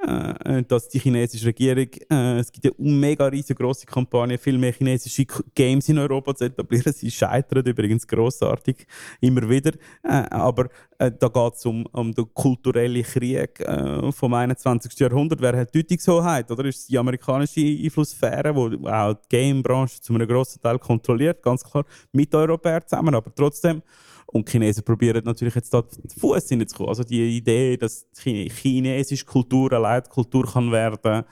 äh, 0.00 0.62
dass 0.62 0.88
die 0.88 1.00
chinesische 1.00 1.46
Regierung, 1.46 1.88
äh, 2.10 2.38
es 2.38 2.52
gibt 2.52 2.66
eine 2.66 2.88
mega 2.88 3.26
riesengroße 3.26 3.84
Kampagne, 3.84 4.38
viel 4.38 4.56
mehr 4.56 4.72
chinesische 4.72 5.26
Games 5.54 5.88
in 5.88 5.98
Europa 5.98 6.34
zu 6.36 6.44
etablieren. 6.44 6.92
Sie 6.94 7.10
scheitern 7.10 7.64
übrigens 7.66 8.06
großartig 8.06 8.86
immer 9.20 9.48
wieder. 9.48 9.72
Äh, 10.04 10.24
aber 10.30 10.68
äh, 10.98 11.10
da 11.10 11.28
geht 11.28 11.54
es 11.54 11.66
um, 11.66 11.84
um 11.86 12.14
den 12.14 12.32
kulturellen 12.32 13.02
Krieg 13.02 13.58
äh, 13.60 14.12
vom 14.12 14.34
21. 14.34 14.96
Jahrhundert. 15.00 15.40
Wer 15.40 15.56
hat 15.56 15.74
Deutungshoheit? 15.74 16.50
Oder 16.50 16.66
ist 16.66 16.88
die 16.88 16.96
amerikanische 16.96 17.60
Einflusssphäre, 17.60 18.54
die 18.54 18.86
auch 18.86 19.14
die 19.14 19.28
Game-Branche 19.28 20.00
zu 20.00 20.14
einem 20.14 20.28
grossen 20.28 20.62
Teil 20.62 20.78
kontrolliert, 20.78 21.42
ganz 21.42 21.64
klar, 21.64 21.84
mit 22.12 22.32
Europäern 22.34 22.82
zusammen. 22.86 23.16
Aber 23.16 23.34
trotzdem 23.34 23.82
und 24.30 24.46
die 24.46 24.52
Chinesen 24.52 24.84
probieren 24.84 25.24
natürlich 25.24 25.54
jetzt 25.54 25.72
da 25.72 25.82
den 25.82 26.10
Fuß 26.10 26.48
hineinzukommen. 26.48 26.90
Also 26.90 27.02
die 27.02 27.36
Idee, 27.38 27.76
dass 27.76 28.06
chinesische 28.14 29.24
Kultur 29.24 29.72
eine 29.72 29.82
Leitkultur 29.82 30.46
kann 30.46 30.70
werden 30.70 31.24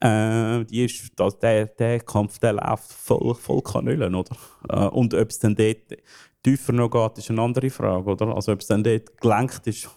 äh, 0.00 0.64
die 0.66 0.84
ist, 0.84 1.10
das, 1.16 1.38
der, 1.38 1.66
der 1.66 2.00
Kampf 2.00 2.38
der 2.38 2.54
läuft 2.54 2.92
voll, 2.92 3.34
voll 3.34 3.62
Kanülen, 3.62 4.14
oder? 4.14 4.36
Äh, 4.68 4.86
und 4.88 5.14
ob 5.14 5.30
es 5.30 5.38
dann 5.38 5.54
dort 5.54 5.96
tiefer 6.42 6.72
noch 6.72 6.90
geht, 6.90 7.18
ist 7.18 7.30
eine 7.30 7.42
andere 7.42 7.70
Frage, 7.70 8.10
oder? 8.10 8.34
Also 8.34 8.52
ob 8.52 8.60
es 8.60 8.66
dann 8.66 8.84
dort 8.84 9.18
gelenkt 9.18 9.66
ist 9.66 9.88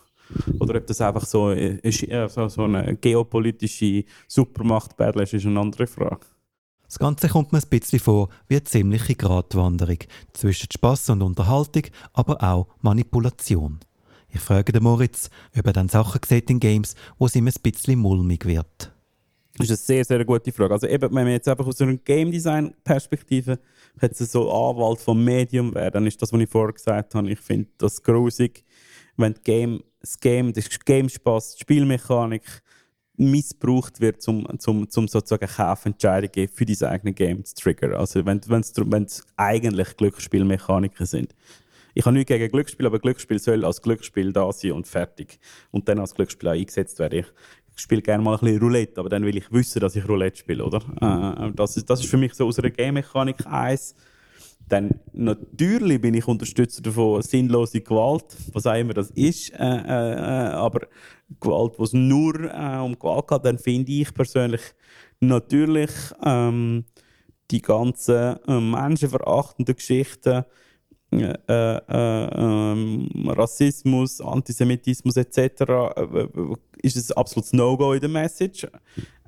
oder 0.60 0.76
ob 0.76 0.88
das 0.88 1.02
einfach 1.02 1.26
so, 1.26 1.52
ist, 1.52 2.06
so, 2.28 2.48
so 2.48 2.64
eine 2.64 2.96
geopolitische 2.96 4.06
Supermacht-Battle 4.28 5.24
ist, 5.24 5.34
ist 5.34 5.46
eine 5.46 5.60
andere 5.60 5.88
Frage. 5.88 6.26
Das 6.90 6.98
Ganze 6.98 7.30
kommt 7.30 7.52
mir 7.52 7.60
ein 7.60 7.70
bisschen 7.70 8.00
vor 8.00 8.30
wie 8.48 8.56
eine 8.56 8.64
ziemliche 8.64 9.14
Gratwanderung 9.14 10.00
zwischen 10.34 10.70
Spass 10.74 11.08
und 11.12 11.22
Unterhaltung, 11.22 11.84
aber 12.14 12.42
auch 12.42 12.66
Manipulation. 12.82 13.80
Ich 14.30 14.40
frage 14.42 14.72
den 14.72 14.82
Moritz, 14.82 15.30
ob 15.56 15.68
er 15.68 15.74
dann 15.74 15.88
Sachen 15.88 16.20
sieht 16.26 16.50
in 16.50 16.60
Games, 16.60 16.96
wo 17.20 17.28
es 17.28 17.36
ihm 17.36 17.46
ein 17.46 17.54
bisschen 17.62 18.00
mulmig 18.00 18.44
wird. 18.44 18.92
Das 19.56 19.70
ist 19.70 19.70
eine 19.70 19.78
sehr, 19.78 20.06
sehr 20.06 20.26
gute 20.26 20.52
Frage. 20.52 20.74
Also 20.74 20.88
eben, 20.88 21.14
wenn 21.14 21.28
wir 21.28 21.34
jetzt 21.34 21.48
einfach 21.48 21.68
aus 21.68 21.80
einer 21.80 21.96
Game 21.98 22.32
Design 22.32 22.74
Perspektive 22.84 23.60
jetzt 24.02 24.18
so 24.32 24.52
Anwalt 24.52 25.00
vom 25.00 25.24
Medium 25.24 25.76
wäre, 25.76 25.92
dann 25.92 26.08
ist 26.08 26.20
das, 26.20 26.34
was 26.34 26.42
ich 26.42 26.50
vorher 26.50 26.74
gesagt 26.74 27.14
habe, 27.14 27.30
ich 27.30 27.40
finde 27.40 27.70
das 27.78 28.02
grusig, 28.02 28.66
wenn 29.16 29.36
die 29.36 29.42
Game, 29.44 29.84
das 30.02 30.20
Game, 30.20 30.54
das 30.54 30.68
Game 30.80 31.08
Spaß, 31.08 31.56
die 31.56 31.62
Spielmechanik 31.62 32.64
missbraucht 33.20 34.00
wird, 34.00 34.26
um 34.28 34.48
zum, 34.60 34.90
zum 34.90 35.08
sozusagen 35.08 35.48
Kaufentscheidungen 35.48 36.48
für 36.48 36.66
dein 36.66 36.90
eigenes 36.90 37.16
Game 37.16 37.46
zu 37.46 37.56
triggern. 37.56 37.94
Also 37.94 38.26
wenn 38.26 38.40
es 39.04 39.24
eigentlich 39.36 39.98
Glücksspielmechaniken 39.98 41.06
sind. 41.06 41.36
Ich 41.94 42.06
habe 42.06 42.16
nichts 42.16 42.30
gegen 42.30 42.50
Glücksspiel, 42.50 42.86
aber 42.86 43.00
Glücksspiel 43.00 43.40
soll 43.40 43.66
als 43.66 43.82
Glücksspiel 43.82 44.32
da 44.32 44.52
sein 44.54 44.72
und 44.72 44.88
fertig. 44.88 45.40
Und 45.72 45.90
dann 45.90 46.00
als 46.00 46.16
Glücksspiel 46.16 46.50
auch 46.50 46.54
eingesetzt 46.54 47.00
werden. 47.00 47.26
Ich 47.76 47.82
spiele 47.82 48.02
gerne 48.02 48.24
mal 48.24 48.36
ein 48.36 48.40
bisschen 48.40 48.60
Roulette, 48.60 49.00
aber 49.00 49.10
dann 49.10 49.26
will 49.26 49.36
ich 49.38 49.52
wissen, 49.52 49.80
dass 49.80 49.96
ich 49.96 50.08
Roulette 50.08 50.38
spiele, 50.38 50.64
oder? 50.64 50.78
Äh, 51.02 51.52
das, 51.56 51.78
ist, 51.78 51.90
das 51.90 52.02
ist 52.02 52.10
für 52.10 52.18
mich 52.18 52.34
so 52.34 52.48
aus 52.48 52.60
einer 52.60 52.70
Game-Mechanik 52.70 53.46
eins. 53.46 53.96
Dann 54.70 55.00
natürlich 55.14 56.00
bin 56.00 56.14
ich 56.14 56.28
Unterstützer 56.28 56.82
davon, 56.82 57.22
sinnlose 57.24 57.82
Gewalt, 57.82 58.26
was 58.54 58.68
auch 58.68 58.76
immer 58.76 58.94
das 58.94 59.10
ist, 59.12 59.52
äh, 59.52 59.56
äh, 59.58 60.14
äh 60.14 60.52
aber 60.54 60.88
Gewalt, 61.40 61.74
wo 61.78 61.84
es 61.84 61.94
nur 61.94 62.36
äh, 62.36 62.78
um 62.78 62.98
Gewalt 62.98 63.28
geht, 63.28 63.46
dann 63.46 63.58
finde 63.58 63.92
ich 63.92 64.14
persönlich 64.14 64.62
natürlich 65.20 65.92
ähm, 66.24 66.86
die 67.52 67.62
ganzen 67.62 68.38
äh, 68.48 68.60
menschenverachtenden 68.60 69.76
Geschichten, 69.76 70.46
äh, 71.12 71.34
äh, 71.48 71.80
ähm, 71.88 73.10
Rassismus, 73.30 74.22
Antisemitismus 74.22 75.18
etc. 75.18 75.64
Ist 76.84 77.12
ein 77.12 77.18
absolutes 77.18 77.54
No-Go 77.54 77.94
in 77.94 78.02
der 78.02 78.10
Message. 78.10 78.68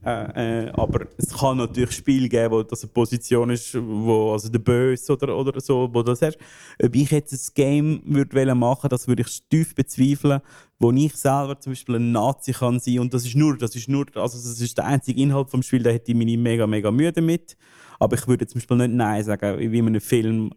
Äh, 0.03 0.65
äh, 0.65 0.71
aber 0.73 1.05
es 1.17 1.29
kann 1.29 1.57
natürlich 1.57 1.91
Spiele 1.91 2.27
geben, 2.27 2.51
wo 2.51 2.63
das 2.63 2.81
eine 2.83 2.91
Position 2.91 3.51
ist, 3.51 3.75
wo 3.75 4.31
also 4.31 4.49
der 4.49 4.57
Böse 4.57 5.13
oder, 5.13 5.37
oder 5.37 5.61
so, 5.61 5.89
wo 5.91 6.01
das 6.01 6.23
hast. 6.23 6.39
Ob 6.83 6.95
ich 6.95 7.11
jetzt 7.11 7.33
ein 7.33 7.53
Game 7.53 8.01
würde 8.05 8.55
machen, 8.55 8.89
das 8.89 9.07
würde 9.07 9.21
ich 9.21 9.43
tief 9.47 9.75
bezweifeln, 9.75 10.41
wo 10.79 10.91
ich 10.91 11.15
selber 11.15 11.59
zum 11.59 11.73
Beispiel 11.73 11.95
ein 11.95 12.11
Nazi 12.11 12.51
kann 12.51 12.79
sein 12.79 12.99
und 12.99 13.13
das 13.13 13.25
ist 13.25 13.35
nur, 13.35 13.55
das 13.57 13.75
ist 13.75 13.89
nur, 13.89 14.07
also 14.15 14.37
das 14.37 14.59
ist 14.59 14.77
der 14.77 14.85
einzige 14.85 15.21
Inhalt 15.21 15.51
vom 15.51 15.61
Spiel, 15.61 15.83
da 15.83 15.91
hätte 15.91 16.11
ich 16.11 16.17
mich 16.17 16.35
mega, 16.35 16.65
mega 16.65 16.89
müde 16.89 17.13
damit. 17.13 17.55
Aber 17.99 18.15
ich 18.15 18.27
würde 18.27 18.47
zum 18.47 18.59
Beispiel 18.59 18.77
nicht 18.77 18.93
Nein 18.93 19.23
sagen, 19.23 19.59
wie 19.59 19.77
in 19.77 19.85
einem 19.85 20.01
Film 20.01 20.51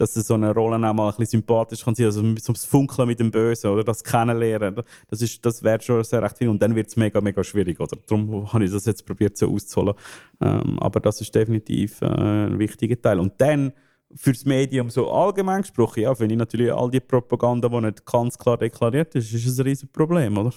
dass 0.00 0.14
so 0.14 0.34
eine 0.34 0.54
Rolle 0.54 0.76
auch 0.76 0.94
mal 0.94 1.08
ein 1.08 1.16
bisschen 1.16 1.40
sympathisch 1.40 1.84
kann 1.84 1.94
sein, 1.94 2.06
also 2.06 2.22
so 2.40 2.52
das 2.52 2.64
Funkeln 2.64 3.06
mit 3.06 3.20
dem 3.20 3.30
Bösen 3.30 3.70
oder 3.70 3.84
das 3.84 4.02
Kennenlernen, 4.02 4.82
das, 5.08 5.40
das 5.42 5.62
wäre 5.62 5.80
schon 5.82 6.02
sehr 6.04 6.22
recht 6.22 6.38
viel 6.38 6.48
und 6.48 6.60
dann 6.62 6.74
wird 6.74 6.88
es 6.88 6.96
mega, 6.96 7.20
mega 7.20 7.44
schwierig, 7.44 7.78
oder? 7.78 7.98
Darum 8.06 8.50
habe 8.50 8.64
ich 8.64 8.70
das 8.70 8.86
jetzt 8.86 9.04
probiert 9.04 9.36
so 9.36 9.52
auszuholen. 9.52 9.94
Ähm, 10.40 10.78
aber 10.78 11.00
das 11.00 11.20
ist 11.20 11.34
definitiv 11.34 12.00
äh, 12.00 12.06
ein 12.06 12.58
wichtiger 12.58 13.00
Teil. 13.00 13.20
Und 13.20 13.34
dann 13.38 13.72
fürs 14.14 14.46
Medium 14.46 14.88
so 14.88 15.12
allgemein 15.12 15.60
gesprochen, 15.60 16.00
ja, 16.02 16.14
finde 16.14 16.34
ich 16.34 16.38
natürlich 16.38 16.72
all 16.72 16.90
die 16.90 17.00
Propaganda, 17.00 17.68
die 17.68 17.80
nicht 17.82 18.06
ganz 18.06 18.38
klar 18.38 18.56
deklariert 18.56 19.14
ist, 19.14 19.32
ist 19.32 19.58
ein 19.58 19.66
riesiges 19.66 19.92
Problem, 19.92 20.38
oder? 20.38 20.52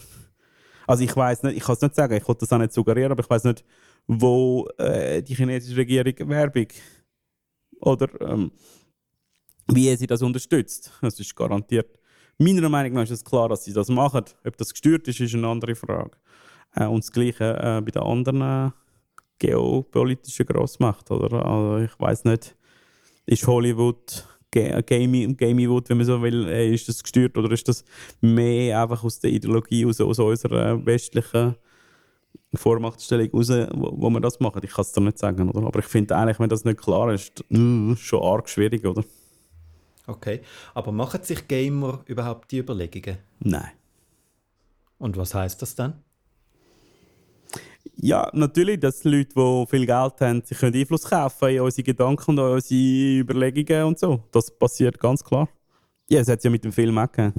Also 0.87 1.03
ich 1.03 1.15
weiß 1.15 1.43
nicht, 1.43 1.57
ich 1.57 1.63
kann 1.63 1.75
es 1.75 1.81
nicht 1.81 1.95
sagen, 1.95 2.15
ich 2.15 2.27
wollte 2.27 2.39
das 2.41 2.53
auch 2.53 2.57
nicht 2.59 2.73
suggerieren, 2.73 3.11
aber 3.11 3.23
ich 3.23 3.29
weiß 3.29 3.43
nicht, 3.43 3.63
wo 4.07 4.67
äh, 4.77 5.21
die 5.21 5.35
chinesische 5.35 5.77
Regierung 5.77 6.29
Werbung 6.29 6.67
oder 7.79 8.07
ähm, 8.21 8.51
wie 9.67 9.95
sie 9.95 10.07
das 10.07 10.21
unterstützt. 10.21 10.91
Das 11.01 11.19
ist 11.19 11.35
garantiert. 11.35 11.99
Meiner 12.37 12.67
Meinung 12.69 12.93
nach 12.93 13.03
ist 13.03 13.11
es 13.11 13.23
klar, 13.23 13.49
dass 13.49 13.63
sie 13.63 13.73
das 13.73 13.89
machen. 13.89 14.25
Ob 14.43 14.57
das 14.57 14.71
gestört 14.71 15.07
ist, 15.07 15.19
ist 15.19 15.35
eine 15.35 15.47
andere 15.47 15.75
Frage. 15.75 16.11
Äh, 16.75 16.85
und 16.85 17.03
das 17.03 17.11
Gleiche 17.11 17.57
äh, 17.57 17.81
bei 17.81 17.91
den 17.91 18.01
anderen 18.01 18.41
äh, 18.41 18.71
geopolitischen 19.39 20.45
Grossmächten. 20.45 21.17
Oder? 21.17 21.45
Also 21.45 21.77
ich 21.85 21.99
weiß 21.99 22.23
nicht, 22.25 22.55
ist 23.25 23.45
Hollywood, 23.47 24.27
Gaming, 24.51 25.35
Gamingwood, 25.35 25.89
wenn 25.89 25.97
man 25.97 26.05
so 26.05 26.21
will, 26.21 26.47
äh, 26.47 26.73
ist 26.73 26.87
das 26.87 27.01
gestört 27.01 27.37
oder 27.37 27.51
ist 27.51 27.67
das 27.67 27.83
mehr 28.21 28.81
einfach 28.81 29.03
aus 29.03 29.19
der 29.19 29.31
Ideologie, 29.31 29.85
aus, 29.85 29.99
aus 29.99 30.19
unserer 30.19 30.85
westlichen 30.85 31.55
Vormachtstellung 32.53 33.29
raus, 33.31 33.49
wo, 33.49 33.93
wo 33.95 34.09
man 34.09 34.21
das 34.21 34.39
macht? 34.39 34.63
Ich 34.63 34.71
kann 34.71 34.83
es 34.83 34.91
dir 34.91 35.01
nicht 35.01 35.17
sagen. 35.17 35.49
Oder? 35.49 35.67
Aber 35.67 35.79
ich 35.79 35.85
finde 35.85 36.15
eigentlich, 36.15 36.39
wenn 36.39 36.49
das 36.49 36.65
nicht 36.65 36.79
klar 36.79 37.11
ist, 37.13 37.43
schon 37.49 38.23
arg 38.23 38.49
schwierig, 38.49 38.85
oder? 38.85 39.03
Okay, 40.05 40.41
aber 40.73 40.91
machen 40.91 41.23
sich 41.23 41.47
Gamer 41.47 42.01
überhaupt 42.05 42.51
die 42.51 42.57
Überlegungen? 42.57 43.17
Nein. 43.39 43.71
Und 44.97 45.17
was 45.17 45.33
heißt 45.33 45.61
das 45.61 45.75
dann? 45.75 46.03
Ja, 47.95 48.29
natürlich, 48.33 48.79
dass 48.79 49.03
Leute, 49.03 49.33
die 49.35 49.65
viel 49.69 49.85
Geld 49.85 50.13
haben, 50.19 50.41
sich 50.43 50.61
Einfluss 50.63 51.03
kaufen 51.03 51.49
in 51.49 51.61
unsere 51.61 51.83
Gedanken 51.83 52.31
und 52.31 52.39
unsere 52.39 53.19
Überlegungen 53.19 53.83
und 53.85 53.99
so. 53.99 54.23
Das 54.31 54.51
passiert 54.57 54.99
ganz 54.99 55.23
klar. 55.23 55.49
Ja, 56.09 56.21
es 56.21 56.27
hat 56.27 56.39
es 56.39 56.43
ja 56.43 56.49
mit 56.49 56.63
dem 56.63 56.71
Film 56.71 56.97
auch 56.97 57.11
gegeben. 57.11 57.33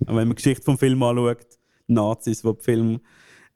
Wenn 0.00 0.14
man 0.14 0.28
die 0.30 0.34
Geschichte 0.36 0.62
vom 0.62 0.78
Film 0.78 1.02
anschaut, 1.02 1.58
Nazis, 1.86 2.42
die 2.42 2.52
den 2.52 2.60
Film 2.60 3.00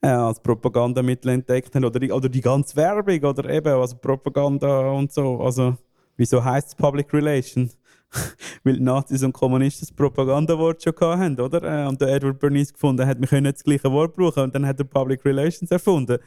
äh, 0.01 0.09
als 0.09 0.41
Propagandamittel 0.41 1.33
entdeckt 1.33 1.75
haben, 1.75 1.85
oder 1.85 1.99
die, 1.99 2.13
oder 2.13 2.29
die 2.29 2.41
ganze 2.41 2.77
Werbung, 2.77 3.23
oder 3.25 3.49
eben 3.51 3.73
also 3.75 3.97
Propaganda 3.97 4.91
und 4.91 5.13
so. 5.13 5.41
Also, 5.41 5.77
wieso 6.17 6.45
heißt 6.45 6.69
es 6.69 6.75
Public 6.75 7.13
Relations? 7.13 7.78
weil 8.65 8.81
Nazis 8.81 9.23
und 9.23 9.33
Kommunisten 9.33 9.87
das 9.87 9.95
Propagandawort 9.95 10.83
schon 10.83 10.95
hatten, 10.99 11.41
oder? 11.41 11.63
Äh, 11.63 11.89
und 11.89 12.01
der 12.01 12.09
Edward 12.09 12.39
Bernays 12.39 12.73
gefunden 12.73 13.07
hat, 13.07 13.21
wir 13.21 13.29
können 13.29 13.53
das 13.53 13.63
gleiche 13.63 13.91
Wort 13.93 14.17
brauchen 14.17 14.45
und 14.45 14.55
dann 14.55 14.67
hat 14.67 14.79
er 14.79 14.85
Public 14.85 15.25
Relations 15.25 15.71
erfunden. 15.71 16.19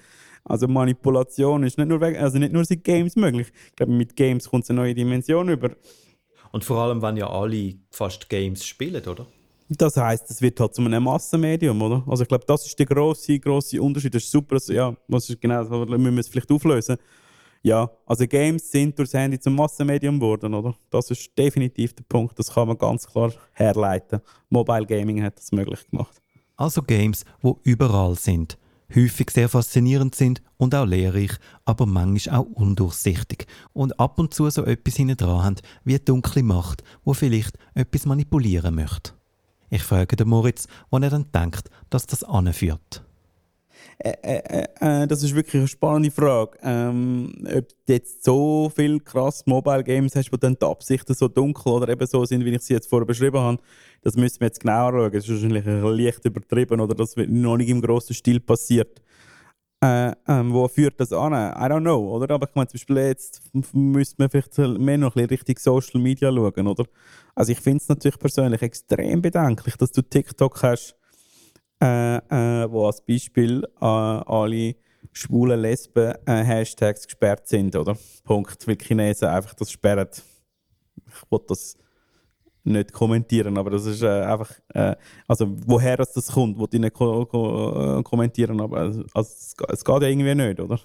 Also 0.44 0.68
Manipulation 0.68 1.64
ist 1.64 1.78
nicht 1.78 1.88
nur, 1.88 2.02
wegen, 2.02 2.18
also 2.18 2.38
nicht 2.40 2.54
nur 2.54 2.66
seit 2.66 2.84
Games 2.84 3.16
möglich. 3.16 3.52
Ich 3.70 3.76
glaube, 3.76 3.92
mit 3.92 4.16
Games 4.16 4.50
kommt 4.50 4.70
eine 4.70 4.80
neue 4.80 4.96
Dimension 4.96 5.50
über. 5.50 5.72
Und 6.52 6.66
vor 6.66 6.78
allem, 6.78 7.02
wenn 7.02 7.18
ja 7.18 7.30
alle 7.30 7.76
fast 7.92 8.28
Games 8.28 8.66
spielen, 8.66 9.06
oder? 9.06 9.28
Das 9.70 9.96
heißt, 9.96 10.30
es 10.30 10.42
wird 10.42 10.60
halt 10.60 10.76
zu 10.76 10.82
einem 10.82 11.04
Massenmedium, 11.04 11.82
oder? 11.82 12.04
Also 12.08 12.24
ich 12.24 12.28
glaube, 12.28 12.44
das 12.46 12.66
ist 12.66 12.78
der 12.78 12.88
große, 12.88 13.40
große 13.40 13.82
Unterschied. 13.82 14.14
Das 14.14 14.24
ist 14.24 14.32
super. 14.32 14.56
Also, 14.56 14.74
ja, 14.74 14.94
was 15.08 15.30
ist 15.30 15.40
genau? 15.40 15.64
Müssen 15.64 16.16
wir 16.16 16.20
es 16.20 16.28
vielleicht 16.28 16.52
auflösen. 16.52 16.98
Ja, 17.64 17.92
also 18.08 18.26
Games 18.26 18.72
sind 18.72 18.98
durchs 18.98 19.14
Handy 19.14 19.40
zum 19.40 19.56
Massenmedium 19.56 20.20
geworden, 20.20 20.54
oder? 20.54 20.74
Das 20.90 21.12
ist 21.12 21.38
definitiv 21.38 21.94
der 21.94 22.04
Punkt, 22.10 22.38
das 22.40 22.52
kann 22.52 22.68
man 22.68 22.78
ganz 22.78 23.06
klar 23.06 23.32
herleiten. 23.54 24.20
Mobile 24.50 24.86
Gaming 24.86 25.22
hat 25.22 25.38
das 25.38 25.52
möglich 25.52 25.88
gemacht. 25.90 26.22
Also 26.58 26.82
Games, 26.82 27.24
wo 27.42 27.60
überall 27.64 28.16
sind, 28.16 28.58
häufig 28.96 29.30
sehr 29.30 29.48
faszinierend 29.48 30.16
sind 30.16 30.42
und 30.58 30.74
auch 30.74 30.86
lehrreich, 30.86 31.32
aber 31.66 31.86
manchmal 31.86 32.40
auch 32.40 32.48
undurchsichtig 32.54 33.46
und 33.74 34.00
ab 34.00 34.18
und 34.18 34.34
zu 34.34 34.50
so 34.50 34.66
etwas 34.66 34.96
hinten 34.96 35.18
dran 35.18 35.44
haben 35.44 35.56
wie 35.84 35.94
eine 35.94 36.00
dunkle 36.00 36.44
Macht, 36.44 36.84
wo 37.04 37.14
vielleicht 37.14 37.58
etwas 37.76 38.08
manipulieren 38.08 38.74
möchte. 38.74 39.14
Ich 39.70 39.84
frage 39.84 40.16
den 40.16 40.28
Moritz, 40.28 40.68
wo 40.90 40.98
er 40.98 41.10
dann 41.10 41.32
denkt, 41.32 41.70
dass 41.90 42.08
das 42.08 42.24
anführt. 42.24 43.04
Äh, 44.04 44.14
äh, 44.24 44.68
äh, 44.80 45.08
das 45.08 45.22
ist 45.22 45.36
wirklich 45.36 45.60
eine 45.62 45.68
spannende 45.68 46.10
Frage. 46.10 46.58
Ähm, 46.64 47.34
ob 47.46 47.68
du 47.86 47.94
jetzt 47.94 48.24
so 48.24 48.72
viele 48.76 49.00
krass 49.00 49.46
Mobile 49.46 49.84
Games 49.84 50.16
hast, 50.16 50.32
wo 50.32 50.38
dann 50.38 50.58
die 50.60 50.66
Absichten 50.66 51.14
so 51.14 51.28
dunkel 51.28 51.72
oder 51.72 51.90
eben 51.90 52.08
so 52.08 52.26
sind, 52.26 52.44
wie 52.44 52.56
ich 52.56 52.62
sie 52.62 52.74
jetzt 52.74 52.90
vorher 52.90 53.06
beschrieben 53.06 53.40
habe, 53.40 53.60
das 54.02 54.16
müssen 54.16 54.40
wir 54.40 54.48
jetzt 54.48 54.62
genauer 54.62 54.92
schauen. 54.92 55.12
Das 55.12 55.24
ist 55.28 55.32
wahrscheinlich 55.32 55.66
leicht 55.66 56.26
übertrieben 56.26 56.82
oder 56.82 56.96
das 56.96 57.16
wird 57.16 57.30
noch 57.30 57.58
nicht 57.58 57.70
im 57.70 57.82
grossen 57.82 58.16
Stil 58.16 58.40
passiert. 58.40 59.02
Äh, 59.84 60.14
ähm, 60.28 60.54
wo 60.54 60.68
führt 60.68 61.00
das 61.00 61.12
an? 61.12 61.34
I 61.34 61.66
don't 61.66 61.82
know, 61.82 62.16
oder? 62.16 62.36
Aber 62.36 62.48
ich 62.48 62.54
meine, 62.54 62.68
zum 62.68 62.78
Beispiel 62.78 62.98
jetzt 62.98 63.42
müsste 63.74 64.16
man 64.20 64.30
vielleicht 64.30 64.58
mehr 64.58 64.98
noch 64.98 65.16
ein 65.16 65.28
bisschen 65.28 65.30
Richtung 65.30 65.58
Social 65.58 66.02
Media 66.02 66.32
schauen, 66.32 66.68
oder? 66.68 66.86
Also 67.34 67.52
ich 67.52 67.60
finde 67.60 67.78
es 67.78 67.90
natürlich 67.90 68.20
persönlich 68.20 68.62
extrem 68.62 69.22
bedenklich, 69.24 69.76
dass 69.78 69.92
du 69.92 70.04
TikTok 70.04 70.62
hast, 70.62 70.96
äh, 71.82 72.18
äh, 72.18 72.72
wo 72.72 72.86
als 72.86 73.02
Beispiel 73.02 73.64
äh, 73.82 73.86
alle 73.86 74.76
schwulen 75.12 75.60
Lesben 75.60 76.14
äh, 76.26 76.44
Hashtags 76.44 77.06
gesperrt 77.06 77.48
sind, 77.48 77.76
oder? 77.76 77.98
Punkt. 78.24 78.68
Weil 78.68 78.78
Chinesen 78.78 79.28
einfach 79.28 79.54
das 79.56 79.72
sperren. 79.72 80.08
Ich 81.08 81.32
wollte 81.32 81.48
das 81.50 81.76
nicht 82.64 82.94
kommentieren, 82.94 83.58
aber 83.58 83.72
das 83.72 83.86
ist 83.86 84.04
äh, 84.04 84.08
einfach, 84.08 84.52
äh, 84.74 84.96
also 85.28 85.48
woher 85.66 85.98
das, 85.98 86.32
kommt, 86.32 86.58
wollte 86.60 86.78
ich 86.78 86.82
nicht 86.82 86.94
ko 86.94 87.26
ko 87.26 88.00
äh, 88.00 88.04
kommentieren, 88.04 88.62
aber 88.62 88.78
also, 88.78 89.04
es, 89.16 89.56
es 89.68 89.84
geht 89.84 90.02
irgendwie 90.04 90.36
nicht, 90.36 90.60
oder? 90.60 90.80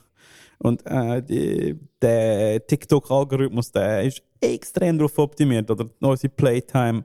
Und 0.59 0.87
äh, 0.87 1.23
die, 1.23 1.79
der 2.01 2.67
TikTok-Algorithmus, 2.67 3.71
der 3.73 4.05
ist 4.05 4.23
extrem 4.41 4.97
darauf 4.97 5.19
optimiert, 5.19 5.71
oder 5.71 5.87
unsere 6.01 6.33
Playtime 6.33 7.05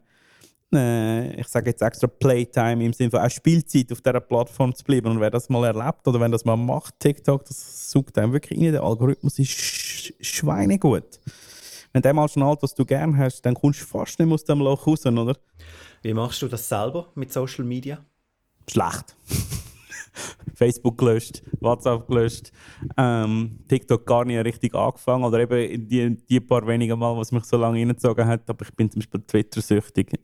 äh, 0.73 1.39
ich 1.39 1.47
sage 1.47 1.69
jetzt 1.69 1.81
extra 1.81 2.07
Playtime 2.07 2.83
im 2.83 2.93
Sinne 2.93 3.11
von 3.11 3.19
auch 3.19 3.29
Spielzeit 3.29 3.91
auf 3.91 4.01
dieser 4.01 4.19
Plattform 4.19 4.73
zu 4.73 4.83
bleiben. 4.83 5.07
Und 5.07 5.19
wer 5.19 5.29
das 5.29 5.49
mal 5.49 5.65
erlebt 5.65 6.07
oder 6.07 6.19
wenn 6.19 6.31
das 6.31 6.45
mal 6.45 6.55
macht, 6.55 6.99
TikTok, 6.99 7.45
das 7.45 7.91
sucht 7.91 8.17
einem 8.17 8.33
wirklich 8.33 8.59
rein. 8.59 8.71
Der 8.71 8.83
Algorithmus 8.83 9.39
ist 9.39 9.51
sch 9.51 10.13
schweinegut. 10.19 11.19
Wenn 11.93 12.01
der 12.01 12.13
mal 12.13 12.29
schnallt, 12.29 12.63
was 12.63 12.73
du 12.73 12.85
gerne 12.85 13.17
hast, 13.17 13.41
dann 13.41 13.53
kommst 13.53 13.81
du 13.81 13.85
fast 13.85 14.19
nicht 14.19 14.31
aus 14.31 14.43
dem 14.45 14.59
Loch 14.59 14.87
raus, 14.87 15.05
oder? 15.05 15.35
Wie 16.01 16.13
machst 16.13 16.41
du 16.41 16.47
das 16.47 16.67
selber 16.67 17.09
mit 17.15 17.31
Social 17.33 17.65
Media? 17.65 18.03
Schlecht. 18.69 19.15
Facebook 20.55 20.97
gelöscht, 20.97 21.41
WhatsApp 21.59 22.07
gelöscht, 22.07 22.51
ähm, 22.97 23.59
TikTok 23.67 24.05
gar 24.05 24.25
nicht 24.25 24.43
richtig 24.43 24.75
angefangen 24.75 25.23
oder 25.23 25.39
eben 25.39 25.87
die, 25.87 26.17
die 26.29 26.39
paar 26.39 26.65
wenigen 26.67 26.99
Mal, 26.99 27.15
was 27.17 27.31
mich 27.31 27.45
so 27.45 27.57
lange 27.57 27.79
reingezogen 27.79 28.27
hat, 28.27 28.49
aber 28.49 28.65
ich 28.65 28.73
bin 28.75 28.89
zum 28.91 28.99
Beispiel 28.99 29.21
Twitter-süchtig. 29.21 30.19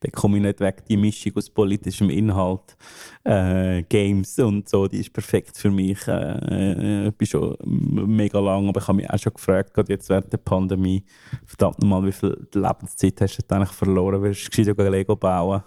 Da 0.00 0.10
komme 0.10 0.36
ich 0.36 0.42
nicht 0.42 0.60
weg. 0.60 0.84
Die 0.86 0.96
Mischung 0.96 1.32
aus 1.36 1.48
politischem 1.48 2.10
Inhalt, 2.10 2.76
äh, 3.24 3.82
Games 3.84 4.38
und 4.38 4.68
so, 4.68 4.86
die 4.86 4.98
ist 4.98 5.12
perfekt 5.12 5.56
für 5.56 5.70
mich. 5.70 6.06
Äh, 6.06 7.08
ich 7.08 7.14
bin 7.14 7.26
schon 7.26 7.56
mega 7.64 8.38
lang, 8.38 8.68
aber 8.68 8.80
ich 8.80 8.88
habe 8.88 8.96
mich 8.96 9.10
auch 9.10 9.18
schon 9.18 9.32
gefragt, 9.32 9.72
gerade 9.72 9.92
jetzt 9.92 10.08
während 10.08 10.32
der 10.32 10.38
Pandemie, 10.38 11.04
verdammt 11.46 11.80
nochmal, 11.80 12.04
wie 12.04 12.12
viel 12.12 12.46
Lebenszeit 12.54 13.20
hast 13.20 13.38
du 13.38 13.54
eigentlich 13.54 13.72
verloren? 13.72 14.22
Willst 14.22 14.46
du 14.46 14.64
gescheit 14.64 14.90
Lego 14.90 15.16
bauen? 15.16 15.62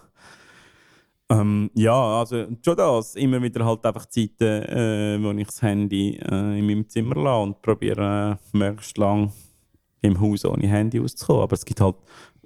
Ähm, 1.32 1.70
ja, 1.76 2.20
also 2.20 2.48
schon 2.66 2.76
das. 2.76 3.16
Immer 3.16 3.42
wieder 3.42 3.64
halt 3.64 3.86
einfach 3.86 4.08
Zeiten, 4.08 4.44
äh, 4.44 5.20
wo 5.22 5.32
ich 5.32 5.46
das 5.46 5.62
Handy 5.62 6.18
äh, 6.18 6.60
in 6.60 6.66
meinem 6.66 6.90
Zimmer 6.90 7.16
lasse 7.16 7.44
und 7.44 7.62
probiere 7.62 8.40
äh, 8.54 8.58
möglichst 8.58 8.98
lang 8.98 9.32
im 10.02 10.20
Haus 10.20 10.44
ohne 10.46 10.68
Handy 10.68 11.00
auszukommen. 11.00 11.44
Aber 11.44 11.54
es 11.54 11.66
gibt 11.66 11.82
halt 11.82 11.98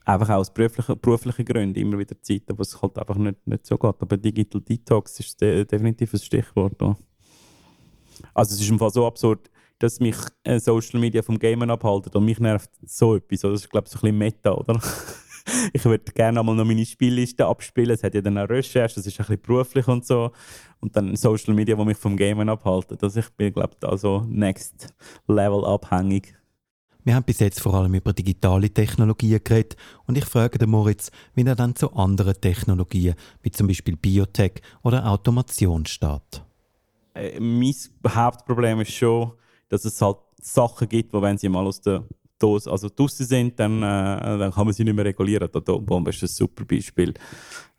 einfach 0.06 0.30
auch 0.30 0.40
aus 0.40 0.54
beruflichen, 0.54 1.00
beruflichen 1.00 1.46
Gründen 1.46 1.80
immer 1.80 1.98
wieder 1.98 2.22
Zeiten, 2.22 2.58
wo 2.58 2.62
es 2.62 2.82
halt 2.82 2.98
einfach 2.98 3.16
nicht, 3.16 3.46
nicht 3.48 3.66
so 3.66 3.78
geht. 3.78 3.96
Aber 4.00 4.18
Digital 4.18 4.62
Detox 4.62 5.20
ist 5.20 5.40
de 5.42 5.66
definitiv 5.66 6.14
ein 6.14 6.20
Stichwort. 6.20 6.82
Ja. 6.82 6.96
Also 8.34 8.56
es 8.56 8.62
ist 8.62 8.70
im 8.70 8.80
Fall 8.80 8.92
so 8.92 9.06
absurd, 9.06 9.50
dass 9.80 10.00
mich 10.00 10.16
äh, 10.44 10.60
Social 10.60 11.00
Media 11.00 11.22
vom 11.22 11.40
Gamen 11.40 11.70
abhalten 11.70 12.12
und 12.14 12.26
mich 12.26 12.40
nervt 12.40 12.70
so 12.86 13.16
etwas. 13.16 13.42
Das 13.42 13.62
ist 13.62 13.70
glaube 13.70 13.88
ich 13.88 13.92
so 13.92 13.98
ein 14.00 14.02
bisschen 14.02 14.18
Meta, 14.18 14.52
oder? 14.52 14.80
ich 15.74 15.84
würde 15.86 16.12
gerne 16.14 16.40
einmal 16.40 16.56
noch 16.56 16.66
meine 16.66 16.86
Spielliste 16.86 17.46
abspielen. 17.46 17.92
Es 17.92 18.04
hat 18.04 18.16
ja 18.16 18.22
dann 18.22 18.38
auch 18.38 18.50
Recherche, 18.50 18.96
das 18.96 19.08
ist 19.08 19.20
ein 19.20 19.26
bisschen 19.26 19.42
beruflich 19.42 19.88
und 19.88 20.06
so. 20.06 20.32
Und 20.80 20.96
dann 20.96 21.16
Social 21.16 21.54
Media, 21.54 21.76
die 21.76 21.86
mich 21.86 21.98
vom 21.98 22.18
Gamen 22.18 22.50
abhalten. 22.50 22.98
Also 23.02 23.20
ich 23.20 23.30
bin, 23.32 23.54
glaube 23.54 23.72
ich, 23.74 23.80
da 23.80 23.98
so 23.98 24.26
next 24.28 24.94
level 25.28 25.66
abhängig. 25.66 26.34
Wir 27.04 27.16
haben 27.16 27.24
bis 27.24 27.40
jetzt 27.40 27.60
vor 27.60 27.74
allem 27.74 27.94
über 27.94 28.14
digitale 28.14 28.70
Technologien 28.70 29.42
geredet 29.44 29.76
und 30.06 30.18
ich 30.18 30.26
frage 30.26 30.58
den 30.58 30.70
Moritz, 30.70 31.12
wie 31.36 31.44
er 31.44 31.56
dann 31.56 31.76
zu 31.76 31.94
anderen 31.94 32.40
Technologien, 32.40 33.16
wie 33.42 33.52
zum 33.52 33.68
Beispiel 33.68 33.98
Biotech 33.98 34.62
oder 34.84 35.06
Automation 35.06 35.86
steht. 35.86 36.44
Äh, 37.14 37.40
mein 37.40 37.76
Hauptproblem 38.08 38.82
ist 38.82 38.94
schon, 38.94 39.34
dass 39.68 39.84
es 39.84 40.02
halt 40.02 40.18
Sachen 40.42 40.88
gibt, 40.88 41.14
wo 41.14 41.22
wenn 41.22 41.38
sie 41.38 41.50
mal 41.50 41.66
aus 41.66 41.82
der 41.82 42.06
Dose, 42.40 42.70
also 42.72 42.90
draußen 42.94 43.26
sind, 43.26 43.60
dann, 43.60 43.84
äh, 43.84 44.38
dann 44.38 44.52
kann 44.52 44.66
man 44.66 44.74
sie 44.74 44.84
nicht 44.84 44.96
mehr 44.96 45.06
regulieren. 45.06 45.50
Die 45.52 45.58
Atombombe 45.58 46.10
ist 46.10 46.24
ein 46.24 46.28
super 46.28 46.66
Beispiel. 46.66 47.14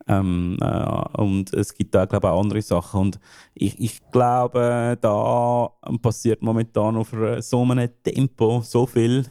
Ähm, 0.07 0.59
äh, 0.61 1.21
und 1.21 1.53
es 1.55 1.75
gibt 1.75 1.95
da, 1.95 2.05
glaube 2.05 2.27
ich, 2.27 2.33
auch 2.33 2.41
andere 2.41 2.63
Sachen. 2.63 3.01
Und 3.01 3.21
ich, 3.55 3.79
ich 3.81 4.01
glaube, 4.11 4.99
da 5.01 5.71
passiert 6.03 6.43
momentan 6.43 6.97
auf 6.97 7.15
so 7.41 7.63
einem 7.63 7.89
Tempo 8.03 8.61
so 8.63 8.87
viel. 8.87 9.27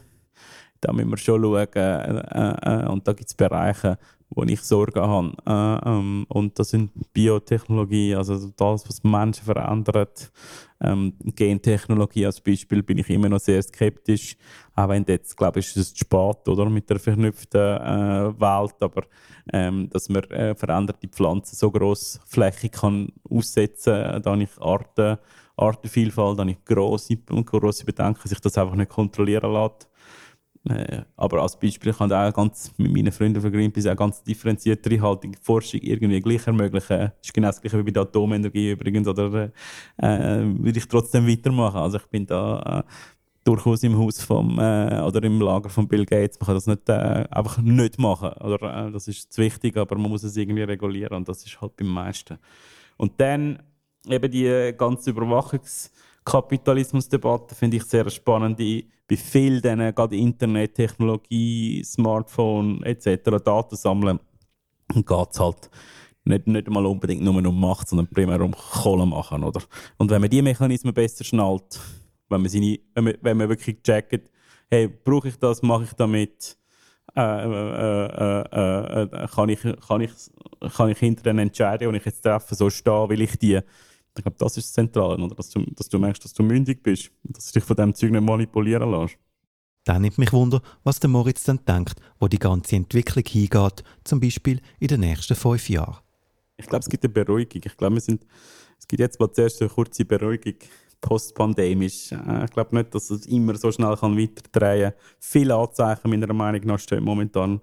Da 0.80 0.92
müssen 0.92 1.10
wir 1.10 1.16
schon 1.16 1.42
schauen. 1.42 1.68
Äh, 1.74 2.84
äh, 2.84 2.88
und 2.88 3.06
da 3.08 3.12
gibt 3.12 3.28
es 3.28 3.34
Bereiche, 3.34 3.98
wo 4.30 4.42
ich 4.42 4.60
Sorgen 4.60 5.00
habe. 5.00 5.32
Äh, 5.46 5.88
ähm, 5.88 6.26
und 6.28 6.58
das 6.58 6.70
sind 6.70 6.90
Biotechnologie, 7.12 8.14
also 8.14 8.50
das, 8.56 8.88
was 8.88 9.02
Menschen 9.02 9.44
verändert. 9.44 10.30
Ähm, 10.80 11.14
Gentechnologie 11.34 12.26
als 12.26 12.40
Beispiel 12.40 12.82
bin 12.82 12.98
ich 12.98 13.08
immer 13.08 13.28
noch 13.28 13.40
sehr 13.40 13.62
skeptisch. 13.62 14.36
Auch 14.76 14.88
wenn 14.88 15.04
jetzt, 15.06 15.36
glaube 15.36 15.60
ich, 15.60 15.68
ist 15.68 15.76
es 15.76 15.94
zu 15.94 16.00
spät 16.00 16.48
oder, 16.48 16.68
mit 16.68 16.90
der 16.90 16.98
verknüpften 16.98 17.60
äh, 17.60 18.40
Welt. 18.40 18.74
Aber 18.80 19.04
ähm, 19.52 19.88
dass 19.90 20.08
man 20.08 20.24
äh, 20.24 20.54
veränderte 20.54 21.08
Pflanzen 21.08 21.56
so 21.56 21.70
grossflächig 21.70 22.72
kann 22.72 23.12
aussetzen 23.28 23.94
kann, 23.94 24.22
da 24.22 24.34
ich 24.36 24.60
Arten, 24.60 25.18
Artenvielfalt, 25.56 26.38
da 26.38 26.44
ich 26.44 26.64
grosse, 26.64 27.16
grosse 27.16 27.84
Bedenken, 27.84 28.28
sich 28.28 28.40
das 28.40 28.58
einfach 28.58 28.74
nicht 28.74 28.90
kontrollieren 28.90 29.52
lässt. 29.52 29.88
Äh, 30.66 31.02
aber 31.16 31.42
als 31.42 31.58
Beispiel 31.58 31.92
kann 31.92 32.08
ich 32.08 32.16
auch 32.16 32.32
ganz 32.32 32.72
mit 32.78 32.90
meinen 32.90 33.12
Freunden 33.12 33.40
von 33.40 33.52
Greenpeace 33.52 33.86
auch 33.86 33.96
ganz 33.96 34.22
differenzierte 34.22 34.88
nachhaltige 34.94 35.38
Forschung 35.42 35.80
irgendwie 35.82 36.20
gleich 36.20 36.46
ermöglichen. 36.46 36.98
Das 36.98 37.12
ist 37.22 37.34
genau 37.34 37.48
das 37.48 37.60
gleiche 37.60 37.78
wie 37.78 37.82
bei 37.82 37.90
der 37.90 38.02
Atomenergie 38.02 38.70
übrigens. 38.70 39.06
Oder 39.06 39.50
äh, 39.98 40.42
würde 40.42 40.78
ich 40.78 40.88
trotzdem 40.88 41.28
weitermachen. 41.28 41.80
Also 41.80 41.98
ich 41.98 42.06
bin 42.06 42.24
da 42.24 42.80
äh, 42.80 42.90
durchaus 43.44 43.82
im 43.82 43.98
Haus 43.98 44.22
vom, 44.22 44.58
äh, 44.58 45.02
oder 45.02 45.22
im 45.22 45.38
Lager 45.40 45.68
von 45.68 45.86
Bill 45.86 46.06
Gates. 46.06 46.40
Man 46.40 46.46
kann 46.46 46.54
das 46.56 46.66
nicht 46.66 46.88
äh, 46.88 47.26
einfach 47.30 47.58
nicht 47.58 47.98
machen. 47.98 48.32
Oder, 48.42 48.88
äh, 48.88 48.90
das 48.90 49.06
ist 49.06 49.30
zu 49.32 49.42
wichtig, 49.42 49.76
aber 49.76 49.96
man 49.96 50.10
muss 50.10 50.24
es 50.24 50.36
irgendwie 50.36 50.62
regulieren 50.62 51.18
und 51.18 51.28
das 51.28 51.44
ist 51.44 51.60
halt 51.60 51.76
beim 51.76 51.88
meisten. 51.88 52.38
Und 52.96 53.12
dann 53.18 53.62
eben 54.08 54.30
die 54.30 54.72
ganze 54.76 55.10
Überwachungskapitalismusdebatte 55.10 57.54
finde 57.54 57.76
ich 57.76 57.84
sehr 57.84 58.08
spannend. 58.10 58.56
Bei 58.58 59.16
vielen 59.16 59.60
diesen, 59.60 59.94
gerade 59.94 60.16
Internet, 60.16 60.74
Technologie, 60.74 61.84
Smartphone 61.84 62.82
etc. 62.82 63.42
Daten 63.44 63.76
sammeln, 63.76 64.18
geht 64.94 65.28
es 65.30 65.38
halt 65.38 65.68
nicht, 66.24 66.46
nicht 66.46 66.70
mal 66.70 66.86
unbedingt 66.86 67.22
nur 67.22 67.36
um 67.36 67.60
Macht, 67.60 67.88
sondern 67.88 68.06
primär 68.06 68.40
um 68.40 68.52
Kohle 68.52 69.04
machen. 69.04 69.44
Oder? 69.44 69.60
Und 69.98 70.10
wenn 70.10 70.22
man 70.22 70.30
diese 70.30 70.42
Mechanismen 70.42 70.94
besser 70.94 71.24
schnallt, 71.24 71.78
wenn 72.28 72.40
man, 72.40 72.50
seine, 72.50 72.78
wenn 72.94 73.04
man, 73.04 73.14
wenn 73.20 73.36
man 73.36 73.48
wirklich 73.48 73.82
checkt, 73.82 74.30
hey, 74.70 74.88
brauche 74.88 75.28
ich 75.28 75.36
das, 75.38 75.62
mache 75.62 75.84
ich 75.84 75.92
damit, 75.92 76.56
äh, 77.16 77.20
äh, 77.20 78.40
äh, 79.02 79.28
kann, 79.28 79.48
ich, 79.48 79.60
kann, 79.86 80.00
ich, 80.00 80.10
kann 80.74 80.90
ich 80.90 80.98
hinter 80.98 81.22
den 81.22 81.38
Entscheidungen, 81.38 81.92
die 81.92 81.98
ich 81.98 82.04
jetzt 82.06 82.22
treffe, 82.22 82.54
so 82.54 82.70
stehen, 82.70 83.08
will 83.08 83.20
ich 83.20 83.36
die. 83.38 83.60
Ich 84.16 84.22
glaube, 84.22 84.36
das 84.38 84.56
ist 84.56 84.68
das 84.68 84.72
Zentrale, 84.72 85.22
oder? 85.22 85.34
Dass, 85.34 85.50
du, 85.50 85.64
dass 85.74 85.88
du 85.88 85.98
merkst, 85.98 86.24
dass 86.24 86.32
du 86.32 86.42
mündig 86.42 86.82
bist 86.82 87.10
und 87.24 87.36
dass 87.36 87.50
du 87.50 87.58
dich 87.58 87.64
von 87.64 87.76
diesem 87.76 87.94
Zeug 87.94 88.10
nicht 88.12 88.22
manipulieren 88.22 88.90
lässt. 88.90 89.16
Dann 89.84 90.02
nimmt 90.02 90.18
mich 90.18 90.32
Wunder, 90.32 90.62
was 90.82 90.98
der 90.98 91.10
Moritz 91.10 91.44
dann 91.44 91.60
denkt, 91.66 92.00
wo 92.18 92.26
die 92.26 92.38
ganze 92.38 92.76
Entwicklung 92.76 93.24
hingeht, 93.26 93.84
zum 94.02 94.18
Beispiel 94.18 94.60
in 94.80 94.88
den 94.88 95.00
nächsten 95.00 95.34
fünf 95.34 95.68
Jahren. 95.68 95.98
Ich 96.56 96.66
glaube, 96.66 96.80
es 96.80 96.88
gibt 96.88 97.04
eine 97.04 97.12
Beruhigung. 97.12 97.62
Ich 97.64 97.76
glaube, 97.76 97.96
wir 97.96 98.00
sind, 98.00 98.24
es 98.78 98.88
gibt 98.88 99.00
jetzt 99.00 99.20
mal 99.20 99.30
zuerst 99.30 99.60
eine 99.60 99.68
kurze 99.68 100.04
Beruhigung 100.04 100.54
postpandemisch. 101.04 102.12
Äh, 102.12 102.46
ich 102.46 102.50
glaube 102.50 102.74
nicht, 102.74 102.94
dass 102.94 103.10
es 103.10 103.26
immer 103.26 103.54
so 103.56 103.70
schnell 103.70 103.96
kann 103.96 104.18
weiterdrehen 104.18 104.92
kann. 104.92 105.00
Viele 105.20 105.54
Anzeichen 105.54 106.10
meiner 106.10 106.32
Meinung 106.32 106.62
nach 106.64 106.78
stehen 106.78 107.04
momentan 107.04 107.60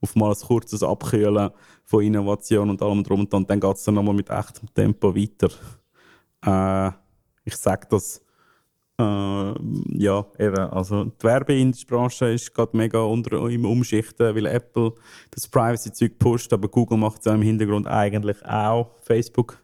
auf 0.00 0.14
mal 0.14 0.32
ein 0.32 0.46
kurzes 0.46 0.82
Abkühlen 0.82 1.50
von 1.84 2.02
Innovation 2.02 2.70
und 2.70 2.82
allem 2.82 3.02
drum 3.02 3.20
und 3.20 3.32
dann, 3.32 3.46
dann 3.46 3.60
geht 3.60 3.76
es 3.76 3.84
dann 3.84 3.94
nochmal 3.94 4.14
mit 4.14 4.28
echtem 4.28 4.72
Tempo 4.74 5.14
weiter. 5.14 5.48
Äh, 6.44 6.92
ich 7.44 7.56
sage 7.56 7.86
das, 7.88 8.20
äh, 8.98 9.54
ja, 9.98 10.26
eben, 10.38 10.56
also 10.56 11.04
die 11.04 11.24
Werbebranche 11.24 12.26
ist 12.26 12.54
gerade 12.54 12.76
mega 12.76 13.00
unter, 13.00 13.48
im 13.48 13.64
Umschichten, 13.64 14.34
weil 14.34 14.46
Apple 14.46 14.92
das 15.30 15.48
Privacy-Zeug 15.48 16.18
pusht, 16.18 16.52
aber 16.52 16.68
Google 16.68 16.98
macht 16.98 17.24
es 17.24 17.32
im 17.32 17.42
Hintergrund 17.42 17.86
eigentlich 17.86 18.44
auch, 18.44 18.90
Facebook 19.00 19.61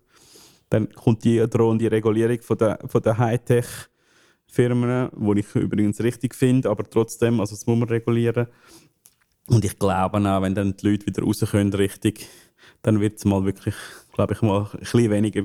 dann 0.70 0.92
kommt 0.92 1.24
die 1.24 1.38
drohende 1.48 1.90
Regulierung 1.90 2.40
von 2.42 2.58
der, 2.58 2.78
von 2.86 3.02
der 3.02 3.18
Hightech-Firmen, 3.18 5.10
die 5.12 5.40
ich 5.40 5.54
übrigens 5.54 6.00
richtig 6.00 6.34
finde, 6.34 6.70
aber 6.70 6.84
trotzdem, 6.84 7.40
also 7.40 7.54
das 7.54 7.66
muss 7.66 7.78
man 7.78 7.88
regulieren. 7.88 8.46
Und 9.46 9.64
ich 9.64 9.78
glaube 9.78 10.18
auch, 10.18 10.42
wenn 10.42 10.54
dann 10.54 10.76
die 10.76 10.90
Leute 10.90 11.06
wieder 11.06 11.22
raus 11.22 11.40
können, 11.50 11.72
richtig, 11.72 12.28
dann 12.82 13.00
wird 13.00 13.18
es 13.18 13.24
mal 13.24 13.44
wirklich, 13.44 13.74
glaube 14.12 14.34
ich, 14.34 14.42
mal 14.42 14.68
ein 14.72 14.78
bisschen 14.80 15.10
weniger 15.10 15.44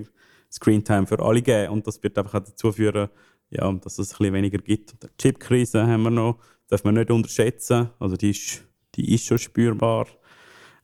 Screentime 0.52 1.08
für 1.08 1.20
alle 1.20 1.42
geben. 1.42 1.72
Und 1.74 1.88
das 1.88 2.04
wird 2.04 2.18
einfach 2.18 2.42
auch 2.42 2.46
dazu 2.46 2.72
führen, 2.72 3.10
ja, 3.50 3.72
dass 3.72 4.00
es 4.00 4.12
ein 4.12 4.18
bisschen 4.18 4.34
weniger 4.34 4.58
gibt. 4.58 4.94
Die 5.04 5.08
Chipkrise 5.18 5.88
haben 5.88 6.04
wir 6.04 6.12
noch, 6.12 6.38
darf 6.68 6.84
man 6.84 6.96
nicht 6.96 7.12
unterschätzen. 7.12 7.90
Also 8.00 8.18
die 8.18 8.32
ist, 8.32 8.64
die 8.96 9.14
ist 9.14 9.26
schon 9.26 9.40
spürbar. 9.40 10.08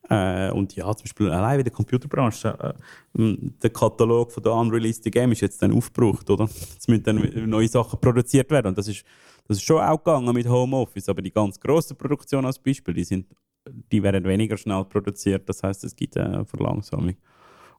Äh, 0.10 0.50
und 0.52 0.76
ja, 0.76 0.86
zum 0.96 1.04
Beispiel 1.04 1.30
allein 1.30 1.60
in 1.60 1.66
der 1.66 1.74
Computerbranche, 1.74 2.76
äh, 3.14 3.38
der 3.62 3.70
Katalog 3.70 4.32
von 4.32 4.42
der 4.42 4.54
unreleased 4.54 5.04
Game 5.12 5.32
ist 5.32 5.42
jetzt 5.42 5.62
dann 5.62 5.72
aufgebraucht, 5.72 6.30
oder? 6.30 6.46
Es 6.46 6.88
müssen 6.88 7.04
dann 7.04 7.50
neue 7.50 7.68
Sachen 7.68 8.00
produziert 8.02 8.50
werden. 8.50 8.68
Und 8.68 8.78
das 8.78 8.88
ist, 8.88 9.06
das 9.48 9.58
ist 9.58 9.64
schon 9.64 9.82
auch 9.82 10.04
gegangen 10.04 10.34
mit 10.34 10.50
Homeoffice, 10.50 11.10
aber 11.10 11.22
die 11.22 11.32
ganz 11.32 11.60
grossen 11.60 11.96
Produktionen 11.96 12.48
als 12.48 12.58
Beispiel, 12.58 12.96
die, 12.96 13.04
sind, 13.04 13.28
die 13.92 14.02
werden 14.02 14.24
weniger 14.24 14.58
schnell 14.58 14.84
produziert. 14.86 15.48
Das 15.48 15.62
heißt, 15.62 15.84
es 15.84 15.96
gibt 15.96 16.18
eine 16.18 16.44
Verlangsamung. 16.44 17.16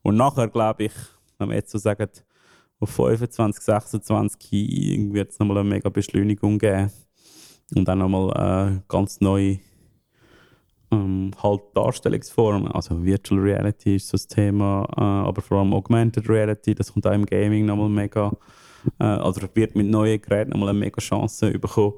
Und 0.02 0.16
nachher, 0.16 0.48
glaube 0.48 0.84
ich, 0.84 0.92
wenn 1.38 1.48
wir 1.48 1.56
jetzt 1.56 1.72
so 1.72 1.78
sagen, 1.78 2.08
auf 2.78 2.90
25, 2.90 3.62
26 3.62 5.12
wird 5.12 5.32
es 5.32 5.38
nochmal 5.38 5.58
eine 5.58 5.68
mega 5.68 5.88
Beschleunigung 5.88 6.58
geben. 6.58 6.90
Und 7.74 7.86
dann 7.86 7.98
nochmal 7.98 8.76
äh, 8.76 8.80
ganz 8.88 9.20
neue 9.20 9.58
ähm, 10.90 11.31
halt 11.42 11.62
Darstellungsformen. 11.74 12.70
Also 12.72 13.03
Virtual 13.03 13.40
Reality 13.40 13.96
ist 13.96 14.09
so 14.09 14.16
das 14.16 14.26
Thema, 14.26 14.87
äh, 14.96 15.00
aber 15.00 15.42
vor 15.42 15.59
allem 15.59 15.72
Augmented 15.72 16.29
Reality, 16.29 16.74
das 16.74 16.92
kommt 16.92 17.07
auch 17.07 17.12
im 17.12 17.26
Gaming 17.26 17.66
nochmal 17.66 17.88
mega, 17.88 18.33
äh, 18.98 19.05
also 19.05 19.42
wird 19.55 19.76
mit 19.76 19.87
neuen 19.87 20.20
Geräten 20.20 20.50
nochmal 20.50 20.70
eine 20.70 20.79
mega 20.79 21.00
Chance 21.00 21.59
bekommen. 21.59 21.94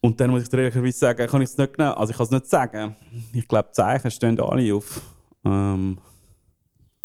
Und 0.00 0.20
dann 0.20 0.30
muss 0.30 0.42
ich 0.42 0.52
ehrlicherweise 0.52 0.98
sagen, 0.98 1.28
kann 1.28 1.42
ich 1.42 1.50
es 1.50 1.56
nicht 1.56 1.74
genau, 1.74 1.92
also 1.92 2.10
ich 2.10 2.16
kann 2.16 2.24
es 2.24 2.32
nicht 2.32 2.46
sagen. 2.46 2.96
Ich 3.32 3.46
glaube, 3.46 3.68
die 3.68 3.74
Zeichen 3.74 4.10
stehen 4.10 4.40
alle 4.40 4.74
auf 4.74 5.00
ähm, 5.44 5.98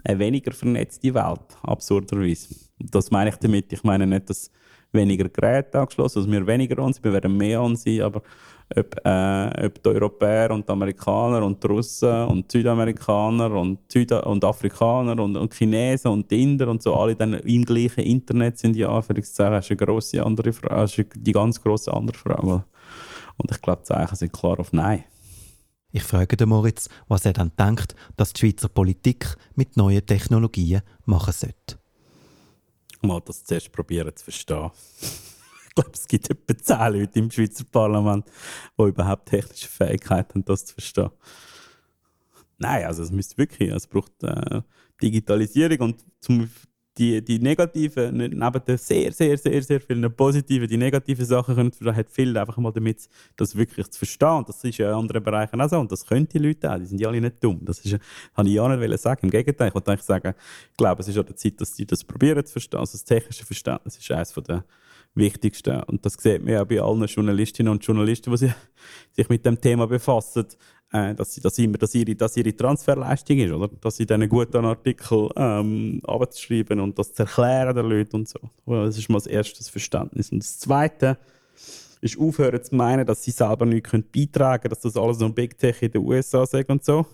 eine 0.04 0.20
weniger 0.20 0.52
vernetzte 0.52 1.14
Welt, 1.14 1.58
absurderweise. 1.62 2.56
Das 2.80 3.12
meine 3.12 3.30
ich 3.30 3.36
damit. 3.36 3.72
Ich 3.74 3.84
meine 3.84 4.08
nicht, 4.08 4.30
dass 4.30 4.50
weniger 4.92 5.30
Geräte 5.30 5.80
angeschlossen, 5.80 6.20
also 6.20 6.32
wir 6.32 6.48
weniger 6.48 6.80
an 6.80 6.94
sind, 6.94 7.04
wir 7.04 7.14
werden 7.14 7.36
mehr 7.36 7.60
an 7.60 7.76
sein, 7.76 8.02
aber 8.02 8.22
ob, 8.76 8.96
äh, 9.06 9.66
ob 9.66 9.82
die 9.84 9.90
Europäer 9.90 10.52
und 10.52 10.68
die 10.68 10.72
Amerikaner 10.72 11.46
und 11.46 11.64
die 11.64 11.68
Russen 11.68 12.26
und 12.26 12.52
die 12.52 12.58
Südamerikaner 12.58 13.52
und, 13.52 13.80
Süd 13.92 14.12
und 14.12 14.44
Afrikaner 14.44 15.22
und, 15.24 15.38
und 15.38 15.54
Chinesen 15.54 16.12
und 16.12 16.32
Inder 16.32 16.68
und 16.68 16.84
so 16.84 16.96
alle 16.96 17.16
dann 17.16 17.36
im 17.36 17.64
gleichen 17.64 18.02
Internet 18.02 18.58
sind, 18.58 18.76
ja, 18.76 19.02
für 19.02 19.18
ich 19.18 19.30
sagen, 19.30 19.56
ist 19.56 19.72
eine 19.72 19.78
grosse 19.78 20.26
andere 20.26 20.52
Frage, 20.52 20.84
ist 20.84 21.06
die 21.16 21.32
ganz 21.32 21.62
grosse 21.62 21.94
andere 21.94 22.18
Frage. 22.18 22.64
Und 23.38 23.52
ich 23.52 23.62
glaube, 23.62 23.82
die 23.82 23.88
Zeichen 23.88 24.16
sind 24.16 24.34
klar 24.34 24.60
auf 24.60 24.74
Nein. 24.74 25.04
Ich 25.92 26.04
frage 26.04 26.36
den 26.36 26.50
Moritz, 26.50 26.90
was 27.08 27.26
er 27.26 27.34
dann 27.34 27.52
denkt, 27.58 27.96
dass 28.18 28.34
die 28.34 28.42
Schweizer 28.42 28.68
Politik 28.68 29.38
mit 29.56 29.78
neuen 29.78 30.06
Technologien 30.06 30.82
machen 31.06 31.34
sollte. 31.34 31.80
Mal 33.02 33.22
das 33.26 33.46
zuerst 33.46 33.72
probieren 33.72 34.14
zu 34.16 34.26
verstehen 34.26 34.72
glaube, 35.82 35.92
es 35.94 36.08
gibt 36.08 36.30
etwa 36.30 36.58
zehn 36.58 36.94
Leute 36.94 37.20
im 37.20 37.32
Schweizer 37.32 37.64
Parlament, 37.66 38.26
die 38.78 38.84
überhaupt 38.84 39.28
technische 39.28 39.68
Fähigkeiten 39.68 40.36
haben, 40.36 40.46
das 40.46 40.66
zu 40.66 40.74
verstehen. 40.74 41.12
Nein, 42.58 42.86
also 42.86 43.04
es 43.04 43.12
müsste 43.12 43.38
wirklich, 43.38 43.70
es 43.70 43.86
braucht 43.86 44.24
äh, 44.24 44.62
Digitalisierung 45.02 45.80
und 45.80 46.06
zum, 46.20 46.50
die, 46.98 47.24
die 47.24 47.40
negativen, 47.40 48.18
neben 48.18 48.66
den 48.66 48.78
sehr, 48.78 49.12
sehr, 49.12 49.38
sehr, 49.38 49.62
sehr 49.62 49.80
vielen 49.80 50.12
positiven, 50.14 50.68
die 50.68 50.78
negativen 50.78 51.26
Sachen 51.26 51.56
können 51.56 51.96
hat 51.96 52.10
viel 52.10 52.36
einfach 52.38 52.58
mal 52.58 52.72
damit, 52.72 53.08
das 53.36 53.56
wirklich 53.56 53.88
zu 53.90 54.00
verstehen. 54.00 54.38
Und 54.38 54.50
das 54.50 54.64
ist 54.64 54.78
ja 54.78 54.90
in 54.90 54.96
anderen 54.96 55.24
Bereichen 55.24 55.62
auch 55.62 55.70
so. 55.70 55.80
Und 55.80 55.92
das 55.92 56.06
können 56.06 56.28
die 56.28 56.40
Leute 56.40 56.72
auch. 56.72 56.78
Die 56.78 56.86
sind 56.86 57.00
ja 57.00 57.08
alle 57.08 57.22
nicht 57.22 57.44
dumm. 57.44 57.60
Das 57.64 57.80
ist, 57.80 57.98
habe 58.34 58.48
ich 58.48 58.56
ja 58.56 58.76
nicht 58.76 59.00
sagen. 59.00 59.20
Im 59.24 59.30
Gegenteil, 59.30 59.70
ich 59.70 59.76
wollte 59.76 59.92
eigentlich 59.92 60.06
sagen, 60.06 60.34
ich 60.72 60.78
glaube, 60.78 61.02
es 61.02 61.08
ist 61.08 61.18
an 61.18 61.26
der 61.26 61.36
Zeit, 61.36 61.62
dass 61.62 61.76
sie 61.76 61.86
das 61.86 62.04
probieren 62.04 62.46
zu 62.46 62.54
verstehen. 62.54 62.80
Also 62.80 62.94
das 62.94 63.06
technische 63.06 63.46
Verständnis 63.46 63.98
ist 63.98 64.12
eines 64.12 64.34
der 64.34 64.64
wichtigsten. 65.14 65.82
Und 65.84 66.06
das 66.06 66.14
sieht 66.14 66.44
man 66.44 66.54
ja 66.54 66.64
bei 66.64 66.82
allen 66.82 67.06
Journalistinnen 67.06 67.72
und 67.72 67.86
Journalisten, 67.86 68.32
die 68.32 68.52
sich 69.12 69.30
mit 69.30 69.46
dem 69.46 69.60
Thema 69.60 69.88
befassen 69.88 70.46
äh, 70.92 71.14
dass, 71.16 71.34
sie, 71.34 71.42
dass, 71.42 71.58
immer, 71.60 71.78
dass, 71.78 71.94
ihre, 71.96 72.16
dass 72.16 72.38
ihre 72.38 72.56
Transferleistung 72.56 73.38
ist, 73.38 73.52
oder? 73.52 73.70
Dass 73.82 73.98
sie 73.98 74.10
einen 74.10 74.30
guten 74.30 74.64
Artikel 74.66 75.30
ähm, 75.36 76.02
und 76.06 77.00
das 77.00 77.14
zu 77.14 77.24
erklären 77.24 77.76
den 77.76 77.86
Leuten 77.86 78.16
und 78.18 78.30
so. 78.30 78.40
Das 78.66 78.98
ist 78.98 79.10
mal 79.10 79.18
das 79.18 79.28
erste 79.28 79.64
Verständnis. 79.70 80.32
Und 80.32 80.40
das 80.40 80.60
zweite 80.60 81.18
ist 82.00 82.18
aufhören 82.18 82.64
zu 82.64 82.76
meinen, 82.76 83.06
dass 83.06 83.24
sie 83.24 83.32
selber 83.32 83.66
nichts 83.66 83.90
können 83.90 84.06
beitragen 84.14 84.62
können, 84.62 84.70
dass 84.70 84.82
das 84.82 84.96
alles 84.96 85.18
so 85.18 85.26
ein 85.26 85.34
Big 85.34 85.58
Tech 85.58 85.82
in 85.82 85.92
den 85.92 86.06
USA 86.06 86.46
sagt 86.46 86.70
und 86.70 86.84
so. 86.86 87.06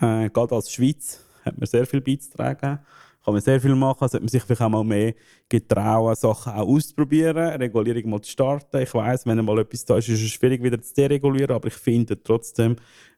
Äh, 0.00 0.30
gerade 0.30 0.54
als 0.54 0.70
Schweiz 0.70 1.20
hat 1.44 1.58
man 1.58 1.66
sehr 1.66 1.86
viel 1.86 2.00
beizutragen 2.00 2.78
kann 3.24 3.34
man 3.34 3.40
sehr 3.40 3.60
viel 3.60 3.74
machen. 3.74 4.08
Sollte 4.08 4.20
man 4.20 4.28
sich 4.28 4.42
vielleicht 4.42 4.62
auch 4.62 4.68
mal 4.68 4.84
mehr 4.84 5.14
getrauen, 5.48 6.14
Sachen 6.14 6.52
auch 6.52 6.66
auszuprobieren, 6.68 7.60
Regulierung 7.60 8.10
mal 8.10 8.20
zu 8.20 8.30
starten. 8.30 8.78
Ich 8.78 8.92
weiß, 8.92 9.26
wenn 9.26 9.44
mal 9.44 9.58
etwas 9.58 9.84
da 9.84 9.96
ist, 9.96 10.08
ist 10.08 10.22
es 10.22 10.30
schwierig 10.30 10.62
wieder 10.62 10.80
zu 10.80 10.94
deregulieren, 10.94 11.54
aber 11.54 11.68
ich 11.68 11.74
finde 11.74 12.20
trotzdem, 12.22 12.76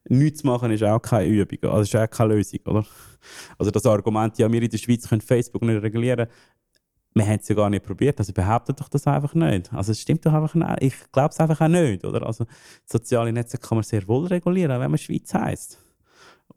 nichts 0.08 0.40
zu 0.40 0.46
machen 0.46 0.70
ist 0.70 0.82
auch 0.82 1.00
keine 1.00 1.28
Übung, 1.28 1.70
also 1.70 1.82
ist 1.82 1.96
auch 1.96 2.10
keine 2.10 2.34
Lösung, 2.34 2.60
oder? 2.66 2.84
Also 3.58 3.70
das 3.70 3.86
Argument, 3.86 4.36
ja, 4.38 4.50
wir 4.52 4.62
in 4.62 4.70
der 4.70 4.78
Schweiz 4.78 5.08
können 5.08 5.22
Facebook 5.22 5.62
nicht 5.62 5.82
regulieren, 5.82 6.26
wir 7.14 7.26
haben 7.26 7.38
es 7.40 7.48
ja 7.48 7.54
gar 7.54 7.70
nicht 7.70 7.84
probiert, 7.84 8.18
also 8.18 8.32
behauptet 8.32 8.80
doch 8.80 8.88
das 8.88 9.06
einfach 9.06 9.34
nicht. 9.34 9.72
Also 9.72 9.92
es 9.92 10.00
stimmt 10.00 10.26
doch 10.26 10.32
einfach 10.32 10.54
nicht. 10.54 10.68
Ich 10.80 11.12
glaube 11.12 11.30
es 11.30 11.38
einfach 11.38 11.60
auch 11.60 11.68
nicht, 11.68 12.04
oder? 12.04 12.26
Also 12.26 12.44
soziale 12.84 13.32
Netze 13.32 13.56
kann 13.56 13.78
man 13.78 13.84
sehr 13.84 14.06
wohl 14.08 14.26
regulieren, 14.26 14.80
wenn 14.80 14.90
man 14.90 14.98
Schweiz 14.98 15.32
heisst. 15.32 15.83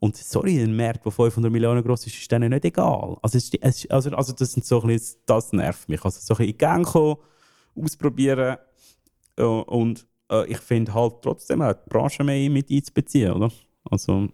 Und 0.00 0.16
sorry, 0.16 0.60
ein 0.60 0.76
Markt, 0.76 1.04
der 1.04 1.12
500 1.12 1.50
Millionen 1.50 1.82
groß 1.82 2.06
ist, 2.06 2.16
ist 2.18 2.30
denen 2.30 2.50
nicht 2.50 2.64
egal. 2.64 3.16
Also, 3.20 3.38
es, 3.38 3.50
es, 3.60 3.90
also, 3.90 4.10
also 4.10 4.32
das, 4.32 4.52
sind 4.52 4.64
so 4.64 4.80
bisschen, 4.80 5.20
das 5.26 5.52
nervt 5.52 5.88
mich. 5.88 6.04
Also 6.04 6.20
so 6.20 6.34
ein 6.34 6.38
bisschen 6.38 6.52
in 6.52 6.58
Gang 6.58 6.86
kommen, 6.86 7.16
ausprobieren 7.74 8.58
äh, 9.36 9.42
und 9.42 10.06
äh, 10.30 10.46
ich 10.46 10.58
finde 10.58 10.94
halt 10.94 11.22
trotzdem 11.22 11.62
auch 11.62 11.72
die 11.72 11.88
Branche 11.88 12.24
mehr 12.24 12.50
mit 12.50 12.70
einzubeziehen, 12.70 13.32
oder? 13.32 13.50
Also 13.90 14.28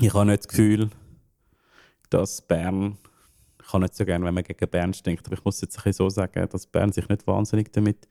ich 0.00 0.12
habe 0.12 0.26
nicht 0.26 0.40
das 0.40 0.48
Gefühl, 0.48 0.90
dass 2.10 2.42
Bern, 2.42 2.98
ich 3.60 3.68
kann 3.68 3.82
nicht 3.82 3.94
so 3.94 4.04
gerne, 4.04 4.24
wenn 4.24 4.34
man 4.34 4.44
gegen 4.44 4.70
Bern 4.70 4.92
stinkt, 4.92 5.26
aber 5.26 5.36
ich 5.36 5.44
muss 5.44 5.60
jetzt 5.60 5.84
ein 5.84 5.92
so 5.92 6.08
sagen, 6.10 6.48
dass 6.50 6.66
Bern 6.66 6.92
sich 6.92 7.08
nicht 7.08 7.26
wahnsinnig 7.26 7.72
damit 7.72 8.08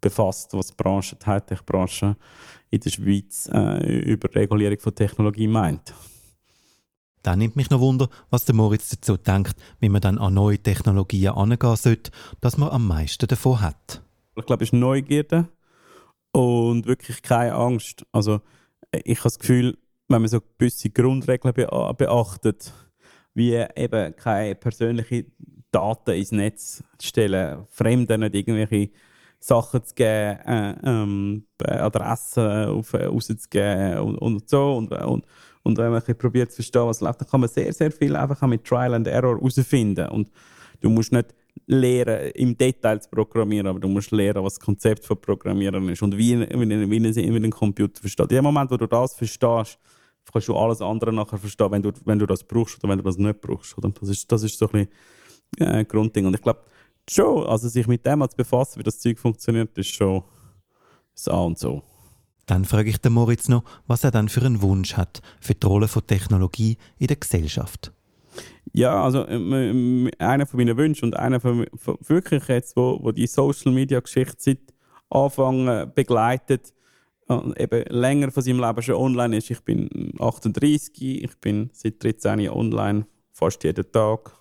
befasst, 0.00 0.52
was 0.52 0.68
die 0.68 0.74
Branche, 0.76 1.16
die 1.16 1.26
Hightech-Branche 1.26 2.16
in 2.70 2.80
der 2.80 2.90
Schweiz 2.90 3.48
äh, 3.52 4.00
über 4.00 4.34
Regulierung 4.34 4.78
von 4.78 4.94
Technologie 4.94 5.48
meint. 5.48 5.94
Dann 7.26 7.40
nimmt 7.40 7.56
mich 7.56 7.70
noch 7.70 7.80
Wunder, 7.80 8.08
was 8.30 8.44
der 8.44 8.54
Moritz 8.54 8.88
dazu 8.88 9.16
denkt, 9.16 9.56
wie 9.80 9.88
man 9.88 10.00
dann 10.00 10.16
an 10.16 10.34
neue 10.34 10.60
Technologien 10.60 11.32
angehen 11.32 11.74
sollte, 11.74 12.12
dass 12.40 12.56
man 12.56 12.70
am 12.70 12.86
meisten 12.86 13.26
davon 13.26 13.60
hat. 13.60 14.00
Ich 14.36 14.46
glaube, 14.46 14.62
es 14.62 14.68
ist 14.68 14.78
Neugierde 14.78 15.48
und 16.30 16.86
wirklich 16.86 17.22
keine 17.22 17.54
Angst. 17.54 18.06
Also 18.12 18.42
ich 18.92 19.18
habe 19.18 19.24
das 19.24 19.40
Gefühl, 19.40 19.76
wenn 20.06 20.22
man 20.22 20.28
so 20.28 20.38
gewisse 20.56 20.90
Grundregeln 20.90 21.52
beachtet, 21.52 22.72
wie 23.34 23.54
eben 23.54 24.14
keine 24.14 24.54
persönlichen 24.54 25.32
Daten 25.72 26.12
ins 26.12 26.30
Netz 26.30 26.84
zu 26.98 27.08
stellen, 27.08 27.66
Fremden 27.70 28.20
nicht 28.20 28.36
irgendwelche 28.36 28.92
Sachen 29.40 29.82
zu 29.82 29.94
geben, 29.96 30.38
äh, 30.46 30.76
ähm, 30.84 31.46
Adressen 31.58 32.44
äh, 32.44 32.98
rauszugeben 32.98 33.98
und, 33.98 34.16
und 34.16 34.48
so. 34.48 34.76
Und, 34.76 34.92
und, 34.92 35.26
und 35.66 35.78
wenn 35.78 35.90
man 35.90 36.02
probiert 36.16 36.50
zu 36.50 36.56
verstehen, 36.56 36.86
was 36.86 37.00
läuft, 37.00 37.20
dann 37.20 37.28
kann 37.28 37.40
man 37.40 37.50
sehr, 37.50 37.72
sehr 37.72 37.90
viel 37.90 38.14
einfach 38.14 38.40
mit 38.46 38.64
Trial 38.64 38.94
and 38.94 39.08
Error 39.08 39.36
herausfinden. 39.36 40.08
Und 40.10 40.30
du 40.80 40.88
musst 40.88 41.10
nicht 41.10 41.34
lernen, 41.66 42.30
im 42.34 42.56
Detail 42.56 43.00
zu 43.00 43.10
programmieren, 43.10 43.66
aber 43.66 43.80
du 43.80 43.88
musst 43.88 44.12
lernen, 44.12 44.44
was 44.44 44.54
das 44.54 44.64
Konzept 44.64 45.04
von 45.04 45.20
Programmieren 45.20 45.88
ist 45.88 46.02
und 46.02 46.16
wie, 46.16 46.38
wie 46.38 47.36
ein 47.36 47.50
Computer 47.50 48.00
versteht. 48.00 48.30
In 48.30 48.36
dem 48.36 48.44
Moment, 48.44 48.70
wo 48.70 48.76
du 48.76 48.86
das 48.86 49.14
verstehst, 49.14 49.78
kannst 50.32 50.46
du 50.48 50.56
alles 50.56 50.80
andere 50.80 51.12
nachher 51.12 51.38
verstehen, 51.38 51.72
wenn 51.72 51.82
du, 51.82 51.90
wenn 52.04 52.18
du 52.20 52.26
das 52.26 52.44
brauchst 52.44 52.78
oder 52.78 52.90
wenn 52.90 52.98
du 52.98 53.04
das 53.04 53.18
nicht 53.18 53.40
brauchst. 53.40 53.76
Oder? 53.76 53.90
Das, 53.90 54.08
ist, 54.08 54.30
das 54.30 54.44
ist 54.44 54.56
so 54.56 54.68
ein 54.68 54.86
bisschen 55.58 55.78
äh, 55.78 55.84
Grundding. 55.84 56.26
Und 56.26 56.34
ich 56.34 56.42
glaube, 56.42 56.60
schon, 57.10 57.44
also 57.44 57.68
sich 57.68 57.88
mit 57.88 58.06
dem 58.06 58.20
zu 58.28 58.36
befassen, 58.36 58.78
wie 58.78 58.84
das 58.84 59.00
Zeug 59.00 59.18
funktioniert, 59.18 59.76
ist 59.76 59.88
schon 59.88 60.22
das 61.12 61.26
A 61.26 61.40
und 61.40 61.58
so. 61.58 61.82
Dann 62.46 62.64
frage 62.64 62.90
ich 62.90 62.98
den 62.98 63.12
Moritz 63.12 63.48
noch, 63.48 63.64
was 63.86 64.04
er 64.04 64.10
dann 64.10 64.28
für 64.28 64.40
einen 64.40 64.62
Wunsch 64.62 64.96
hat 64.96 65.20
für 65.40 65.54
die 65.54 65.66
Rolle 65.66 65.88
von 65.88 66.06
Technologie 66.06 66.78
in 66.98 67.08
der 67.08 67.16
Gesellschaft. 67.16 67.92
Ja, 68.72 69.02
also 69.02 69.26
ähm, 69.26 70.10
einer 70.18 70.46
von 70.46 70.58
meinen 70.58 70.76
Wünschen 70.76 71.06
und 71.06 71.16
einer 71.16 71.40
von, 71.40 71.66
von 71.74 71.96
wirklich 72.00 72.46
jetzt, 72.48 72.76
wo, 72.76 72.98
wo 73.02 73.12
die 73.12 73.26
Social 73.26 73.72
Media 73.72 74.00
Geschichte 74.00 74.36
seit 74.38 74.58
Anfang 75.08 75.90
begleitet, 75.94 76.72
und 77.28 77.58
eben 77.58 77.84
länger 77.88 78.30
von 78.30 78.42
seinem 78.42 78.60
Leben 78.60 78.82
schon 78.82 78.94
online 78.94 79.36
ist. 79.36 79.50
Ich 79.50 79.60
bin 79.60 80.12
38, 80.18 81.24
ich 81.24 81.36
bin 81.40 81.70
seit 81.72 82.02
13 82.02 82.40
Jahren 82.40 82.56
online, 82.56 83.06
fast 83.32 83.64
jeden 83.64 83.90
Tag. 83.90 84.32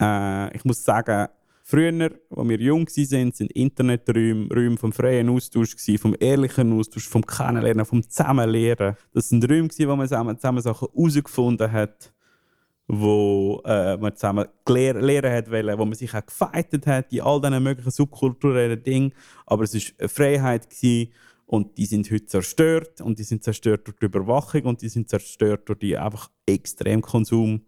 Äh, 0.00 0.56
ich 0.56 0.64
muss 0.64 0.84
sagen, 0.84 1.28
Früher, 1.70 2.10
als 2.30 2.48
wir 2.48 2.60
jung 2.60 2.84
waren, 2.84 3.32
sind 3.32 3.52
Interneträume 3.52 4.48
Räume 4.52 4.76
vom 4.76 4.92
freien 4.92 5.28
Austausch, 5.28 5.76
vom 6.00 6.16
ehrlichen 6.18 6.76
Austausch, 6.76 7.06
vom 7.06 7.24
Kennenlernen, 7.24 7.86
vom 7.86 8.02
Zusammenlernen. 8.02 8.96
Das 9.14 9.28
sind 9.28 9.48
Räume, 9.48 9.68
wo 9.68 9.94
man 9.94 10.08
zusammen, 10.08 10.36
zusammen 10.36 10.62
Sachen 10.62 10.88
herausgefunden 10.92 11.70
hat, 11.70 12.12
wo 12.88 13.62
äh, 13.64 13.96
man 13.98 14.16
zusammen 14.16 14.46
lernen 14.66 15.32
hat 15.32 15.48
wollen, 15.48 15.78
wo 15.78 15.84
man 15.84 15.94
sich 15.94 16.12
auch 16.12 16.26
gefeitet 16.26 16.88
hat 16.88 17.12
in 17.12 17.20
all 17.20 17.40
diesen 17.40 17.62
möglichen 17.62 17.92
subkulturellen 17.92 18.82
Dingen. 18.82 19.12
Aber 19.46 19.62
es 19.62 19.72
war 19.72 19.80
eine 20.00 20.08
Freiheit 20.08 20.68
gewesen, 20.68 21.12
und 21.46 21.78
die 21.78 21.86
sind 21.86 22.10
heute 22.10 22.26
zerstört 22.26 23.00
und 23.00 23.18
die 23.18 23.24
sind 23.24 23.44
zerstört 23.44 23.86
durch 23.86 23.96
die 23.96 24.06
Überwachung 24.06 24.62
und 24.62 24.82
die 24.82 24.88
sind 24.88 25.08
zerstört 25.08 25.68
durch 25.68 25.78
die 25.78 25.96
einfach 25.96 26.30
extrem 26.46 27.00
Konsum 27.00 27.62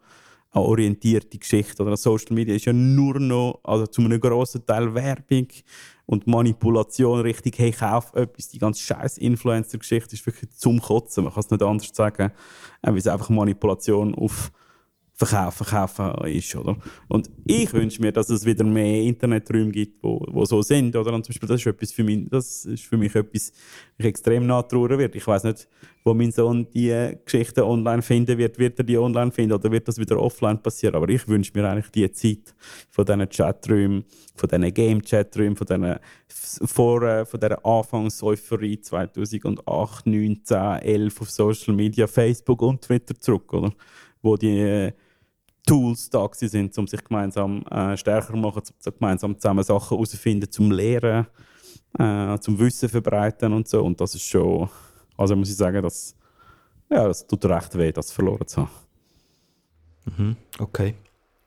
orientierte 0.60 1.38
Geschichte. 1.38 1.82
Oder 1.82 1.96
Social 1.96 2.34
Media 2.34 2.54
ist 2.54 2.66
ja 2.66 2.72
nur 2.72 3.18
noch, 3.18 3.60
also 3.62 3.86
zu 3.86 4.02
einem 4.02 4.20
grossen 4.20 4.64
Teil 4.66 4.94
Werbung 4.94 5.48
und 6.06 6.26
Manipulation 6.26 7.20
richtig, 7.20 7.58
hey, 7.58 7.72
kauf 7.72 8.12
etwas. 8.14 8.48
Die 8.48 8.58
ganze 8.58 8.82
scheiß 8.82 9.18
Influencer-Geschichte 9.18 10.14
ist 10.14 10.26
wirklich 10.26 10.50
zum 10.50 10.80
Kotzen. 10.80 11.24
Man 11.24 11.32
kann 11.32 11.40
es 11.40 11.50
nicht 11.50 11.62
anders 11.62 11.90
sagen, 11.92 12.32
weil 12.82 12.96
es 12.96 13.06
einfach 13.06 13.30
Manipulation 13.30 14.14
auf 14.14 14.52
verkaufen, 15.26 15.64
verkaufen 15.64 16.26
ist, 16.26 16.54
oder? 16.56 16.76
Und 17.08 17.30
ich 17.44 17.72
wünsche 17.72 18.00
mir, 18.00 18.12
dass 18.12 18.28
es 18.30 18.44
wieder 18.44 18.64
mehr 18.64 19.02
Interneträume 19.02 19.70
gibt, 19.70 20.02
wo, 20.02 20.24
wo 20.30 20.44
so 20.44 20.62
sind, 20.62 20.94
oder? 20.96 21.12
Und 21.12 21.24
zum 21.24 21.32
Beispiel, 21.32 21.48
das 21.48 21.60
ist 21.60 21.66
etwas 21.66 21.92
für 21.92 22.04
mich, 22.04 22.28
das 22.28 22.64
ist 22.64 22.84
für 22.84 22.96
mich 22.96 23.14
etwas, 23.14 23.52
ich 23.98 24.06
extrem 24.06 24.46
nachtrauern 24.46 24.98
wird. 24.98 25.14
Ich 25.14 25.26
weiß 25.26 25.44
nicht, 25.44 25.68
wo 26.04 26.14
mein 26.14 26.32
Sohn 26.32 26.66
die 26.74 27.16
Geschichten 27.24 27.60
online 27.60 28.02
finden 28.02 28.36
wird, 28.38 28.58
wird 28.58 28.78
er 28.78 28.84
die 28.84 28.98
online 28.98 29.30
finden 29.30 29.52
oder 29.54 29.70
wird 29.70 29.86
das 29.86 29.98
wieder 29.98 30.18
offline 30.20 30.60
passieren? 30.60 30.96
Aber 30.96 31.08
ich 31.08 31.26
wünsche 31.28 31.52
mir 31.54 31.68
eigentlich 31.68 31.90
die 31.90 32.10
Zeit 32.10 32.54
von 32.90 33.04
diesen 33.04 33.28
Chaträumen, 33.28 34.04
von 34.34 34.48
diesen 34.48 34.74
Game-Chaträumen, 34.74 35.56
von 35.56 35.66
diesen 35.66 35.96
vor, 36.66 37.26
von 37.26 37.40
dieser 37.40 37.64
Anfangseuphorie 37.64 38.80
2008, 38.80 40.06
9, 40.06 40.40
10, 40.42 40.56
11 40.82 41.20
auf 41.20 41.30
Social 41.30 41.74
Media, 41.74 42.06
Facebook 42.06 42.62
und 42.62 42.82
Twitter 42.82 43.14
zurück, 43.18 43.52
oder? 43.52 43.72
Wo 44.22 44.36
die 44.36 44.92
Tools 45.66 46.10
da 46.10 46.28
sind, 46.32 46.76
um 46.76 46.86
sich 46.86 47.02
gemeinsam 47.04 47.62
äh, 47.70 47.96
stärker 47.96 48.32
zu 48.32 48.36
machen, 48.36 48.62
um 48.84 48.92
gemeinsam 48.98 49.38
zusammen 49.38 49.62
Sachen 49.62 49.90
herauszufinden, 49.90 50.50
zum 50.50 50.70
Lehren, 50.70 51.26
äh, 51.98 52.38
zum 52.38 52.58
Wissen 52.58 52.88
verbreiten 52.88 53.52
und 53.52 53.68
so. 53.68 53.84
Und 53.84 54.00
das 54.00 54.14
ist 54.14 54.24
schon, 54.24 54.68
also 55.16 55.36
muss 55.36 55.50
ich 55.50 55.56
sagen, 55.56 55.82
dass, 55.82 56.16
ja, 56.90 57.06
das 57.06 57.26
tut 57.26 57.44
recht 57.44 57.76
weh, 57.78 57.92
das 57.92 58.10
verloren 58.10 58.46
zu 58.46 58.62
haben. 58.62 58.70
Mhm, 60.16 60.36
okay. 60.58 60.94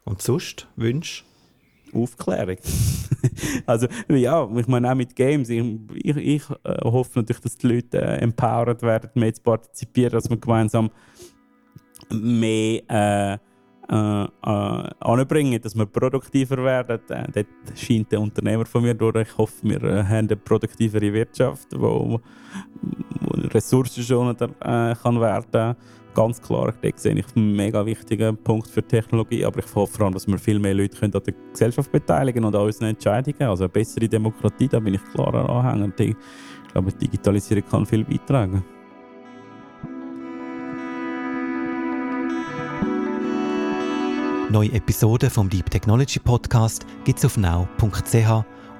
Und 0.05 0.21
sonst, 0.21 0.67
Wünsche? 0.75 1.23
Aufklärung. 1.93 2.57
also, 3.65 3.87
ja, 4.09 4.49
ich 4.57 4.67
meine 4.67 4.91
auch 4.91 4.95
mit 4.95 5.15
Games. 5.15 5.49
Ich, 5.49 5.63
ich, 5.93 6.17
ich 6.17 6.49
äh, 6.63 6.77
hoffe 6.83 7.19
natürlich, 7.19 7.41
dass 7.41 7.57
die 7.57 7.67
Leute 7.67 8.01
äh, 8.01 8.17
empowered 8.17 8.81
werden, 8.81 9.09
mehr 9.15 9.33
zu 9.33 9.41
partizipieren, 9.41 10.11
dass 10.11 10.29
wir 10.29 10.37
gemeinsam 10.37 10.91
mehr 12.09 12.81
äh, 12.89 13.37
äh, 13.89 14.23
äh, 14.23 14.89
anbringen, 14.99 15.61
dass 15.61 15.75
wir 15.75 15.85
produktiver 15.85 16.63
werden. 16.63 16.99
Äh, 17.09 17.25
dort 17.33 17.79
scheint 17.79 18.11
der 18.11 18.21
Unternehmer 18.21 18.65
von 18.65 18.83
mir 18.83 18.93
durch. 18.93 19.15
Ich 19.15 19.37
hoffe, 19.37 19.55
wir 19.63 19.83
äh, 19.83 20.03
haben 20.03 20.27
eine 20.27 20.35
produktivere 20.35 21.13
Wirtschaft, 21.13 21.67
wo, 21.71 22.09
wo 22.09 22.21
ressourcenschonender 23.53 24.49
äh, 24.61 24.95
kann 24.95 25.19
werden 25.19 25.75
Ganz 26.15 26.41
klar, 26.41 26.73
dort 26.81 26.99
sehe 26.99 27.13
ich 27.13 27.25
einen 27.35 27.57
mega 27.57 27.85
wichtigen 27.85 28.37
Punkt 28.37 28.69
für 28.69 28.81
Technologie, 28.81 29.43
aber 29.43 29.59
ich 29.59 29.75
hoffe 29.75 29.97
vor 29.97 30.05
allem, 30.05 30.13
dass 30.13 30.25
wir 30.25 30.37
viel 30.37 30.59
mehr 30.59 30.73
Leute 30.73 30.97
können 30.97 31.13
an 31.13 31.21
der 31.21 31.33
Gesellschaft 31.51 31.91
beteiligen 31.91 32.45
und 32.45 32.55
an 32.55 32.61
unseren 32.61 32.87
Entscheidungen. 32.87 33.41
Also 33.41 33.65
eine 33.65 33.69
bessere 33.69 34.07
Demokratie, 34.07 34.69
da 34.69 34.79
bin 34.79 34.93
ich 34.93 35.03
klarer 35.13 35.49
Anhänger. 35.49 35.91
Ich 35.99 36.15
glaube, 36.71 36.93
Digitalisierung 36.93 37.65
kann 37.69 37.85
viel 37.85 38.05
beitragen. 38.05 38.63
Neue 44.49 44.71
Episoden 44.73 45.29
vom 45.31 45.49
Deep 45.49 45.71
Technology 45.71 46.19
Podcast 46.19 46.85
gibt 47.03 47.17
es 47.17 47.25
auf 47.25 47.35
now.ch, 47.35 48.15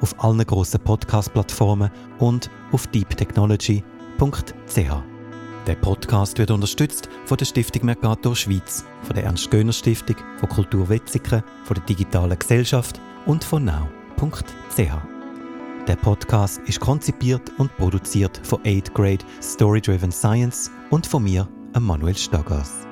auf 0.01 0.23
allen 0.23 0.45
grossen 0.45 0.79
Podcast-Plattformen 0.79 1.89
und 2.19 2.51
auf 2.71 2.85
deeptechnology.ch. 2.87 3.83
Der 5.65 5.75
Podcast 5.75 6.37
wird 6.37 6.51
unterstützt 6.51 7.09
von 7.25 7.37
der 7.37 7.45
Stiftung 7.45 7.85
Mercator 7.85 8.35
Schweiz, 8.35 8.85
von 9.01 9.15
der 9.15 9.23
Ernst-Göhner-Stiftung, 9.23 10.17
von 10.37 10.49
Kultur 10.49 10.87
Wetzikon, 10.87 11.41
von 11.63 11.75
der 11.75 11.85
Digitalen 11.85 12.37
Gesellschaft 12.37 13.01
und 13.25 13.43
von 13.43 13.65
now.ch. 13.65 14.77
Der 15.87 15.95
Podcast 15.95 16.61
ist 16.67 16.79
konzipiert 16.79 17.51
und 17.57 17.75
produziert 17.77 18.39
von 18.43 18.59
8 18.65 18.93
Grade 18.93 19.25
Story 19.41 19.81
Driven 19.81 20.11
Science 20.11 20.69
und 20.91 21.07
von 21.07 21.23
mir, 21.23 21.49
Manuel 21.79 22.15
Staggers. 22.15 22.84